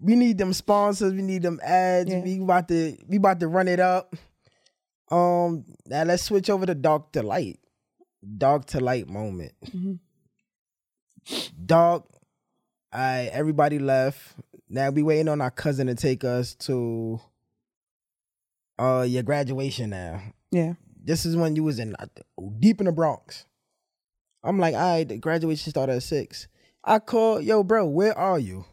We 0.01 0.15
need 0.15 0.37
them 0.39 0.51
sponsors, 0.53 1.13
we 1.13 1.21
need 1.21 1.43
them 1.43 1.59
ads. 1.63 2.09
Yeah. 2.09 2.21
We 2.21 2.39
about 2.39 2.67
to 2.69 2.97
we 3.07 3.17
about 3.17 3.39
to 3.41 3.47
run 3.47 3.67
it 3.67 3.79
up. 3.79 4.15
Um 5.09 5.63
now 5.85 6.03
let's 6.03 6.23
switch 6.23 6.49
over 6.49 6.65
to 6.65 6.73
dark 6.73 7.11
to 7.11 7.21
light. 7.21 7.59
Dark 8.37 8.65
to 8.67 8.79
light 8.79 9.07
moment. 9.07 9.53
Dark. 11.63 12.05
I 12.91 13.29
everybody 13.31 13.77
left. 13.77 14.19
Now 14.69 14.89
we 14.89 15.03
waiting 15.03 15.29
on 15.29 15.39
our 15.41 15.51
cousin 15.51 15.87
to 15.87 15.95
take 15.95 16.23
us 16.23 16.55
to 16.55 17.19
uh 18.79 19.05
your 19.07 19.23
graduation 19.23 19.91
now. 19.91 20.21
Yeah. 20.49 20.73
This 21.03 21.25
is 21.25 21.35
when 21.35 21.55
you 21.55 21.63
was 21.63 21.79
in 21.79 21.95
uh, 21.99 22.05
deep 22.59 22.79
in 22.79 22.85
the 22.85 22.91
Bronx. 22.91 23.45
I'm 24.43 24.57
like, 24.57 24.73
all 24.73 24.79
right, 24.97 25.07
the 25.07 25.17
graduation 25.17 25.69
started 25.69 25.97
at 25.97 26.03
six. 26.03 26.47
I 26.83 26.97
call, 26.99 27.39
yo, 27.41 27.63
bro, 27.63 27.85
where 27.85 28.17
are 28.17 28.39
you? 28.39 28.65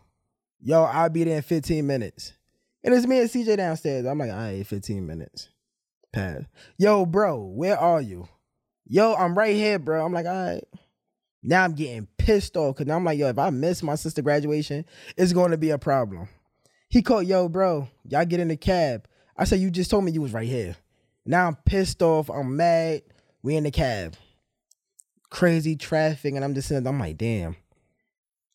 Yo, 0.61 0.83
I'll 0.83 1.09
be 1.09 1.25
there 1.25 1.37
in 1.37 1.42
15 1.42 1.87
minutes. 1.87 2.33
And 2.83 2.94
it's 2.94 3.07
me 3.07 3.21
and 3.21 3.31
CJ 3.31 3.57
downstairs. 3.57 4.07
I'm 4.07 4.18
like, 4.18 4.31
all 4.31 4.37
right, 4.37 4.66
15 4.66 5.07
minutes. 5.07 5.49
Pass. 6.12 6.42
Yo, 6.79 7.07
bro, 7.07 7.38
where 7.38 7.79
are 7.79 8.01
you? 8.01 8.29
Yo, 8.87 9.14
I'm 9.14 9.37
right 9.37 9.55
here, 9.55 9.79
bro. 9.79 10.05
I'm 10.05 10.12
like, 10.12 10.27
all 10.27 10.33
right. 10.33 10.64
Now 11.42 11.64
I'm 11.64 11.75
getting 11.75 12.09
pissed 12.18 12.57
off 12.57 12.75
because 12.77 12.87
now 12.87 12.97
I'm 12.97 13.05
like, 13.05 13.18
yo, 13.18 13.29
if 13.29 13.38
I 13.38 13.51
miss 13.51 13.83
my 13.83 13.94
sister 13.94 14.23
graduation, 14.23 14.85
it's 15.16 15.33
going 15.33 15.51
to 15.51 15.59
be 15.59 15.71
a 15.71 15.79
problem. 15.79 16.29
He 16.88 17.03
called, 17.03 17.27
yo, 17.27 17.49
bro, 17.49 17.88
y'all 18.09 18.25
get 18.25 18.40
in 18.40 18.49
the 18.49 18.57
cab. 18.57 19.07
I 19.37 19.44
said, 19.44 19.61
you 19.61 19.71
just 19.71 19.90
told 19.90 20.05
me 20.05 20.12
you 20.12 20.23
was 20.23 20.33
right 20.33 20.49
here. 20.49 20.77
Now 21.25 21.47
I'm 21.47 21.57
pissed 21.57 22.03
off. 22.03 22.31
I'm 22.31 22.57
mad. 22.57 23.03
We 23.42 23.57
in 23.57 23.64
the 23.64 23.71
cab. 23.71 24.16
Crazy 25.31 25.77
traffic, 25.77 26.35
and 26.35 26.42
I'm 26.42 26.55
just 26.55 26.68
sitting. 26.68 26.87
I'm 26.87 26.99
like, 26.99 27.18
damn. 27.18 27.57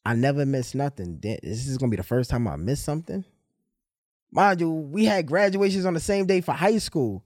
I 0.06 0.16
never 0.16 0.46
miss 0.46 0.76
nothing. 0.76 1.20
This 1.22 1.68
is 1.68 1.78
gonna 1.78 1.90
be 1.90 1.98
the 1.98 2.04
first 2.04 2.30
time 2.30 2.48
I 2.48 2.56
miss 2.58 2.82
something. 2.82 3.24
Mind 4.32 4.60
you, 4.60 4.70
we 4.72 5.06
had 5.06 5.28
graduations 5.28 5.86
on 5.86 5.94
the 5.94 6.00
same 6.00 6.26
day 6.26 6.42
for 6.42 6.52
high 6.54 6.80
school, 6.80 7.24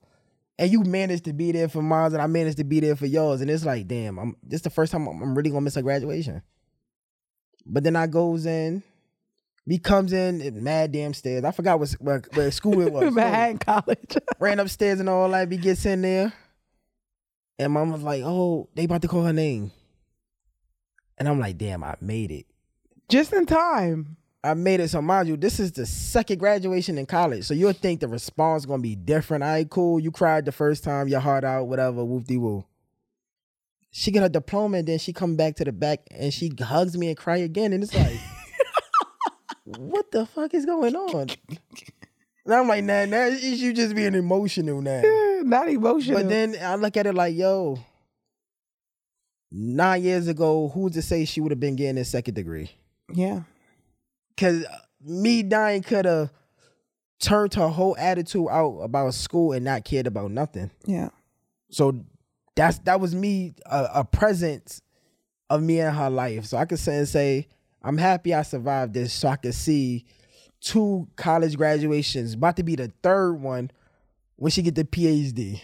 and 0.58 0.70
you 0.70 0.82
managed 0.82 1.24
to 1.24 1.32
be 1.32 1.52
there 1.52 1.68
for 1.68 1.82
mine, 1.82 2.12
and 2.12 2.22
I 2.22 2.26
managed 2.26 2.58
to 2.58 2.64
be 2.64 2.80
there 2.80 2.96
for 2.96 3.06
yours. 3.06 3.40
And 3.40 3.50
it's 3.50 3.64
like, 3.64 3.88
damn, 3.88 4.18
I'm 4.18 4.36
this 4.42 4.60
the 4.60 4.70
first 4.70 4.92
time 4.92 5.08
I'm, 5.08 5.34
really 5.34 5.50
gonna 5.50 5.62
miss 5.62 5.76
a 5.76 5.82
graduation. 5.82 6.42
But 7.66 7.82
then 7.82 7.96
I 7.96 8.06
goes 8.06 8.46
in, 8.46 8.82
he 9.66 9.78
comes 9.78 10.12
in, 10.12 10.40
and 10.40 10.62
mad 10.62 10.92
damn 10.92 11.14
stairs. 11.14 11.44
I 11.44 11.50
forgot 11.50 11.80
what 11.80 11.90
where, 11.92 12.22
where 12.34 12.50
school 12.50 12.80
it 12.80 12.92
was. 12.92 13.12
Manhattan 13.12 13.58
College. 13.58 14.16
Ran 14.38 14.60
upstairs 14.60 15.00
and 15.00 15.08
all 15.08 15.28
that. 15.30 15.50
He 15.50 15.58
gets 15.58 15.84
in 15.86 16.02
there. 16.02 16.32
And 17.58 17.72
mom 17.72 17.90
was 17.90 18.02
like, 18.02 18.22
"Oh, 18.24 18.68
they 18.74 18.84
about 18.84 19.02
to 19.02 19.08
call 19.08 19.24
her 19.24 19.32
name," 19.32 19.72
and 21.16 21.26
I'm 21.28 21.40
like, 21.40 21.58
"Damn, 21.58 21.82
I 21.82 21.96
made 22.00 22.30
it." 22.30 22.46
Just 23.08 23.32
in 23.32 23.46
time. 23.46 24.16
I 24.44 24.54
made 24.54 24.80
it. 24.80 24.88
So 24.88 25.02
mind 25.02 25.28
you, 25.28 25.36
this 25.36 25.58
is 25.58 25.72
the 25.72 25.84
second 25.84 26.38
graduation 26.38 26.96
in 26.96 27.06
college. 27.06 27.44
So 27.44 27.54
you'll 27.54 27.72
think 27.72 28.00
the 28.00 28.08
response 28.08 28.66
gonna 28.66 28.82
be 28.82 28.94
different. 28.94 29.42
All 29.42 29.50
right, 29.50 29.68
cool. 29.68 29.98
You 29.98 30.10
cried 30.10 30.44
the 30.44 30.52
first 30.52 30.84
time, 30.84 31.08
your 31.08 31.20
heart 31.20 31.44
out, 31.44 31.64
whatever, 31.64 32.04
whoop 32.04 32.24
de 32.24 32.36
woo. 32.36 32.64
She 33.90 34.10
get 34.10 34.22
her 34.22 34.28
diploma 34.28 34.78
and 34.78 34.86
then 34.86 34.98
she 34.98 35.12
come 35.12 35.34
back 35.34 35.56
to 35.56 35.64
the 35.64 35.72
back 35.72 36.00
and 36.10 36.32
she 36.32 36.52
hugs 36.60 36.96
me 36.96 37.08
and 37.08 37.16
cry 37.16 37.38
again. 37.38 37.72
And 37.72 37.82
it's 37.82 37.94
like, 37.94 38.18
what 39.64 40.10
the 40.12 40.24
fuck 40.26 40.54
is 40.54 40.66
going 40.66 40.94
on? 40.94 41.28
And 42.44 42.54
I'm 42.54 42.68
like, 42.68 42.84
nah, 42.84 43.06
nah, 43.06 43.26
you 43.26 43.72
just 43.72 43.94
being 43.94 44.14
emotional 44.14 44.80
now. 44.80 45.02
Not 45.42 45.68
emotional. 45.68 46.20
But 46.20 46.28
then 46.28 46.56
I 46.62 46.76
look 46.76 46.96
at 46.96 47.06
it 47.06 47.14
like, 47.14 47.34
yo, 47.34 47.78
nine 49.50 50.02
years 50.02 50.28
ago, 50.28 50.68
who's 50.68 50.92
to 50.92 51.02
say 51.02 51.24
she 51.24 51.40
would 51.40 51.50
have 51.50 51.60
been 51.60 51.76
getting 51.76 51.98
a 51.98 52.04
second 52.04 52.34
degree? 52.34 52.70
Yeah. 53.12 53.42
Cause 54.36 54.64
uh, 54.64 54.78
me 55.04 55.42
dying 55.42 55.82
could 55.82 56.04
have 56.04 56.30
turned 57.20 57.54
her 57.54 57.68
whole 57.68 57.96
attitude 57.98 58.46
out 58.50 58.78
about 58.78 59.14
school 59.14 59.52
and 59.52 59.64
not 59.64 59.84
cared 59.84 60.06
about 60.06 60.30
nothing. 60.30 60.70
Yeah. 60.86 61.08
So 61.70 62.04
that's 62.54 62.78
that 62.80 63.00
was 63.00 63.14
me 63.14 63.54
a, 63.66 63.88
a 63.96 64.04
presence 64.04 64.82
of 65.50 65.62
me 65.62 65.80
in 65.80 65.92
her 65.92 66.10
life. 66.10 66.44
So 66.44 66.56
I 66.56 66.64
could 66.64 66.78
say 66.78 66.98
and 66.98 67.08
say 67.08 67.48
I'm 67.82 67.98
happy 67.98 68.34
I 68.34 68.42
survived 68.42 68.94
this. 68.94 69.12
So 69.12 69.28
I 69.28 69.36
could 69.36 69.54
see 69.54 70.04
two 70.60 71.08
college 71.16 71.56
graduations, 71.56 72.34
about 72.34 72.56
to 72.56 72.62
be 72.62 72.76
the 72.76 72.92
third 73.02 73.34
one 73.34 73.70
when 74.36 74.50
she 74.50 74.62
get 74.62 74.74
the 74.74 74.84
PhD. 74.84 75.60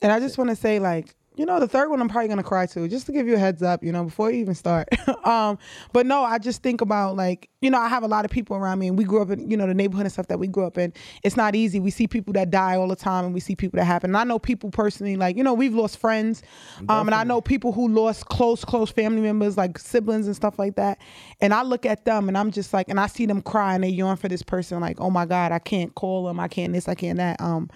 And 0.00 0.12
I 0.12 0.18
just 0.20 0.36
want 0.36 0.50
to 0.50 0.56
say, 0.56 0.78
like, 0.78 1.14
you 1.34 1.46
know, 1.46 1.58
the 1.58 1.68
third 1.68 1.88
one 1.88 2.00
I'm 2.00 2.08
probably 2.08 2.28
gonna 2.28 2.42
cry 2.42 2.66
to, 2.66 2.86
just 2.88 3.06
to 3.06 3.12
give 3.12 3.26
you 3.26 3.34
a 3.34 3.38
heads 3.38 3.62
up, 3.62 3.82
you 3.82 3.90
know, 3.90 4.04
before 4.04 4.30
you 4.30 4.40
even 4.40 4.54
start. 4.54 4.88
um, 5.26 5.58
but 5.92 6.04
no, 6.04 6.22
I 6.22 6.38
just 6.38 6.62
think 6.62 6.82
about 6.82 7.16
like, 7.16 7.48
you 7.62 7.70
know, 7.70 7.78
I 7.78 7.88
have 7.88 8.02
a 8.02 8.08
lot 8.08 8.26
of 8.26 8.30
people 8.30 8.56
around 8.56 8.78
me, 8.80 8.88
and 8.88 8.98
we 8.98 9.04
grew 9.04 9.22
up 9.22 9.30
in, 9.30 9.50
you 9.50 9.56
know, 9.56 9.66
the 9.66 9.72
neighborhood 9.72 10.04
and 10.04 10.12
stuff 10.12 10.26
that 10.26 10.38
we 10.38 10.46
grew 10.46 10.66
up 10.66 10.76
in. 10.76 10.92
It's 11.22 11.36
not 11.36 11.54
easy. 11.54 11.80
We 11.80 11.90
see 11.90 12.06
people 12.06 12.34
that 12.34 12.50
die 12.50 12.76
all 12.76 12.88
the 12.88 12.96
time, 12.96 13.24
and 13.24 13.32
we 13.32 13.40
see 13.40 13.56
people 13.56 13.78
that 13.78 13.86
happen. 13.86 14.10
And 14.10 14.16
I 14.16 14.24
know 14.24 14.38
people 14.38 14.70
personally, 14.70 15.16
like, 15.16 15.36
you 15.36 15.42
know, 15.42 15.54
we've 15.54 15.74
lost 15.74 15.98
friends, 15.98 16.42
um, 16.88 17.08
and 17.08 17.14
I 17.14 17.24
know 17.24 17.40
people 17.40 17.72
who 17.72 17.88
lost 17.88 18.26
close, 18.26 18.62
close 18.64 18.90
family 18.90 19.22
members, 19.22 19.56
like 19.56 19.78
siblings 19.78 20.26
and 20.26 20.36
stuff 20.36 20.58
like 20.58 20.76
that. 20.76 20.98
And 21.40 21.54
I 21.54 21.62
look 21.62 21.86
at 21.86 22.04
them, 22.04 22.28
and 22.28 22.36
I'm 22.36 22.50
just 22.50 22.74
like, 22.74 22.88
and 22.90 23.00
I 23.00 23.06
see 23.06 23.24
them 23.24 23.40
cry, 23.40 23.74
and 23.74 23.84
they 23.84 23.88
yearn 23.88 24.16
for 24.16 24.28
this 24.28 24.42
person, 24.42 24.80
like, 24.80 25.00
oh 25.00 25.10
my 25.10 25.24
God, 25.24 25.50
I 25.50 25.60
can't 25.60 25.94
call 25.94 26.26
them, 26.26 26.38
I 26.38 26.48
can't 26.48 26.74
this, 26.74 26.88
I 26.88 26.94
can't 26.94 27.16
that. 27.18 27.40
Um, 27.40 27.70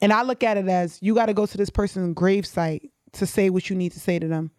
and 0.00 0.12
I 0.12 0.22
look 0.22 0.42
at 0.44 0.56
it 0.56 0.68
as 0.68 0.98
you 1.02 1.14
got 1.14 1.26
to 1.26 1.34
go 1.34 1.46
to 1.46 1.56
this 1.56 1.70
person's 1.70 2.14
gravesite 2.14 2.90
to 3.12 3.26
say 3.26 3.50
what 3.50 3.70
you 3.70 3.76
need 3.76 3.92
to 3.92 4.00
say 4.00 4.18
to 4.18 4.28
them. 4.28 4.50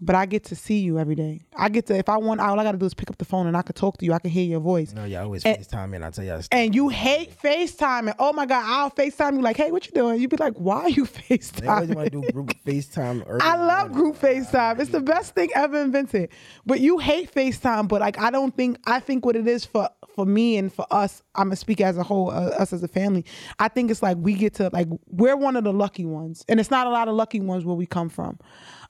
But 0.00 0.14
I 0.14 0.26
get 0.26 0.44
to 0.44 0.56
see 0.56 0.78
you 0.78 0.98
every 0.98 1.14
day. 1.14 1.40
I 1.56 1.68
get 1.68 1.86
to 1.86 1.96
if 1.96 2.08
I 2.08 2.18
want, 2.18 2.40
all 2.40 2.58
I 2.58 2.64
got 2.64 2.72
to 2.72 2.78
do 2.78 2.86
is 2.86 2.94
pick 2.94 3.10
up 3.10 3.18
the 3.18 3.24
phone 3.24 3.46
and 3.46 3.56
I 3.56 3.62
could 3.62 3.76
talk 3.76 3.98
to 3.98 4.04
you. 4.04 4.12
I 4.12 4.18
can 4.18 4.30
hear 4.30 4.44
your 4.44 4.60
voice. 4.60 4.92
No, 4.92 5.04
yeah, 5.04 5.20
I 5.20 5.24
always 5.24 5.44
And- 5.44 5.58
FaceTime 5.58 5.94
and 5.94 6.04
I 6.04 6.10
tell 6.10 6.24
y'all 6.24 6.40
And 6.52 6.74
you 6.74 6.88
hate 6.88 7.36
FaceTime. 7.40 8.00
And 8.00 8.14
oh 8.18 8.32
my 8.32 8.46
God, 8.46 8.62
I'll 8.64 8.90
FaceTime 8.90 9.34
you 9.34 9.42
like, 9.42 9.56
hey, 9.56 9.70
what 9.72 9.86
you 9.86 9.92
doing? 9.92 10.20
You'd 10.20 10.30
be 10.30 10.36
like, 10.36 10.54
why 10.54 10.82
are 10.82 10.90
you 10.90 11.06
They 11.28 11.66
always 11.66 11.90
want 11.90 12.12
to 12.12 12.22
do 12.22 12.32
group 12.32 12.52
FaceTime. 12.64 13.38
I 13.40 13.56
love 13.56 13.92
group 13.92 14.16
FaceTime. 14.16 14.78
It's 14.80 14.90
the 14.90 15.00
best 15.00 15.34
thing 15.34 15.50
ever 15.54 15.80
invented. 15.80 16.30
But 16.64 16.80
you 16.80 16.98
hate 16.98 17.32
FaceTime. 17.34 17.88
But 17.88 18.00
like, 18.00 18.18
I 18.18 18.30
don't 18.30 18.56
think 18.56 18.78
I 18.86 19.00
think 19.00 19.24
what 19.26 19.36
it 19.36 19.46
is 19.46 19.64
for 19.64 19.88
for 20.14 20.26
me 20.26 20.56
and 20.56 20.72
for 20.72 20.86
us. 20.90 21.22
I'm 21.34 21.44
gonna 21.44 21.56
speak 21.56 21.80
as 21.80 21.96
a 21.96 22.02
whole, 22.02 22.30
uh, 22.30 22.50
us 22.50 22.72
as 22.72 22.82
a 22.82 22.88
family. 22.88 23.24
I 23.58 23.68
think 23.68 23.90
it's 23.90 24.02
like 24.02 24.16
we 24.20 24.34
get 24.34 24.54
to 24.54 24.70
like 24.72 24.88
we're 25.06 25.36
one 25.36 25.56
of 25.56 25.64
the 25.64 25.72
lucky 25.72 26.04
ones, 26.04 26.44
and 26.48 26.58
it's 26.60 26.70
not 26.70 26.86
a 26.86 26.90
lot 26.90 27.08
of 27.08 27.14
lucky 27.14 27.40
ones 27.40 27.64
where 27.64 27.76
we 27.76 27.86
come 27.86 28.08
from. 28.08 28.38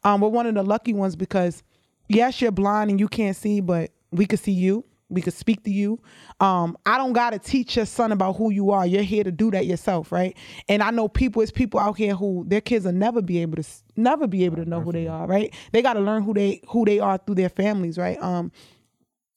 Um, 0.05 0.21
we're 0.21 0.29
one 0.29 0.47
of 0.47 0.55
the 0.55 0.63
lucky 0.63 0.93
ones 0.93 1.17
because 1.17 1.63
yes, 2.09 2.41
you're 2.41 2.51
blind 2.51 2.91
and 2.91 2.99
you 3.01 3.09
can't 3.09 3.37
see, 3.37 3.61
but 3.61 3.91
we 4.11 4.27
could 4.27 4.39
see 4.39 4.53
you. 4.53 4.85
We 5.11 5.23
could 5.23 5.33
speak 5.33 5.65
to 5.65 5.71
you. 5.71 5.99
Um, 6.39 6.77
I 6.85 6.99
don't 6.99 7.15
gotta 7.15 7.39
teach 7.39 7.77
your 7.77 7.87
son 7.87 8.13
about 8.13 8.37
who 8.37 8.51
you 8.51 8.71
are. 8.71 8.87
You're 8.87 9.03
here 9.03 9.25
to 9.25 9.33
do 9.33 9.51
that 9.53 9.65
yourself, 9.65 10.13
right? 10.13 10.37
And 10.69 10.83
I 10.83 10.91
know 10.91 11.09
people, 11.09 11.41
it's 11.41 11.51
people 11.51 11.81
out 11.81 11.97
here 11.97 12.15
who 12.15 12.45
their 12.47 12.61
kids 12.61 12.85
will 12.85 12.93
never 12.93 13.23
be 13.23 13.39
able 13.41 13.57
to 13.57 13.69
never 13.97 14.27
be 14.27 14.45
able 14.45 14.57
to 14.57 14.67
know 14.67 14.81
who 14.81 14.93
they 14.93 15.07
are, 15.07 15.27
right? 15.27 15.55
They 15.73 15.81
gotta 15.81 16.01
learn 16.01 16.23
who 16.23 16.35
they 16.35 16.61
who 16.69 16.85
they 16.85 17.01
are 17.01 17.17
through 17.17 17.37
their 17.37 17.49
families, 17.49 17.97
right? 17.97 18.23
Um, 18.23 18.53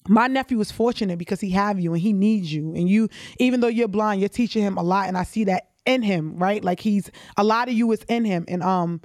my 0.08 0.28
nephew 0.28 0.60
is 0.60 0.72
fortunate 0.72 1.18
because 1.18 1.40
he 1.40 1.52
have 1.52 1.80
you 1.80 1.94
and 1.94 2.02
he 2.02 2.12
needs 2.12 2.52
you 2.54 2.74
and 2.74 2.90
you 2.90 3.08
even 3.38 3.60
though 3.60 3.68
you're 3.68 3.88
blind 3.88 4.20
you're 4.20 4.30
teaching 4.30 4.64
him 4.64 4.78
a 4.78 4.82
lot 4.82 5.08
and 5.08 5.18
i 5.18 5.24
see 5.24 5.44
that 5.44 5.70
in 5.86 6.02
him 6.02 6.36
right 6.38 6.64
like 6.64 6.80
he's 6.80 7.12
a 7.38 7.44
lot 7.44 7.68
of 7.68 7.74
you 7.76 7.92
is 7.92 8.04
in 8.08 8.26
him 8.26 8.44
and 8.48 8.64
um 8.64 9.00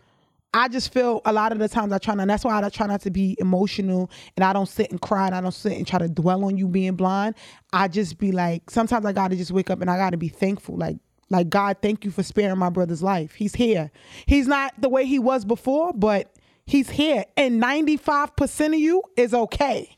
I 0.56 0.68
just 0.68 0.90
feel 0.90 1.20
a 1.26 1.34
lot 1.34 1.52
of 1.52 1.58
the 1.58 1.68
times 1.68 1.92
I 1.92 1.98
try 1.98 2.14
not, 2.14 2.28
that's 2.28 2.42
why 2.42 2.58
I 2.58 2.68
try 2.70 2.86
not 2.86 3.02
to 3.02 3.10
be 3.10 3.36
emotional 3.38 4.10
and 4.36 4.42
I 4.42 4.54
don't 4.54 4.66
sit 4.68 4.90
and 4.90 4.98
cry 4.98 5.26
and 5.26 5.34
I 5.34 5.42
don't 5.42 5.52
sit 5.52 5.72
and 5.74 5.86
try 5.86 5.98
to 5.98 6.08
dwell 6.08 6.46
on 6.46 6.56
you 6.56 6.66
being 6.66 6.94
blind. 6.94 7.34
I 7.74 7.88
just 7.88 8.16
be 8.16 8.32
like, 8.32 8.70
sometimes 8.70 9.04
I 9.04 9.12
gotta 9.12 9.36
just 9.36 9.50
wake 9.50 9.68
up 9.68 9.82
and 9.82 9.90
I 9.90 9.98
gotta 9.98 10.16
be 10.16 10.28
thankful. 10.28 10.74
Like, 10.78 10.96
like 11.28 11.50
God, 11.50 11.76
thank 11.82 12.06
you 12.06 12.10
for 12.10 12.22
sparing 12.22 12.56
my 12.58 12.70
brother's 12.70 13.02
life. 13.02 13.34
He's 13.34 13.54
here. 13.54 13.90
He's 14.24 14.46
not 14.46 14.72
the 14.80 14.88
way 14.88 15.04
he 15.04 15.18
was 15.18 15.44
before, 15.44 15.92
but 15.92 16.34
he's 16.64 16.88
here. 16.88 17.26
And 17.36 17.62
95% 17.62 18.68
of 18.68 18.80
you 18.80 19.02
is 19.14 19.34
okay. 19.34 19.94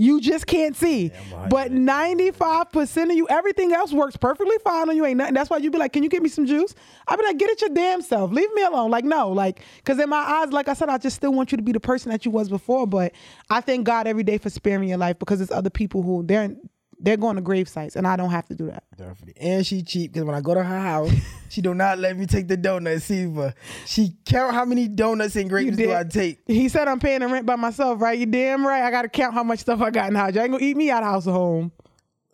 You 0.00 0.18
just 0.18 0.46
can't 0.46 0.74
see. 0.74 1.12
but 1.50 1.72
95% 1.72 3.10
of 3.10 3.12
you, 3.12 3.28
everything 3.28 3.74
else 3.74 3.92
works 3.92 4.16
perfectly 4.16 4.56
fine 4.64 4.88
on 4.88 4.96
you. 4.96 5.04
Ain't 5.04 5.18
nothing. 5.18 5.34
That's 5.34 5.50
why 5.50 5.58
you'd 5.58 5.72
be 5.72 5.78
like, 5.78 5.92
can 5.92 6.02
you 6.02 6.08
give 6.08 6.22
me 6.22 6.30
some 6.30 6.46
juice? 6.46 6.74
I'd 7.06 7.18
be 7.18 7.22
like, 7.22 7.36
get 7.36 7.50
it 7.50 7.60
your 7.60 7.68
damn 7.68 8.00
self. 8.00 8.32
Leave 8.32 8.50
me 8.54 8.62
alone. 8.62 8.90
Like, 8.90 9.04
no, 9.04 9.28
like, 9.28 9.60
because 9.76 9.98
in 9.98 10.08
my 10.08 10.16
eyes, 10.16 10.52
like 10.52 10.68
I 10.68 10.72
said, 10.72 10.88
I 10.88 10.96
just 10.96 11.16
still 11.16 11.34
want 11.34 11.52
you 11.52 11.56
to 11.58 11.62
be 11.62 11.72
the 11.72 11.80
person 11.80 12.10
that 12.12 12.24
you 12.24 12.30
was 12.30 12.48
before. 12.48 12.86
But 12.86 13.12
I 13.50 13.60
thank 13.60 13.84
God 13.84 14.06
every 14.06 14.22
day 14.22 14.38
for 14.38 14.48
sparing 14.48 14.88
your 14.88 14.96
life 14.96 15.18
because 15.18 15.38
there's 15.38 15.50
other 15.50 15.68
people 15.68 16.00
who 16.00 16.22
they're 16.22 16.56
they're 17.02 17.16
going 17.16 17.36
to 17.36 17.42
grave 17.42 17.68
sites 17.68 17.96
and 17.96 18.06
I 18.06 18.16
don't 18.16 18.30
have 18.30 18.46
to 18.46 18.54
do 18.54 18.66
that. 18.66 18.84
Definitely. 18.96 19.40
And 19.40 19.66
she 19.66 19.82
cheap 19.82 20.12
because 20.12 20.24
when 20.24 20.34
I 20.34 20.40
go 20.40 20.54
to 20.54 20.62
her 20.62 20.80
house, 20.80 21.10
she 21.48 21.60
do 21.60 21.74
not 21.74 21.98
let 21.98 22.16
me 22.16 22.26
take 22.26 22.46
the 22.48 22.56
donut 22.56 23.10
either. 23.10 23.54
She 23.86 24.16
count 24.24 24.54
how 24.54 24.64
many 24.64 24.88
donuts 24.88 25.36
and 25.36 25.48
grapes 25.48 25.76
do 25.76 25.92
I 25.92 26.04
take. 26.04 26.40
He 26.46 26.68
said 26.68 26.88
I'm 26.88 27.00
paying 27.00 27.20
the 27.20 27.28
rent 27.28 27.46
by 27.46 27.56
myself, 27.56 28.00
right? 28.00 28.18
You 28.18 28.26
damn 28.26 28.66
right. 28.66 28.82
I 28.82 28.90
got 28.90 29.02
to 29.02 29.08
count 29.08 29.34
how 29.34 29.42
much 29.42 29.60
stuff 29.60 29.80
I 29.80 29.90
got 29.90 30.08
in 30.08 30.14
the 30.14 30.20
house. 30.20 30.34
You 30.34 30.42
ain't 30.42 30.52
gonna 30.52 30.64
eat 30.64 30.76
me 30.76 30.90
out 30.90 31.02
of 31.02 31.08
house 31.08 31.26
or 31.26 31.32
home. 31.32 31.72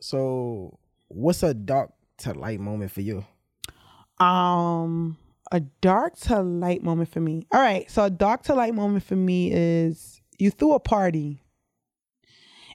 So, 0.01 0.79
what's 1.09 1.43
a 1.43 1.55
dark 1.55 1.93
to 2.19 2.33
light 2.35 2.61
moment 2.61 2.91
for 2.91 3.01
you? 3.01 3.25
Um, 4.19 5.19
a 5.53 5.61
dark 5.61 6.17
to 6.21 6.41
light 6.41 6.83
moment 6.83 7.11
for 7.11 7.21
me. 7.21 7.47
All 7.53 7.61
right, 7.61 7.91
so 7.91 8.05
a 8.05 8.11
dark 8.11 8.43
to 8.45 8.55
light 8.55 8.75
moment 8.75 9.05
for 9.05 9.17
me 9.17 9.53
is 9.53 10.21
you 10.39 10.51
threw 10.51 10.75
a 10.75 10.81
party, 10.81 11.43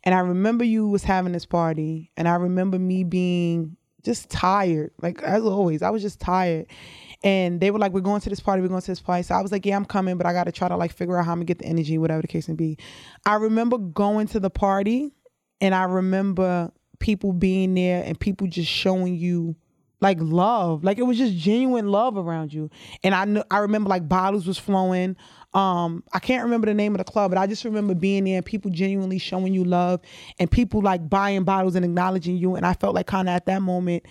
and 0.03 0.15
I 0.15 0.19
remember 0.19 0.63
you 0.63 0.87
was 0.87 1.03
having 1.03 1.33
this 1.33 1.45
party, 1.45 2.11
and 2.17 2.27
I 2.27 2.35
remember 2.35 2.79
me 2.79 3.03
being 3.03 3.77
just 4.03 4.29
tired, 4.29 4.91
like 5.01 5.21
as 5.21 5.43
always. 5.43 5.81
I 5.81 5.89
was 5.89 6.01
just 6.01 6.19
tired, 6.19 6.67
and 7.23 7.59
they 7.61 7.71
were 7.71 7.79
like, 7.79 7.93
"We're 7.93 8.01
going 8.01 8.21
to 8.21 8.29
this 8.29 8.39
party. 8.39 8.61
We're 8.61 8.69
going 8.69 8.81
to 8.81 8.91
this 8.91 9.01
party." 9.01 9.23
So 9.23 9.35
I 9.35 9.41
was 9.41 9.51
like, 9.51 9.65
"Yeah, 9.65 9.75
I'm 9.75 9.85
coming, 9.85 10.17
but 10.17 10.25
I 10.25 10.33
got 10.33 10.45
to 10.45 10.51
try 10.51 10.67
to 10.67 10.77
like 10.77 10.91
figure 10.91 11.17
out 11.17 11.25
how 11.25 11.31
I'm 11.31 11.37
gonna 11.37 11.45
get 11.45 11.59
the 11.59 11.65
energy, 11.65 11.97
whatever 11.97 12.21
the 12.21 12.27
case 12.27 12.47
may 12.47 12.55
be." 12.55 12.77
I 13.25 13.35
remember 13.35 13.77
going 13.77 14.27
to 14.27 14.39
the 14.39 14.49
party, 14.49 15.13
and 15.59 15.75
I 15.75 15.83
remember 15.83 16.71
people 16.99 17.33
being 17.33 17.73
there 17.73 18.03
and 18.03 18.19
people 18.19 18.47
just 18.47 18.69
showing 18.69 19.15
you 19.15 19.55
like 20.01 20.17
love. 20.19 20.83
Like 20.83 20.97
it 20.97 21.03
was 21.03 21.17
just 21.17 21.35
genuine 21.35 21.87
love 21.87 22.17
around 22.17 22.53
you. 22.53 22.69
And 23.03 23.15
i 23.15 23.25
kn- 23.25 23.43
i 23.51 23.59
remember 23.59 23.89
like 23.89 24.09
bottles 24.09 24.45
was 24.47 24.57
flowing. 24.57 25.15
Um 25.53 26.03
i 26.13 26.19
can't 26.19 26.43
remember 26.43 26.65
the 26.67 26.73
name 26.73 26.93
of 26.93 26.97
the 26.99 27.03
club 27.11 27.31
but 27.31 27.37
i 27.37 27.45
just 27.45 27.63
remember 27.65 27.93
being 27.93 28.23
there 28.23 28.37
and 28.37 28.45
people 28.45 28.71
genuinely 28.71 29.19
showing 29.19 29.53
you 29.53 29.63
love 29.63 29.99
and 30.39 30.49
people 30.49 30.81
like 30.81 31.09
buying 31.09 31.43
bottles 31.43 31.75
and 31.75 31.85
acknowledging 31.85 32.37
you. 32.37 32.55
And 32.55 32.65
i 32.65 32.73
felt 32.73 32.95
like 32.95 33.07
kind 33.07 33.29
of 33.29 33.35
at 33.35 33.45
that 33.45 33.61
moment 33.61 34.03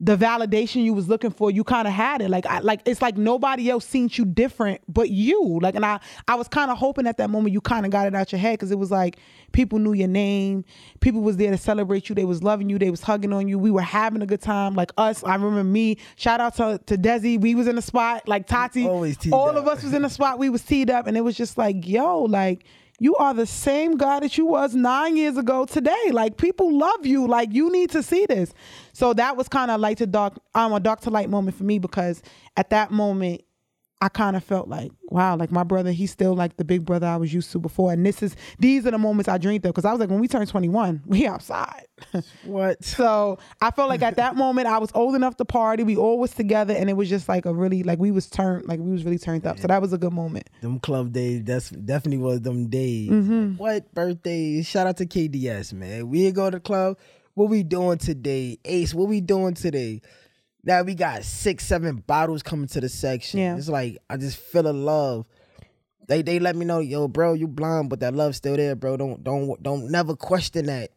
the 0.00 0.16
validation 0.16 0.84
you 0.84 0.94
was 0.94 1.08
looking 1.08 1.30
for, 1.30 1.50
you 1.50 1.64
kind 1.64 1.88
of 1.88 1.92
had 1.92 2.22
it. 2.22 2.30
Like, 2.30 2.46
I, 2.46 2.60
like 2.60 2.82
it's 2.86 3.02
like 3.02 3.16
nobody 3.16 3.68
else 3.68 3.84
seen 3.84 4.08
you 4.12 4.24
different 4.24 4.80
but 4.86 5.10
you. 5.10 5.58
Like, 5.60 5.74
and 5.74 5.84
I, 5.84 5.98
I 6.28 6.36
was 6.36 6.46
kind 6.46 6.70
of 6.70 6.78
hoping 6.78 7.06
at 7.08 7.16
that 7.16 7.30
moment 7.30 7.52
you 7.52 7.60
kind 7.60 7.84
of 7.84 7.90
got 7.90 8.06
it 8.06 8.14
out 8.14 8.30
your 8.30 8.38
head 8.38 8.52
because 8.54 8.70
it 8.70 8.78
was 8.78 8.92
like 8.92 9.16
people 9.50 9.80
knew 9.80 9.92
your 9.92 10.06
name, 10.06 10.64
people 11.00 11.20
was 11.20 11.36
there 11.36 11.50
to 11.50 11.56
celebrate 11.56 12.08
you, 12.08 12.14
they 12.14 12.24
was 12.24 12.44
loving 12.44 12.70
you, 12.70 12.78
they 12.78 12.90
was 12.90 13.02
hugging 13.02 13.32
on 13.32 13.48
you, 13.48 13.58
we 13.58 13.72
were 13.72 13.80
having 13.80 14.22
a 14.22 14.26
good 14.26 14.40
time. 14.40 14.74
Like 14.74 14.92
us, 14.96 15.24
I 15.24 15.34
remember 15.34 15.64
me. 15.64 15.96
Shout 16.14 16.40
out 16.40 16.54
to 16.56 16.80
to 16.86 16.96
Desi, 16.96 17.40
we 17.40 17.56
was 17.56 17.66
in 17.66 17.74
the 17.74 17.82
spot. 17.82 18.28
Like 18.28 18.46
Tati, 18.46 18.86
Always 18.86 19.18
all 19.32 19.50
up. 19.50 19.56
of 19.56 19.66
us 19.68 19.82
was 19.82 19.94
in 19.94 20.02
the 20.02 20.10
spot. 20.10 20.38
We 20.38 20.48
was 20.48 20.62
teed 20.62 20.90
up, 20.90 21.08
and 21.08 21.16
it 21.16 21.22
was 21.22 21.36
just 21.36 21.58
like, 21.58 21.88
yo, 21.88 22.22
like 22.22 22.64
you 22.98 23.14
are 23.16 23.32
the 23.32 23.46
same 23.46 23.96
guy 23.96 24.20
that 24.20 24.36
you 24.36 24.46
was 24.46 24.74
nine 24.74 25.16
years 25.16 25.36
ago 25.36 25.64
today. 25.64 26.10
Like 26.10 26.36
people 26.36 26.76
love 26.76 27.06
you. 27.06 27.26
Like 27.26 27.52
you 27.52 27.70
need 27.70 27.90
to 27.90 28.02
see 28.02 28.26
this. 28.26 28.52
So 28.92 29.12
that 29.14 29.36
was 29.36 29.48
kind 29.48 29.70
of 29.70 29.80
light 29.80 29.98
to 29.98 30.06
dark, 30.06 30.38
um, 30.54 30.72
a 30.72 30.80
dark 30.80 31.00
to 31.02 31.10
light 31.10 31.30
moment 31.30 31.56
for 31.56 31.64
me 31.64 31.78
because 31.78 32.22
at 32.56 32.70
that 32.70 32.90
moment, 32.90 33.42
I 34.00 34.08
kind 34.08 34.36
of 34.36 34.44
felt 34.44 34.68
like, 34.68 34.92
wow, 35.08 35.36
like 35.36 35.50
my 35.50 35.64
brother, 35.64 35.90
he's 35.90 36.12
still 36.12 36.34
like 36.34 36.56
the 36.56 36.64
big 36.64 36.84
brother 36.84 37.08
I 37.08 37.16
was 37.16 37.34
used 37.34 37.50
to 37.52 37.58
before. 37.58 37.92
And 37.92 38.06
this 38.06 38.22
is 38.22 38.36
these 38.58 38.86
are 38.86 38.92
the 38.92 38.98
moments 38.98 39.28
I 39.28 39.38
dreamed 39.38 39.64
of 39.66 39.70
because 39.70 39.84
I 39.84 39.90
was 39.90 39.98
like, 39.98 40.08
when 40.08 40.20
we 40.20 40.28
turned 40.28 40.48
21, 40.48 41.02
we 41.06 41.26
outside. 41.26 41.86
What? 42.44 42.84
so 42.84 43.38
I 43.60 43.72
felt 43.72 43.88
like 43.88 44.02
at 44.02 44.16
that 44.16 44.36
moment 44.36 44.68
I 44.68 44.78
was 44.78 44.90
old 44.94 45.16
enough 45.16 45.36
to 45.38 45.44
party. 45.44 45.82
We 45.82 45.96
all 45.96 46.18
was 46.18 46.32
together, 46.32 46.74
and 46.74 46.88
it 46.88 46.92
was 46.92 47.08
just 47.08 47.28
like 47.28 47.44
a 47.44 47.52
really 47.52 47.82
like 47.82 47.98
we 47.98 48.12
was 48.12 48.28
turned 48.30 48.68
like 48.68 48.78
we 48.78 48.92
was 48.92 49.04
really 49.04 49.18
turned 49.18 49.46
up. 49.46 49.58
So 49.58 49.66
that 49.66 49.82
was 49.82 49.92
a 49.92 49.98
good 49.98 50.12
moment. 50.12 50.48
Them 50.60 50.78
club 50.78 51.12
days, 51.12 51.42
that's 51.42 51.70
definitely 51.70 52.18
was 52.18 52.40
them 52.42 52.68
days. 52.68 53.10
Mm-hmm. 53.10 53.56
What 53.56 53.92
birthdays? 53.94 54.68
Shout 54.68 54.86
out 54.86 54.96
to 54.98 55.06
KDS, 55.06 55.72
man. 55.72 56.08
We 56.08 56.26
ain't 56.26 56.36
go 56.36 56.50
to 56.50 56.56
the 56.56 56.60
club. 56.60 56.98
What 57.34 57.50
we 57.50 57.62
doing 57.62 57.98
today? 57.98 58.58
Ace, 58.64 58.94
what 58.94 59.08
we 59.08 59.20
doing 59.20 59.54
today? 59.54 60.02
Now 60.68 60.82
we 60.82 60.94
got 60.94 61.24
six, 61.24 61.66
seven 61.66 61.96
bottles 62.06 62.42
coming 62.42 62.66
to 62.68 62.80
the 62.82 62.90
section. 62.90 63.40
Yeah. 63.40 63.56
It's 63.56 63.70
like 63.70 63.96
I 64.10 64.18
just 64.18 64.36
feel 64.36 64.68
a 64.68 64.70
love. 64.70 65.24
They 66.08 66.20
they 66.20 66.38
let 66.40 66.56
me 66.56 66.66
know, 66.66 66.80
yo, 66.80 67.08
bro, 67.08 67.32
you 67.32 67.48
blind, 67.48 67.88
but 67.88 68.00
that 68.00 68.14
love's 68.14 68.36
still 68.36 68.54
there, 68.54 68.76
bro. 68.76 68.98
Don't 68.98 69.24
don't 69.24 69.62
don't 69.62 69.90
never 69.90 70.14
question 70.14 70.66
that. 70.66 70.90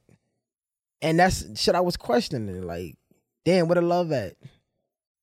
And 1.02 1.18
that's 1.18 1.58
shit 1.58 1.74
I 1.74 1.80
was 1.80 1.96
questioning. 1.96 2.64
Like, 2.64 2.98
damn, 3.46 3.70
where 3.70 3.76
the 3.76 3.82
love 3.82 4.12
at? 4.12 4.36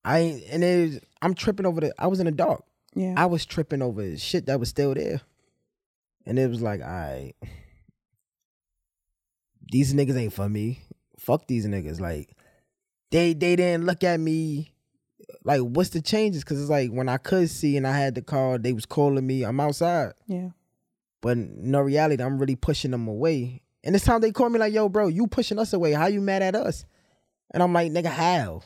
I 0.02 0.18
ain't 0.20 0.44
and 0.50 0.64
it 0.64 1.04
I'm 1.20 1.34
tripping 1.34 1.66
over 1.66 1.82
the 1.82 1.92
I 1.98 2.06
was 2.06 2.18
in 2.18 2.24
the 2.24 2.32
dark. 2.32 2.64
Yeah. 2.94 3.12
I 3.18 3.26
was 3.26 3.44
tripping 3.44 3.82
over 3.82 4.16
shit 4.16 4.46
that 4.46 4.58
was 4.58 4.70
still 4.70 4.94
there. 4.94 5.20
And 6.24 6.38
it 6.38 6.48
was 6.48 6.62
like, 6.62 6.80
all 6.80 6.86
right, 6.86 7.34
these 9.70 9.92
niggas 9.92 10.16
ain't 10.16 10.32
for 10.32 10.48
me. 10.48 10.80
Fuck 11.18 11.46
these 11.46 11.66
niggas. 11.66 12.00
Like, 12.00 12.30
they 13.10 13.32
they 13.34 13.56
didn't 13.56 13.86
look 13.86 14.04
at 14.04 14.20
me 14.20 14.72
like 15.44 15.60
what's 15.60 15.90
the 15.90 16.02
changes? 16.02 16.44
Cause 16.44 16.60
it's 16.60 16.70
like 16.70 16.90
when 16.90 17.08
I 17.08 17.16
could 17.16 17.48
see 17.50 17.76
and 17.76 17.86
I 17.86 17.96
had 17.96 18.14
the 18.14 18.22
call, 18.22 18.58
they 18.58 18.72
was 18.72 18.86
calling 18.86 19.26
me, 19.26 19.44
I'm 19.44 19.60
outside. 19.60 20.12
yeah. 20.26 20.50
But 21.20 21.36
no 21.36 21.80
reality, 21.80 22.22
I'm 22.22 22.38
really 22.38 22.54
pushing 22.54 22.92
them 22.92 23.08
away. 23.08 23.62
And 23.82 23.94
this 23.94 24.04
time 24.04 24.20
they 24.20 24.30
call 24.30 24.50
me 24.50 24.58
like, 24.58 24.72
yo, 24.72 24.88
bro, 24.88 25.08
you 25.08 25.26
pushing 25.26 25.58
us 25.58 25.72
away. 25.72 25.92
How 25.92 26.06
you 26.06 26.20
mad 26.20 26.42
at 26.42 26.54
us? 26.54 26.84
And 27.50 27.62
I'm 27.62 27.72
like, 27.72 27.90
nigga, 27.90 28.06
how? 28.06 28.62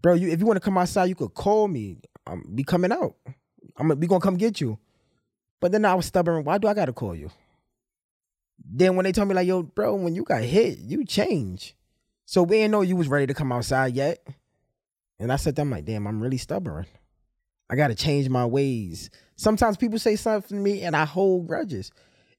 Bro, 0.00 0.14
you 0.14 0.28
if 0.28 0.40
you 0.40 0.46
want 0.46 0.56
to 0.56 0.64
come 0.64 0.76
outside, 0.76 1.06
you 1.06 1.14
could 1.14 1.34
call 1.34 1.68
me. 1.68 1.98
I'm 2.26 2.44
be 2.54 2.64
coming 2.64 2.92
out. 2.92 3.14
I'm 3.76 3.88
gonna 3.88 3.96
be 3.96 4.06
gonna 4.06 4.20
come 4.20 4.36
get 4.36 4.60
you. 4.60 4.78
But 5.60 5.72
then 5.72 5.84
I 5.84 5.94
was 5.94 6.06
stubborn. 6.06 6.44
Why 6.44 6.58
do 6.58 6.68
I 6.68 6.74
gotta 6.74 6.92
call 6.92 7.14
you? 7.14 7.30
Then 8.62 8.96
when 8.96 9.04
they 9.04 9.12
told 9.12 9.28
me 9.28 9.34
like, 9.34 9.46
yo, 9.46 9.62
bro, 9.62 9.94
when 9.94 10.14
you 10.14 10.24
got 10.24 10.42
hit, 10.42 10.78
you 10.78 11.04
change. 11.04 11.74
So 12.30 12.44
we 12.44 12.58
didn't 12.58 12.70
know 12.70 12.82
you 12.82 12.94
was 12.94 13.08
ready 13.08 13.26
to 13.26 13.34
come 13.34 13.50
outside 13.50 13.92
yet. 13.96 14.24
And 15.18 15.32
I 15.32 15.36
said, 15.36 15.56
to 15.56 15.62
them 15.62 15.70
like, 15.72 15.84
damn, 15.84 16.06
I'm 16.06 16.22
really 16.22 16.36
stubborn. 16.36 16.86
I 17.68 17.74
gotta 17.74 17.96
change 17.96 18.28
my 18.28 18.46
ways. 18.46 19.10
Sometimes 19.34 19.76
people 19.76 19.98
say 19.98 20.14
something 20.14 20.56
to 20.56 20.62
me 20.62 20.82
and 20.82 20.94
I 20.94 21.06
hold 21.06 21.48
grudges. 21.48 21.90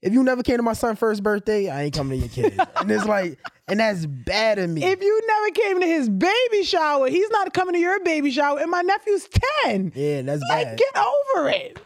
If 0.01 0.13
you 0.13 0.23
never 0.23 0.43
came 0.43 0.55
to 0.55 0.63
my 0.63 0.71
son's 0.71 0.97
first 0.97 1.21
birthday, 1.23 1.67
I 1.67 1.83
ain't 1.83 1.93
coming 1.93 2.21
to 2.21 2.25
your 2.25 2.49
kid. 2.51 2.57
and 2.77 2.89
it's 2.89 3.03
like, 3.03 3.37
and 3.67 3.81
that's 3.81 4.05
bad 4.05 4.59
of 4.59 4.69
me. 4.69 4.81
If 4.81 5.01
you 5.01 5.21
never 5.27 5.51
came 5.51 5.81
to 5.81 5.85
his 5.85 6.07
baby 6.07 6.63
shower, 6.63 7.09
he's 7.09 7.29
not 7.29 7.53
coming 7.53 7.73
to 7.73 7.79
your 7.79 8.01
baby 8.01 8.31
shower. 8.31 8.61
And 8.61 8.71
my 8.71 8.83
nephew's 8.83 9.27
10. 9.65 9.91
yeah, 9.93 10.21
that's 10.21 10.41
bad. 10.47 10.57
Like, 10.57 10.67
bad. 10.67 10.77
get 10.77 10.95
over 10.95 11.49
it. 11.49 11.81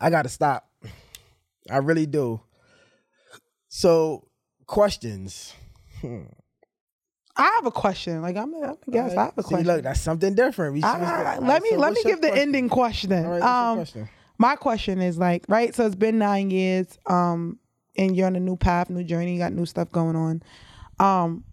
I 0.00 0.10
gotta 0.10 0.28
stop. 0.28 0.70
I 1.68 1.78
really 1.78 2.06
do. 2.06 2.40
So, 3.68 4.28
questions. 4.68 5.54
Hmm. 6.00 6.26
I 7.38 7.52
have 7.54 7.66
a 7.66 7.70
question. 7.70 8.20
Like, 8.20 8.36
I'm, 8.36 8.52
I'm 8.54 8.70
a 8.70 8.76
guess. 8.90 9.16
I 9.16 9.26
have 9.26 9.38
a 9.38 9.42
See, 9.42 9.48
question. 9.50 9.66
look, 9.66 9.82
that's 9.84 10.00
something 10.00 10.34
different. 10.34 10.74
We 10.74 10.82
I- 10.82 10.96
switched. 10.96 11.10
I- 11.10 11.38
let 11.38 11.62
me 11.62 11.70
so 11.70 11.76
let 11.76 11.92
me 11.92 12.02
give 12.04 12.20
the 12.20 12.34
ending 12.34 12.68
question. 12.68 13.12
All 13.12 13.18
right, 13.22 13.30
what's 13.30 13.42
your 13.44 13.50
um, 13.52 13.76
question? 13.76 14.08
my 14.38 14.56
question 14.56 15.00
is 15.00 15.18
like, 15.18 15.44
right? 15.48 15.74
So 15.74 15.86
it's 15.86 15.94
been 15.94 16.18
nine 16.18 16.50
years, 16.50 16.98
um, 17.06 17.58
and 17.96 18.16
you're 18.16 18.26
on 18.26 18.36
a 18.36 18.40
new 18.40 18.56
path, 18.56 18.90
new 18.90 19.04
journey, 19.04 19.32
you 19.34 19.38
got 19.38 19.52
new 19.52 19.66
stuff 19.66 19.90
going 19.92 20.16
on. 20.16 20.42
Um, 20.98 21.44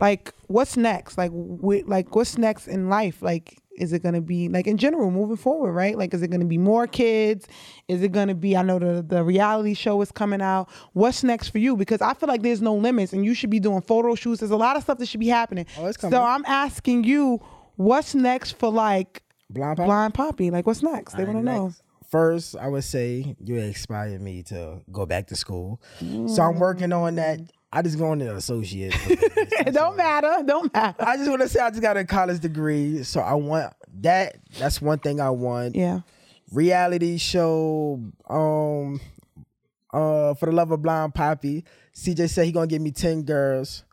like, 0.00 0.32
what's 0.46 0.76
next? 0.76 1.18
Like, 1.18 1.32
wh- 1.32 1.86
like 1.88 2.14
what's 2.14 2.38
next 2.38 2.68
in 2.68 2.88
life? 2.88 3.20
Like, 3.20 3.58
is 3.76 3.92
it 3.92 4.02
gonna 4.02 4.20
be 4.20 4.48
like 4.48 4.66
in 4.66 4.76
general 4.76 5.10
moving 5.10 5.36
forward, 5.36 5.72
right? 5.72 5.96
Like, 5.96 6.14
is 6.14 6.22
it 6.22 6.28
gonna 6.28 6.44
be 6.44 6.58
more 6.58 6.86
kids? 6.86 7.46
Is 7.88 8.02
it 8.02 8.12
gonna 8.12 8.34
be? 8.34 8.56
I 8.56 8.62
know 8.62 8.78
the 8.78 9.02
the 9.02 9.24
reality 9.24 9.74
show 9.74 10.00
is 10.02 10.12
coming 10.12 10.40
out. 10.40 10.68
What's 10.92 11.24
next 11.24 11.48
for 11.48 11.58
you? 11.58 11.76
Because 11.76 12.00
I 12.00 12.14
feel 12.14 12.28
like 12.28 12.42
there's 12.42 12.62
no 12.62 12.74
limits, 12.74 13.12
and 13.12 13.24
you 13.24 13.34
should 13.34 13.50
be 13.50 13.60
doing 13.60 13.80
photo 13.80 14.14
shoots. 14.14 14.40
There's 14.40 14.50
a 14.50 14.56
lot 14.56 14.76
of 14.76 14.82
stuff 14.82 14.98
that 14.98 15.06
should 15.06 15.20
be 15.20 15.28
happening. 15.28 15.66
Oh, 15.78 15.86
it's 15.86 15.96
coming. 15.96 16.12
so. 16.12 16.22
I'm 16.22 16.44
asking 16.46 17.04
you, 17.04 17.40
what's 17.76 18.14
next 18.14 18.52
for 18.52 18.70
like 18.70 19.22
Blind 19.50 19.76
Poppy? 19.76 19.86
Blind 19.86 20.14
Poppy? 20.14 20.50
Like, 20.50 20.66
what's 20.66 20.82
next? 20.82 21.16
They 21.16 21.24
want 21.24 21.38
to 21.38 21.44
know. 21.44 21.72
First, 22.10 22.54
I 22.56 22.68
would 22.68 22.84
say 22.84 23.34
you 23.42 23.56
inspired 23.56 24.20
me 24.20 24.44
to 24.44 24.82
go 24.92 25.04
back 25.04 25.26
to 25.28 25.36
school. 25.36 25.80
So 25.98 26.04
mm. 26.04 26.38
I'm 26.38 26.60
working 26.60 26.92
on 26.92 27.16
that. 27.16 27.40
I 27.74 27.82
just 27.82 27.98
go 27.98 28.14
to 28.14 28.30
an 28.30 28.36
associate. 28.36 28.94
It 29.04 29.72
don't 29.74 29.96
matter. 29.96 30.44
Don't 30.46 30.72
matter. 30.72 30.94
I 31.04 31.16
just 31.16 31.28
want 31.28 31.42
to 31.42 31.48
say 31.48 31.58
I 31.58 31.70
just 31.70 31.82
got 31.82 31.96
a 31.96 32.04
college 32.04 32.38
degree, 32.38 33.02
so 33.02 33.20
I 33.20 33.34
want 33.34 33.72
that. 34.02 34.36
That's 34.60 34.80
one 34.80 35.00
thing 35.00 35.20
I 35.20 35.30
want. 35.30 35.74
Yeah. 35.74 36.00
Reality 36.52 37.18
show. 37.18 38.00
Um. 38.30 39.00
Uh, 39.92 40.34
for 40.34 40.46
the 40.46 40.52
love 40.52 40.72
of 40.72 40.82
blind 40.82 41.14
Poppy, 41.14 41.64
CJ 41.94 42.28
said 42.28 42.46
he 42.46 42.52
gonna 42.52 42.66
give 42.68 42.82
me 42.82 42.92
ten 42.92 43.22
girls. 43.22 43.84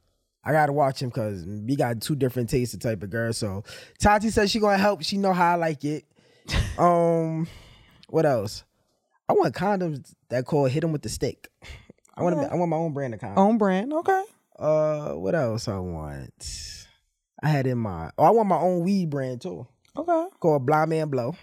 I 0.43 0.51
gotta 0.51 0.73
watch 0.73 1.01
him 1.01 1.09
because 1.09 1.43
we 1.45 1.75
got 1.75 2.01
two 2.01 2.15
different 2.15 2.49
tastes 2.49 2.73
of 2.73 2.81
type 2.81 3.01
of 3.01 3.09
girls. 3.09 3.37
So 3.37 3.63
Tati 3.99 4.29
said 4.29 4.49
she 4.49 4.59
gonna 4.59 4.77
help. 4.77 5.03
She 5.03 5.17
know 5.17 5.33
how 5.33 5.53
I 5.53 5.55
like 5.55 5.83
it. 5.85 6.05
um, 6.77 7.47
what 8.09 8.25
else? 8.25 8.63
I 9.27 9.33
want 9.33 9.55
condoms 9.55 10.13
that 10.29 10.45
call 10.45 10.65
hit 10.65 10.83
him 10.83 10.91
with 10.91 11.01
the 11.03 11.09
stick. 11.09 11.47
I 12.15 12.23
want 12.23 12.51
I 12.51 12.55
want 12.55 12.69
my 12.69 12.77
own 12.77 12.93
brand 12.93 13.13
of. 13.13 13.23
Own 13.37 13.57
brand. 13.57 13.93
Okay. 13.93 14.23
Uh, 14.57 15.13
what 15.13 15.33
else 15.33 15.67
I 15.67 15.79
want? 15.79 16.85
I 17.41 17.47
had 17.47 17.65
in 17.65 17.77
my. 17.77 18.11
Oh, 18.17 18.23
I 18.23 18.29
want 18.29 18.47
my 18.47 18.57
own 18.57 18.83
weed 18.83 19.09
brand 19.09 19.41
too, 19.41 19.65
Okay. 19.97 20.25
called 20.39 20.65
Blind 20.65 20.89
Man 20.91 21.09
Blow. 21.09 21.35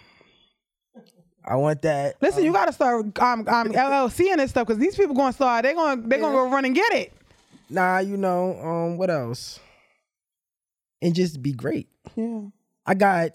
I 1.45 1.57
want 1.57 1.83
that. 1.83 2.16
Listen, 2.21 2.45
you 2.45 2.53
gotta 2.53 2.73
start 2.73 3.19
um, 3.19 3.41
um 3.49 3.69
LLC 3.73 4.31
and 4.31 4.39
this 4.41 4.51
stuff 4.51 4.66
because 4.66 4.79
these 4.79 4.95
people 4.95 5.14
gonna 5.14 5.33
start. 5.33 5.64
They're 5.64 5.75
gonna 5.75 6.03
they're 6.07 6.21
gonna 6.21 6.35
go 6.37 6.49
run 6.51 6.64
and 6.64 6.75
get 6.75 6.93
it. 6.93 7.12
Nah, 7.71 7.99
you 7.99 8.16
know. 8.16 8.59
Um, 8.61 8.99
what 8.99 9.11
else? 9.11 9.59
And 11.01 11.14
just 11.14 11.43
be 11.43 11.53
great. 11.53 11.89
Yeah. 12.16 12.43
I 12.87 12.95
got 12.95 13.31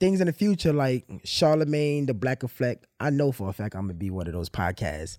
things 0.00 0.20
in 0.20 0.26
the 0.26 0.32
future 0.32 0.72
like 0.72 1.04
Charlemagne, 1.24 2.06
the 2.06 2.14
Black 2.14 2.42
Effect. 2.42 2.86
I 3.00 3.10
know 3.10 3.32
for 3.32 3.48
a 3.48 3.52
fact 3.52 3.74
I'm 3.74 3.82
gonna 3.82 3.94
be 3.94 4.10
one 4.10 4.26
of 4.26 4.32
those 4.32 4.48
podcasts 4.48 5.18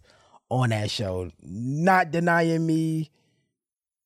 on 0.49 0.69
that 0.69 0.89
show. 0.91 1.31
Not 1.41 2.11
denying 2.11 2.65
me. 2.65 3.11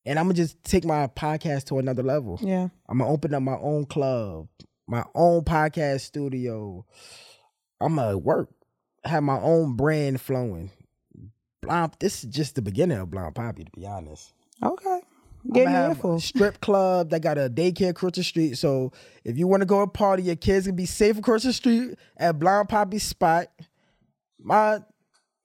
And 0.06 0.20
I'm 0.20 0.26
gonna 0.26 0.34
just 0.34 0.62
take 0.64 0.84
my 0.84 1.08
podcast 1.08 1.66
to 1.66 1.80
another 1.80 2.04
level. 2.04 2.38
Yeah. 2.42 2.68
I'm 2.90 2.98
gonna 2.98 3.10
open 3.10 3.34
up 3.34 3.42
my 3.42 3.58
own 3.58 3.86
club, 3.86 4.48
my 4.88 5.06
own 5.16 5.44
podcast 5.44 6.02
studio. 6.02 6.86
I'm 7.80 7.96
gonna 7.96 8.18
work, 8.18 8.50
have 9.06 9.24
my 9.24 9.40
own 9.40 9.76
brand 9.76 10.20
flowing. 10.20 10.72
Blind, 11.62 11.96
this 12.00 12.24
is 12.24 12.30
just 12.30 12.56
the 12.56 12.62
beginning 12.62 12.98
of 12.98 13.12
Blind 13.12 13.36
Poppy, 13.36 13.64
to 13.64 13.72
be 13.72 13.86
honest. 13.86 14.34
Okay. 14.62 15.00
Get 15.52 15.68
me 15.68 15.72
have 15.74 15.92
info. 15.92 16.16
a 16.16 16.22
strip 16.22 16.62
club 16.62 17.10
that 17.10 17.22
got 17.22 17.38
a 17.38 17.50
daycare 17.50 17.90
across 17.90 18.14
the 18.14 18.24
street. 18.24 18.58
So 18.58 18.92
if 19.26 19.38
you 19.38 19.48
want 19.48 19.62
to 19.62 19.66
go 19.66 19.78
to 19.78 19.84
a 19.84 19.88
party, 19.88 20.24
your 20.24 20.38
kids 20.38 20.68
can 20.68 20.76
be 20.76 20.86
safe 20.86 21.18
across 21.18 21.44
the 21.44 21.52
street 21.52 21.96
at 22.16 22.40
Blind 22.40 22.70
Poppy's 22.70 23.04
spot. 23.04 23.48
My 24.40 24.80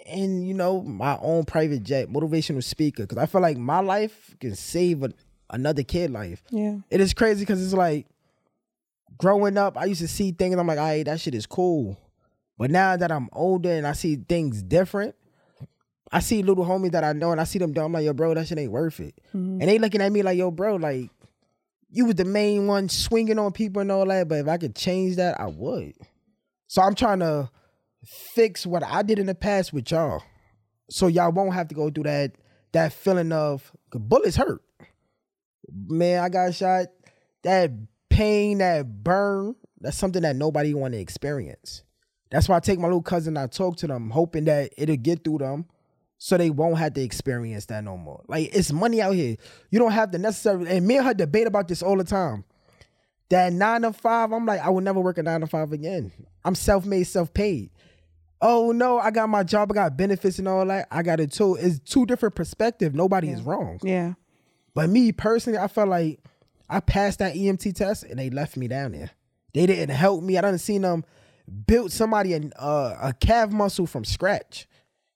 and 0.08 0.46
you 0.46 0.54
know 0.54 0.82
my 0.82 1.18
own 1.20 1.44
private 1.44 1.82
jet, 1.82 2.08
motivational 2.08 2.62
speaker, 2.62 3.04
because 3.04 3.18
I 3.18 3.26
feel 3.26 3.40
like 3.40 3.56
my 3.56 3.80
life 3.80 4.36
can 4.40 4.54
save 4.54 5.02
a, 5.02 5.10
another 5.50 5.82
kid 5.82 6.10
life. 6.10 6.42
Yeah. 6.50 6.78
It 6.90 7.00
is 7.00 7.14
crazy 7.14 7.42
because 7.42 7.62
it's 7.62 7.74
like 7.74 8.06
growing 9.18 9.58
up, 9.58 9.76
I 9.76 9.84
used 9.84 10.00
to 10.00 10.08
see 10.08 10.32
things 10.32 10.52
and 10.52 10.60
I'm 10.60 10.66
like, 10.66 10.78
all 10.78 10.84
right, 10.84 11.04
that 11.04 11.20
shit 11.20 11.34
is 11.34 11.46
cool. 11.46 11.98
But 12.56 12.70
now 12.70 12.96
that 12.96 13.12
I'm 13.12 13.28
older 13.32 13.70
and 13.70 13.86
I 13.86 13.92
see 13.92 14.16
things 14.16 14.62
different, 14.62 15.14
I 16.10 16.20
see 16.20 16.42
little 16.42 16.64
homies 16.64 16.92
that 16.92 17.04
I 17.04 17.12
know 17.12 17.32
and 17.32 17.40
I 17.40 17.44
see 17.44 17.58
them 17.58 17.72
doing, 17.72 17.86
I'm 17.86 17.92
like, 17.92 18.04
yo, 18.04 18.12
bro, 18.12 18.34
that 18.34 18.48
shit 18.48 18.58
ain't 18.58 18.72
worth 18.72 19.00
it. 19.00 19.14
Mm-hmm. 19.28 19.60
And 19.60 19.62
they 19.62 19.78
looking 19.78 20.00
at 20.00 20.10
me 20.10 20.22
like, 20.22 20.38
yo, 20.38 20.50
bro, 20.50 20.76
like, 20.76 21.10
you 21.90 22.06
was 22.06 22.16
the 22.16 22.24
main 22.24 22.66
one 22.66 22.88
swinging 22.88 23.38
on 23.38 23.52
people 23.52 23.80
and 23.80 23.90
all 23.90 24.06
that, 24.06 24.28
but 24.28 24.38
if 24.38 24.48
I 24.48 24.58
could 24.58 24.74
change 24.74 25.16
that, 25.16 25.40
I 25.40 25.46
would. 25.46 25.94
So 26.66 26.82
I'm 26.82 26.94
trying 26.94 27.20
to 27.20 27.50
fix 28.04 28.66
what 28.66 28.82
I 28.82 29.02
did 29.02 29.18
in 29.18 29.26
the 29.26 29.34
past 29.34 29.72
with 29.72 29.90
y'all. 29.90 30.22
So 30.90 31.06
y'all 31.06 31.32
won't 31.32 31.54
have 31.54 31.68
to 31.68 31.74
go 31.74 31.90
through 31.90 32.04
that 32.04 32.32
that 32.72 32.92
feeling 32.92 33.32
of 33.32 33.72
bullets 33.92 34.36
hurt. 34.36 34.62
Man, 35.70 36.22
I 36.22 36.28
got 36.28 36.54
shot. 36.54 36.86
That 37.42 37.70
pain, 38.08 38.58
that 38.58 39.04
burn, 39.04 39.54
that's 39.80 39.96
something 39.96 40.22
that 40.22 40.36
nobody 40.36 40.74
want 40.74 40.94
to 40.94 41.00
experience. 41.00 41.82
That's 42.30 42.48
why 42.48 42.56
I 42.56 42.60
take 42.60 42.78
my 42.78 42.88
little 42.88 43.02
cousin, 43.02 43.36
I 43.36 43.46
talk 43.46 43.76
to 43.78 43.86
them, 43.86 44.10
hoping 44.10 44.44
that 44.44 44.72
it'll 44.76 44.96
get 44.96 45.24
through 45.24 45.38
them 45.38 45.66
so 46.18 46.36
they 46.36 46.50
won't 46.50 46.78
have 46.78 46.94
to 46.94 47.00
experience 47.00 47.66
that 47.66 47.84
no 47.84 47.96
more. 47.96 48.24
Like 48.28 48.54
it's 48.54 48.72
money 48.72 49.00
out 49.00 49.14
here. 49.14 49.36
You 49.70 49.78
don't 49.78 49.92
have 49.92 50.12
the 50.12 50.18
necessary 50.18 50.68
and 50.68 50.86
me 50.86 50.96
and 50.96 51.06
her 51.06 51.14
debate 51.14 51.46
about 51.46 51.68
this 51.68 51.82
all 51.82 51.96
the 51.96 52.04
time. 52.04 52.44
That 53.30 53.52
nine 53.52 53.82
to 53.82 53.92
five, 53.92 54.32
I'm 54.32 54.46
like, 54.46 54.60
I 54.60 54.70
will 54.70 54.80
never 54.80 55.00
work 55.00 55.18
a 55.18 55.22
nine 55.22 55.40
to 55.40 55.46
five 55.46 55.72
again. 55.72 56.12
I'm 56.44 56.54
self-made, 56.54 57.04
self-paid. 57.04 57.70
Oh 58.40 58.72
no, 58.72 58.98
I 58.98 59.10
got 59.10 59.28
my 59.28 59.42
job, 59.42 59.72
I 59.72 59.74
got 59.74 59.96
benefits 59.96 60.38
and 60.38 60.46
all 60.46 60.64
that. 60.66 60.86
I 60.90 61.02
got 61.02 61.20
it 61.20 61.32
too. 61.32 61.56
It's 61.56 61.78
two 61.80 62.06
different 62.06 62.34
perspectives. 62.34 62.94
Nobody 62.94 63.30
is 63.30 63.42
wrong. 63.42 63.80
Yeah. 63.82 64.14
But 64.74 64.90
me 64.90 65.10
personally, 65.12 65.58
I 65.58 65.66
felt 65.66 65.88
like 65.88 66.20
I 66.68 66.80
passed 66.80 67.18
that 67.18 67.34
EMT 67.34 67.74
test 67.74 68.04
and 68.04 68.18
they 68.18 68.30
left 68.30 68.56
me 68.56 68.68
down 68.68 68.92
there. 68.92 69.10
They 69.54 69.66
didn't 69.66 69.94
help 69.94 70.22
me. 70.22 70.38
I 70.38 70.42
didn't 70.42 70.58
see 70.58 70.78
them 70.78 71.04
build 71.66 71.92
somebody 71.92 72.34
a, 72.34 72.40
uh, 72.58 72.98
a 73.00 73.12
calf 73.12 73.50
muscle 73.50 73.86
from 73.86 74.04
scratch, 74.04 74.68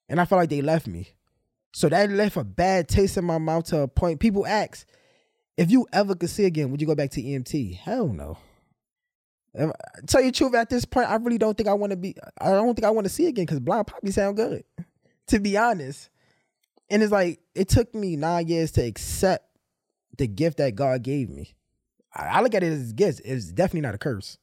and 0.09 0.19
I 0.19 0.25
felt 0.25 0.39
like 0.39 0.49
they 0.49 0.61
left 0.61 0.87
me. 0.87 1.09
So 1.73 1.89
that 1.89 2.09
left 2.09 2.37
a 2.37 2.43
bad 2.43 2.87
taste 2.87 3.17
in 3.17 3.25
my 3.25 3.37
mouth 3.37 3.65
to 3.65 3.81
a 3.81 3.87
point. 3.87 4.19
People 4.19 4.45
ask, 4.45 4.85
if 5.57 5.71
you 5.71 5.87
ever 5.91 6.15
could 6.15 6.29
see 6.29 6.45
again, 6.45 6.71
would 6.71 6.81
you 6.81 6.87
go 6.87 6.95
back 6.95 7.11
to 7.11 7.21
EMT? 7.21 7.77
Hell 7.77 8.07
no. 8.07 8.37
If- 9.53 9.71
tell 10.07 10.21
you 10.21 10.31
the 10.31 10.37
truth, 10.37 10.55
at 10.55 10.69
this 10.69 10.85
point, 10.85 11.09
I 11.09 11.15
really 11.15 11.37
don't 11.37 11.55
think 11.55 11.69
I 11.69 11.73
want 11.73 11.91
to 11.91 11.97
be. 11.97 12.15
I 12.39 12.51
don't 12.51 12.75
think 12.75 12.85
I 12.85 12.89
want 12.89 13.05
to 13.05 13.13
see 13.13 13.27
again 13.27 13.45
because 13.45 13.59
blind 13.59 13.87
poppy 13.87 14.11
sound 14.11 14.37
good. 14.37 14.63
To 15.27 15.39
be 15.39 15.55
honest, 15.55 16.09
and 16.89 17.01
it's 17.01 17.13
like 17.13 17.39
it 17.55 17.69
took 17.69 17.95
me 17.95 18.17
nine 18.17 18.45
years 18.49 18.71
to 18.73 18.83
accept 18.83 19.47
the 20.17 20.27
gift 20.27 20.57
that 20.57 20.75
God 20.75 21.01
gave 21.01 21.29
me. 21.29 21.55
I, 22.13 22.25
I 22.25 22.41
look 22.41 22.53
at 22.53 22.61
it 22.61 22.73
as 22.73 22.91
a 22.91 22.93
gift. 22.93 23.21
It's 23.23 23.45
definitely 23.45 23.81
not 23.81 23.95
a 23.95 23.97
curse. 23.97 24.37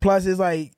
Plus, 0.00 0.26
it's 0.26 0.38
like, 0.38 0.74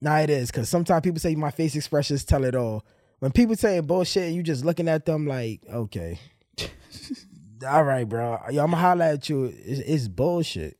nah, 0.00 0.18
it 0.18 0.30
is 0.30 0.50
because 0.50 0.68
sometimes 0.68 1.02
people 1.02 1.18
say 1.18 1.34
my 1.34 1.50
face 1.50 1.74
expressions 1.74 2.24
tell 2.24 2.44
it 2.44 2.54
all. 2.54 2.84
When 3.18 3.32
people 3.32 3.56
say 3.56 3.80
bullshit, 3.80 4.32
you 4.32 4.42
just 4.42 4.64
looking 4.64 4.88
at 4.88 5.04
them 5.04 5.26
like, 5.26 5.62
okay, 5.68 6.20
all 7.66 7.84
right, 7.84 8.08
bro. 8.08 8.38
Yo, 8.50 8.62
I'm 8.62 8.70
gonna 8.70 8.76
holler 8.76 9.04
at 9.04 9.28
you. 9.28 9.44
It's, 9.44 9.80
it's 9.80 10.08
bullshit. 10.08 10.78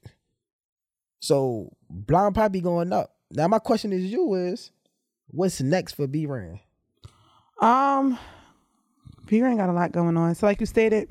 So 1.21 1.73
blind 1.89 2.35
poppy 2.35 2.61
going 2.61 2.93
up. 2.93 3.15
Now 3.31 3.49
my 3.49 3.59
question 3.59 3.93
is 3.93 4.05
you 4.05 4.35
is, 4.35 4.71
what's 5.29 5.61
next 5.61 5.95
for 5.95 6.07
B 6.07 6.27
Ran? 6.27 6.61
Um, 7.61 8.19
Peter 9.27 9.47
ain't 9.47 9.59
got 9.59 9.69
a 9.69 9.73
lot 9.73 9.93
going 9.93 10.17
on. 10.17 10.35
So 10.35 10.47
like 10.47 10.61
you 10.61 10.67
stated, 10.67 11.11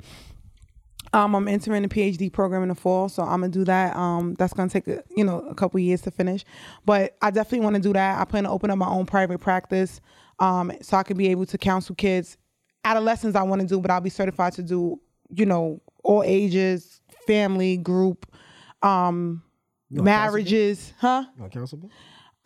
um, 1.12 1.34
I'm 1.34 1.48
entering 1.48 1.82
the 1.82 1.88
PhD 1.88 2.32
program 2.32 2.62
in 2.62 2.68
the 2.68 2.74
fall, 2.74 3.08
so 3.08 3.22
I'm 3.22 3.40
gonna 3.40 3.48
do 3.48 3.64
that. 3.64 3.96
Um, 3.96 4.34
that's 4.34 4.52
gonna 4.52 4.68
take 4.68 4.86
you 4.86 5.24
know 5.24 5.40
a 5.48 5.54
couple 5.54 5.80
years 5.80 6.02
to 6.02 6.10
finish, 6.10 6.44
but 6.84 7.16
I 7.22 7.30
definitely 7.30 7.60
want 7.60 7.76
to 7.76 7.82
do 7.82 7.92
that. 7.92 8.18
I 8.18 8.24
plan 8.24 8.44
to 8.44 8.50
open 8.50 8.70
up 8.70 8.78
my 8.78 8.88
own 8.88 9.06
private 9.06 9.40
practice, 9.40 10.00
um, 10.38 10.72
so 10.82 10.96
I 10.96 11.02
can 11.02 11.16
be 11.16 11.28
able 11.28 11.46
to 11.46 11.58
counsel 11.58 11.94
kids. 11.94 12.36
Adolescents, 12.84 13.36
I 13.36 13.42
want 13.42 13.62
to 13.62 13.66
do, 13.66 13.80
but 13.80 13.90
I'll 13.90 14.00
be 14.00 14.10
certified 14.10 14.52
to 14.54 14.62
do, 14.62 15.00
you 15.30 15.46
know, 15.46 15.80
all 16.04 16.22
ages, 16.22 17.00
family, 17.26 17.76
group, 17.76 18.26
um, 18.82 19.42
marriages, 19.90 20.92
huh? 20.98 21.24
You 21.36 21.42
want 21.42 21.52
counsel 21.52 21.78
me? 21.78 21.88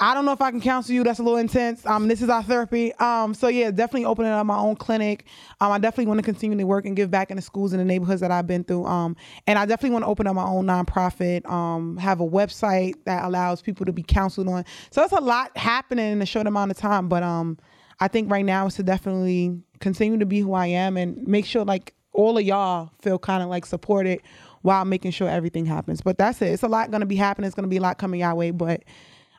I 0.03 0.15
don't 0.15 0.25
know 0.25 0.33
if 0.33 0.41
I 0.41 0.51
can 0.51 0.63
counsel 0.63 0.95
you. 0.95 1.05
That's 1.05 1.19
a 1.19 1.23
little 1.23 1.39
intense. 1.39 1.85
Um, 1.85 2.09
this 2.09 2.23
is 2.23 2.31
our 2.31 2.43
therapy. 2.43 2.95
Um, 2.95 3.35
so 3.35 3.49
yeah, 3.49 3.71
definitely 3.71 4.07
opening 4.07 4.33
up 4.33 4.47
my 4.47 4.57
own 4.57 4.75
clinic. 4.77 5.27
Um, 5.61 5.71
I 5.73 5.79
definitely 5.79 6.07
want 6.07 6.19
to 6.19 6.25
continue 6.25 6.57
to 6.57 6.65
work 6.65 6.87
and 6.87 6.97
give 6.97 7.11
back 7.11 7.31
in 7.31 7.37
the 7.37 7.43
schools 7.43 7.75
and 7.75 7.81
the 7.81 7.85
neighborhoods 7.85 8.23
that 8.23 8.31
I've 8.31 8.47
been 8.47 8.65
through. 8.65 8.87
Um, 8.87 9.15
and 9.47 9.59
I 9.59 9.67
definitely 9.67 9.91
want 9.91 10.05
to 10.05 10.09
open 10.09 10.27
up 10.27 10.35
my 10.35 10.47
own 10.47 10.65
nonprofit. 10.65 11.47
Um, 11.51 11.99
have 11.99 12.21
a 12.21 12.27
website 12.27 12.95
that 13.05 13.25
allows 13.25 13.61
people 13.61 13.85
to 13.85 13.93
be 13.93 14.03
counseled 14.03 14.49
on. 14.49 14.65
So 14.91 15.03
that's 15.03 15.13
a 15.13 15.21
lot 15.21 15.55
happening 15.55 16.13
in 16.13 16.23
a 16.23 16.27
short 16.27 16.47
amount 16.47 16.71
of 16.71 16.79
time. 16.79 17.11
But 17.11 17.23
um, 17.23 17.59
I 18.01 18.09
think 18.09 18.31
right 18.31 18.45
now 18.45 18.67
is 18.69 18.77
to 18.77 18.83
definitely 18.83 19.61
continue 19.81 20.19
to 20.19 20.27
be 20.27 20.41
who 20.41 20.55
I 20.55 20.69
am 20.69 20.97
and 20.97 21.29
make 21.29 21.45
sure 21.45 21.63
like 21.63 21.93
all 22.13 22.39
of 22.39 22.45
y'all 22.45 22.91
feel 23.03 23.19
kind 23.19 23.43
of 23.43 23.51
like 23.51 23.67
supported 23.67 24.23
while 24.63 24.85
making 24.85 25.13
sure 25.13 25.29
everything 25.29 25.67
happens. 25.67 26.01
But 26.01 26.19
that's 26.19 26.41
it. 26.43 26.53
It's 26.53 26.63
a 26.63 26.69
lot 26.69 26.91
going 26.91 27.01
to 27.01 27.07
be 27.07 27.17
happening. 27.17 27.47
It's 27.47 27.55
going 27.55 27.65
to 27.65 27.71
be 27.71 27.79
a 27.79 27.83
lot 27.83 27.99
coming 27.99 28.23
our 28.23 28.35
way. 28.35 28.51
But 28.51 28.85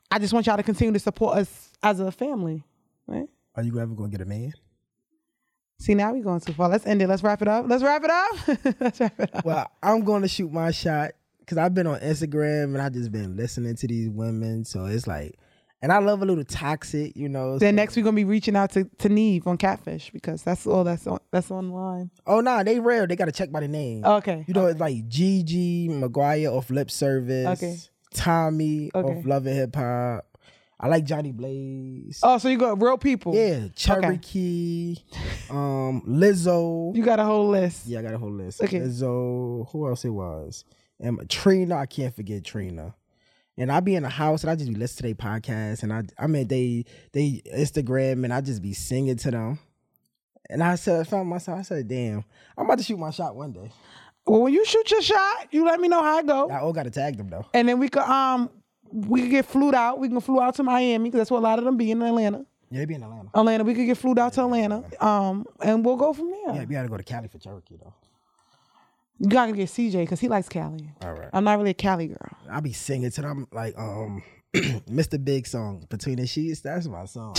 I 0.09 0.19
just 0.19 0.33
want 0.33 0.45
y'all 0.47 0.57
to 0.57 0.63
continue 0.63 0.93
to 0.93 0.99
support 0.99 1.37
us 1.37 1.71
as 1.83 1.99
a 1.99 2.11
family. 2.11 2.63
Right? 3.07 3.27
Are 3.55 3.63
you 3.63 3.79
ever 3.79 3.93
gonna 3.93 4.09
get 4.09 4.21
a 4.21 4.25
man? 4.25 4.53
See, 5.79 5.95
now 5.95 6.13
we're 6.13 6.23
going 6.23 6.39
too 6.39 6.53
far. 6.53 6.69
Let's 6.69 6.85
end 6.85 7.01
it. 7.01 7.07
Let's 7.07 7.23
wrap 7.23 7.41
it 7.41 7.47
up. 7.47 7.65
Let's 7.67 7.83
wrap 7.83 8.03
it 8.03 8.11
up. 8.11 8.75
Let's 8.79 8.99
wrap 8.99 9.19
it 9.19 9.35
up. 9.35 9.43
Well, 9.43 9.71
I'm 9.81 10.03
going 10.03 10.21
to 10.21 10.27
shoot 10.27 10.51
my 10.51 10.69
shot 10.69 11.13
because 11.39 11.57
I've 11.57 11.73
been 11.73 11.87
on 11.87 11.99
Instagram 12.01 12.65
and 12.65 12.81
I 12.81 12.89
just 12.89 13.11
been 13.11 13.35
listening 13.35 13.75
to 13.77 13.87
these 13.87 14.07
women. 14.07 14.63
So 14.63 14.85
it's 14.85 15.07
like, 15.07 15.39
and 15.81 15.91
I 15.91 15.97
love 15.99 16.21
a 16.21 16.25
little 16.25 16.43
toxic, 16.43 17.15
you 17.15 17.29
know. 17.29 17.57
Then 17.57 17.73
so- 17.73 17.75
next 17.75 17.95
we're 17.95 18.03
gonna 18.03 18.15
be 18.15 18.25
reaching 18.25 18.55
out 18.55 18.71
to, 18.71 18.83
to 18.99 19.09
Nev 19.09 19.47
on 19.47 19.57
Catfish 19.57 20.11
because 20.11 20.43
that's 20.43 20.65
all 20.67 20.83
that's 20.83 21.07
on 21.07 21.19
that's 21.31 21.51
online. 21.51 22.11
Oh 22.27 22.39
nah, 22.41 22.63
they 22.63 22.79
real. 22.79 23.07
They 23.07 23.15
gotta 23.15 23.31
check 23.31 23.51
by 23.51 23.61
the 23.61 23.67
name. 23.67 24.05
Okay. 24.05 24.45
You 24.47 24.53
know, 24.53 24.67
it's 24.67 24.79
like 24.79 25.07
Gigi 25.07 25.87
Maguire 25.89 26.49
off 26.49 26.69
Lip 26.69 26.91
Service. 26.91 27.47
Okay. 27.63 27.77
Tommie 28.13 28.91
Okay. 28.93 29.19
off 29.19 29.25
Love 29.25 29.45
and 29.47 29.55
Hip 29.55 29.75
Hop. 29.75 30.25
I 30.83 30.87
like 30.87 31.05
Johnny 31.05 31.31
Blaze. 31.31 32.19
Oh, 32.23 32.39
so 32.39 32.49
you 32.49 32.57
got 32.57 32.81
real 32.81 32.97
people. 32.97 33.35
Yeah, 33.35 33.67
Cherokee, 33.75 34.95
um, 35.51 36.01
Lizzo. 36.07 36.95
You 36.95 37.03
got 37.03 37.19
a 37.19 37.23
whole 37.23 37.49
list. 37.49 37.85
Yeah, 37.85 37.99
I 37.99 38.01
got 38.01 38.15
a 38.15 38.17
whole 38.17 38.31
list. 38.31 38.63
Okay. 38.63 38.79
Lizzo. 38.79 39.69
Who 39.71 39.87
else 39.87 40.05
it 40.05 40.09
was? 40.09 40.65
And 40.99 41.29
Trina. 41.29 41.75
I 41.77 41.85
can't 41.85 42.15
forget 42.15 42.43
Trina. 42.43 42.95
And 43.61 43.71
I 43.71 43.79
be 43.79 43.93
in 43.93 44.01
the 44.01 44.09
house 44.09 44.41
and 44.41 44.49
I 44.49 44.55
just 44.55 44.69
be 44.73 44.75
listening 44.75 45.13
to 45.15 45.21
their 45.21 45.31
podcast 45.31 45.83
and 45.83 45.93
I 45.93 46.01
I 46.17 46.25
mean 46.25 46.47
they 46.47 46.83
they 47.11 47.43
Instagram 47.55 48.23
and 48.23 48.33
I 48.33 48.41
just 48.41 48.59
be 48.59 48.73
singing 48.73 49.17
to 49.17 49.29
them. 49.29 49.59
And 50.49 50.63
I 50.63 50.73
said 50.73 51.01
I 51.01 51.03
found 51.03 51.29
myself, 51.29 51.59
I 51.59 51.61
said, 51.61 51.87
damn, 51.87 52.25
I'm 52.57 52.65
about 52.65 52.79
to 52.79 52.83
shoot 52.83 52.97
my 52.97 53.11
shot 53.11 53.35
one 53.35 53.51
day. 53.51 53.71
Well, 54.25 54.41
when 54.41 54.53
you 54.53 54.65
shoot 54.65 54.89
your 54.89 55.03
shot, 55.03 55.47
you 55.51 55.63
let 55.63 55.79
me 55.79 55.87
know 55.89 56.01
how 56.01 56.17
it 56.17 56.25
go, 56.25 56.49
I 56.49 56.59
all 56.59 56.73
gotta 56.73 56.89
tag 56.89 57.17
them 57.17 57.29
though. 57.29 57.45
and 57.53 57.69
then 57.69 57.77
we 57.77 57.87
could 57.87 58.01
um 58.01 58.49
we 58.91 59.21
could 59.21 59.29
get 59.31 59.45
flued 59.45 59.75
out. 59.75 59.99
We 59.99 60.09
can 60.09 60.19
flew 60.21 60.41
out 60.41 60.55
to 60.55 60.63
Miami 60.63 61.09
because 61.09 61.19
that's 61.19 61.31
where 61.31 61.39
a 61.39 61.43
lot 61.43 61.59
of 61.59 61.65
them 61.65 61.77
be 61.77 61.91
in 61.91 62.01
Atlanta. 62.01 62.43
Yeah, 62.71 62.79
they 62.79 62.85
be 62.85 62.95
in 62.95 63.03
Atlanta. 63.03 63.29
Atlanta, 63.35 63.63
we 63.63 63.75
could 63.75 63.85
get 63.85 63.97
flued 63.97 64.17
out 64.17 64.33
to 64.33 64.41
Atlanta. 64.41 64.83
Um, 64.99 65.45
and 65.61 65.85
we'll 65.85 65.97
go 65.97 66.13
from 66.13 66.31
there. 66.31 66.55
Yeah, 66.55 66.65
we 66.65 66.73
gotta 66.73 66.89
go 66.89 66.97
to 66.97 67.03
Cali 67.03 67.27
for 67.27 67.37
Cherokee 67.37 67.77
though. 67.77 67.93
You 69.21 69.27
gotta 69.27 69.51
get 69.51 69.69
CJ 69.69 69.99
because 69.99 70.19
he 70.19 70.27
likes 70.27 70.49
Cali. 70.49 70.89
All 71.03 71.13
right. 71.13 71.29
I'm 71.31 71.43
not 71.43 71.59
really 71.59 71.69
a 71.69 71.75
Cali 71.75 72.07
girl. 72.07 72.31
I 72.49 72.59
be 72.59 72.73
singing 72.73 73.11
to 73.11 73.21
them 73.21 73.47
like 73.51 73.77
um 73.77 74.23
Mr. 74.55 75.23
Big 75.23 75.45
song, 75.45 75.85
Between 75.91 76.15
the 76.15 76.25
Sheets. 76.25 76.61
That's 76.61 76.87
my 76.87 77.05
song. 77.05 77.35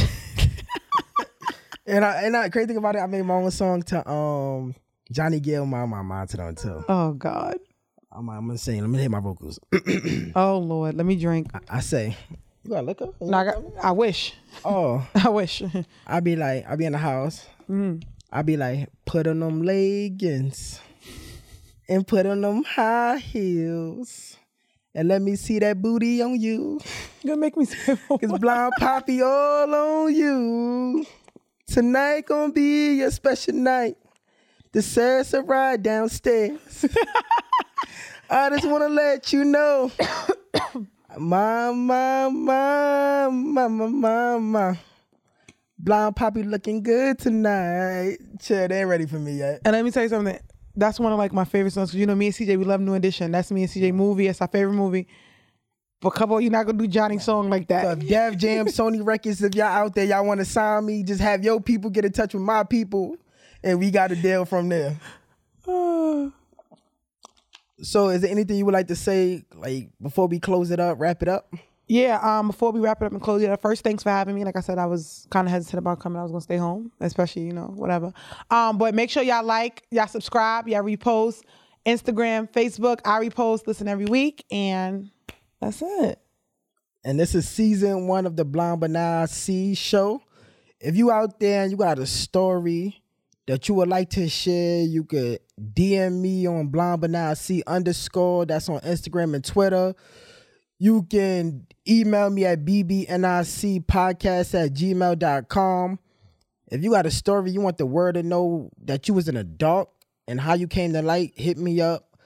and 1.86 2.04
I 2.04 2.22
and 2.22 2.36
I 2.36 2.50
crazy 2.50 2.68
thing 2.68 2.76
about 2.76 2.94
it, 2.94 3.00
I 3.00 3.06
made 3.06 3.22
my 3.22 3.34
own 3.34 3.50
song 3.50 3.82
to 3.82 4.08
um 4.08 4.76
Johnny 5.10 5.40
Gill, 5.40 5.66
my 5.66 5.84
my 5.84 6.02
mind 6.02 6.28
to 6.28 6.36
them 6.36 6.54
too. 6.54 6.84
Oh 6.88 7.14
God. 7.14 7.56
I'm, 8.12 8.28
I'm 8.30 8.46
gonna 8.46 8.58
sing. 8.58 8.80
Let 8.80 8.88
me 8.88 9.00
hit 9.00 9.10
my 9.10 9.20
vocals. 9.20 9.58
Oh 10.36 10.58
Lord. 10.58 10.94
Let 10.94 11.04
me 11.04 11.16
drink. 11.16 11.50
I 11.68 11.80
say, 11.80 12.16
you 12.62 12.70
got 12.70 12.84
liquor? 12.84 13.06
You 13.20 13.26
No, 13.26 13.38
I, 13.38 13.44
got 13.44 13.54
got. 13.60 13.84
I 13.84 13.90
wish. 13.90 14.34
Oh, 14.64 15.04
I 15.16 15.30
wish. 15.30 15.64
I 16.06 16.20
be 16.20 16.36
like, 16.36 16.64
I 16.68 16.76
be 16.76 16.84
in 16.84 16.92
the 16.92 16.98
house. 16.98 17.44
I 18.30 18.42
be 18.42 18.56
like, 18.56 18.88
put 19.04 19.26
on 19.26 19.40
them 19.40 19.62
leggings 19.62 20.80
and 21.88 22.06
put 22.06 22.26
on 22.26 22.40
them 22.40 22.64
high 22.64 23.18
heels. 23.18 24.36
And 24.94 25.08
let 25.08 25.22
me 25.22 25.36
see 25.36 25.58
that 25.60 25.80
booty 25.80 26.20
on 26.20 26.38
you. 26.38 26.78
You 27.22 27.28
gonna 27.28 27.40
make 27.40 27.56
me 27.56 27.66
more. 28.08 28.18
Cause 28.18 28.38
blind 28.38 28.72
poppy 28.78 29.22
all 29.22 29.74
on 29.74 30.14
you. 30.14 31.06
Tonight 31.66 32.26
gonna 32.26 32.52
be 32.52 32.94
your 32.94 33.10
special 33.10 33.54
night. 33.54 33.96
The 34.72 34.82
Sarah 34.82 35.24
ride 35.42 35.82
downstairs. 35.82 36.84
I 38.30 38.50
just 38.50 38.66
wanna 38.66 38.88
let 38.88 39.32
you 39.32 39.44
know. 39.44 39.90
My, 41.18 41.70
my, 41.72 42.30
my, 42.30 43.28
my, 43.28 43.68
my, 43.68 43.86
my, 43.86 44.38
my. 44.38 44.78
Blind 45.78 46.16
poppy 46.16 46.42
looking 46.42 46.82
good 46.82 47.18
tonight. 47.18 48.16
Chill, 48.40 48.66
they 48.68 48.80
ain't 48.80 48.88
ready 48.88 49.04
for 49.04 49.18
me 49.18 49.34
yet. 49.34 49.60
And 49.64 49.74
let 49.74 49.84
me 49.84 49.90
tell 49.90 50.04
you 50.04 50.08
something. 50.08 50.38
That's 50.74 50.98
one 50.98 51.12
of 51.12 51.18
like 51.18 51.32
my 51.32 51.44
favorite 51.44 51.72
songs. 51.72 51.94
you 51.94 52.06
know, 52.06 52.14
me 52.14 52.26
and 52.26 52.34
CJ, 52.34 52.58
we 52.58 52.64
love 52.64 52.80
New 52.80 52.94
Edition. 52.94 53.30
That's 53.30 53.50
me 53.50 53.62
and 53.62 53.70
CJ 53.70 53.92
movie. 53.92 54.26
It's 54.26 54.40
our 54.40 54.48
favorite 54.48 54.74
movie. 54.74 55.06
But 56.00 56.10
couple, 56.10 56.40
you're 56.40 56.50
not 56.50 56.66
gonna 56.66 56.78
do 56.78 56.88
Johnny 56.88 57.18
song 57.18 57.48
like 57.48 57.68
that. 57.68 57.98
if 57.98 58.08
Def 58.08 58.36
Jam, 58.36 58.66
Sony 58.68 59.04
Records, 59.04 59.40
if 59.42 59.54
y'all 59.54 59.66
out 59.66 59.94
there, 59.94 60.04
y'all 60.04 60.26
want 60.26 60.40
to 60.40 60.44
sign 60.44 60.84
me, 60.84 61.04
just 61.04 61.20
have 61.20 61.44
your 61.44 61.60
people 61.60 61.90
get 61.90 62.04
in 62.04 62.10
touch 62.10 62.34
with 62.34 62.42
my 62.42 62.64
people, 62.64 63.16
and 63.62 63.78
we 63.78 63.92
got 63.92 64.10
a 64.10 64.16
deal 64.16 64.44
from 64.44 64.68
there. 64.68 64.98
So, 67.84 68.10
is 68.10 68.20
there 68.20 68.30
anything 68.30 68.56
you 68.58 68.64
would 68.64 68.74
like 68.74 68.86
to 68.88 68.94
say, 68.94 69.42
like 69.56 69.88
before 70.00 70.28
we 70.28 70.38
close 70.38 70.70
it 70.70 70.78
up, 70.78 71.00
wrap 71.00 71.20
it 71.20 71.26
up? 71.26 71.52
Yeah, 71.88 72.18
um, 72.22 72.46
before 72.46 72.72
we 72.72 72.80
wrap 72.80 73.02
it 73.02 73.06
up 73.06 73.12
and 73.12 73.20
close 73.20 73.42
it 73.42 73.50
up, 73.50 73.60
first, 73.60 73.82
thanks 73.82 74.02
for 74.02 74.10
having 74.10 74.34
me. 74.34 74.44
Like 74.44 74.56
I 74.56 74.60
said, 74.60 74.78
I 74.78 74.86
was 74.86 75.26
kind 75.30 75.46
of 75.46 75.52
hesitant 75.52 75.78
about 75.78 76.00
coming. 76.00 76.18
I 76.18 76.22
was 76.22 76.30
gonna 76.30 76.40
stay 76.40 76.56
home, 76.56 76.92
especially, 77.00 77.42
you 77.42 77.52
know, 77.52 77.72
whatever. 77.74 78.12
Um, 78.50 78.78
but 78.78 78.94
make 78.94 79.10
sure 79.10 79.22
y'all 79.22 79.44
like, 79.44 79.82
y'all 79.90 80.06
subscribe, 80.06 80.68
y'all 80.68 80.82
repost, 80.82 81.42
Instagram, 81.84 82.50
Facebook, 82.50 83.00
I 83.04 83.20
repost, 83.20 83.66
listen 83.66 83.88
every 83.88 84.06
week, 84.06 84.44
and 84.50 85.10
that's 85.60 85.82
it. 85.82 86.18
And 87.04 87.18
this 87.18 87.34
is 87.34 87.48
season 87.48 88.06
one 88.06 88.26
of 88.26 88.36
the 88.36 88.44
Blind 88.44 88.80
But 88.80 88.90
Now 88.90 89.22
I 89.22 89.26
See 89.26 89.74
show. 89.74 90.22
If 90.80 90.96
you 90.96 91.10
out 91.10 91.40
there 91.40 91.62
and 91.62 91.70
you 91.70 91.76
got 91.76 91.98
a 91.98 92.06
story 92.06 93.02
that 93.46 93.68
you 93.68 93.74
would 93.74 93.88
like 93.88 94.10
to 94.10 94.28
share, 94.28 94.82
you 94.82 95.04
could 95.04 95.40
DM 95.60 96.20
me 96.20 96.46
on 96.46 96.68
blonde 96.68 97.08
now 97.10 97.34
C 97.34 97.62
underscore. 97.66 98.46
That's 98.46 98.68
on 98.68 98.80
Instagram 98.80 99.34
and 99.34 99.44
Twitter. 99.44 99.94
You 100.82 101.04
can 101.04 101.68
email 101.88 102.28
me 102.28 102.44
at 102.44 102.64
bbnicpodcast 102.64 104.64
at 104.64 104.72
gmail.com. 104.72 105.98
If 106.72 106.82
you 106.82 106.90
got 106.90 107.06
a 107.06 107.10
story 107.12 107.52
you 107.52 107.60
want 107.60 107.78
the 107.78 107.86
world 107.86 108.16
to 108.16 108.24
know 108.24 108.68
that 108.82 109.06
you 109.06 109.14
was 109.14 109.28
an 109.28 109.36
adult 109.36 109.90
and 110.26 110.40
how 110.40 110.54
you 110.54 110.66
came 110.66 110.92
to 110.94 111.00
light, 111.00 111.34
hit 111.36 111.56
me 111.56 111.80
up. 111.80 112.18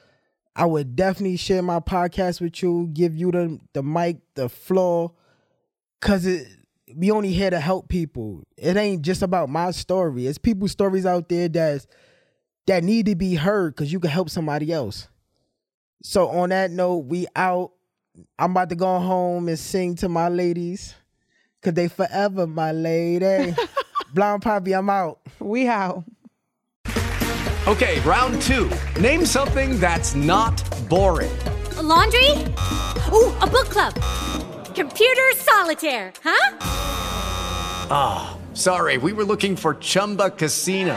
I 0.55 0.65
would 0.65 0.97
definitely 0.97 1.37
share 1.37 1.61
my 1.61 1.81
podcast 1.81 2.41
with 2.41 2.63
you, 2.63 2.89
give 2.95 3.15
you 3.15 3.31
the 3.31 3.61
the 3.75 3.83
mic, 3.83 4.21
the 4.37 4.49
floor, 4.49 5.13
cause 6.01 6.25
it 6.25 6.49
we 6.97 7.11
only 7.11 7.35
here 7.35 7.51
to 7.51 7.61
help 7.61 7.91
people. 7.91 8.43
It 8.57 8.79
ain't 8.79 9.03
just 9.03 9.21
about 9.21 9.51
my 9.51 9.73
story. 9.73 10.27
It's 10.27 10.39
people's 10.39 10.73
stories 10.73 11.05
out 11.05 11.29
there 11.29 11.51
that's 11.51 11.87
that 12.69 12.85
need 12.85 13.05
to 13.05 13.17
be 13.17 13.35
heard 13.35 13.75
because 13.75 13.93
you 13.93 14.01
can 14.01 14.09
help 14.09 14.31
somebody 14.31 14.73
else. 14.73 15.09
So 16.03 16.31
on 16.31 16.49
that 16.49 16.71
note, 16.71 17.05
we 17.05 17.27
out. 17.37 17.73
I'm 18.39 18.51
about 18.53 18.69
to 18.71 18.77
go 18.77 18.99
home 18.99 19.49
and 19.49 19.59
sing 19.59 19.97
to 19.97 20.09
my 20.09 20.29
ladies. 20.29 20.95
Cause 21.63 21.75
they 21.75 21.89
forever 21.89 22.47
my 22.47 22.73
lady. 22.73 23.55
Blind 24.15 24.43
Poppy, 24.43 24.75
I'm 24.75 24.89
out. 24.89 25.19
We 25.41 25.67
out. 25.67 26.05
Okay, 27.67 27.99
round 28.01 28.41
two. 28.43 28.71
Name 29.01 29.27
something 29.27 29.81
that's 29.81 30.15
not 30.15 30.63
boring. 30.89 31.37
A 31.77 31.83
laundry? 31.83 32.31
Ooh, 33.13 33.35
a 33.41 33.47
book 33.47 33.69
club. 33.69 33.95
Computer 34.75 35.33
solitaire, 35.35 36.13
huh? 36.23 36.59
Ah, 37.91 38.37
oh, 38.37 38.55
sorry, 38.55 38.99
we 38.99 39.13
were 39.13 39.25
looking 39.25 39.57
for 39.57 39.75
Chumba 39.75 40.31
Casino. 40.31 40.97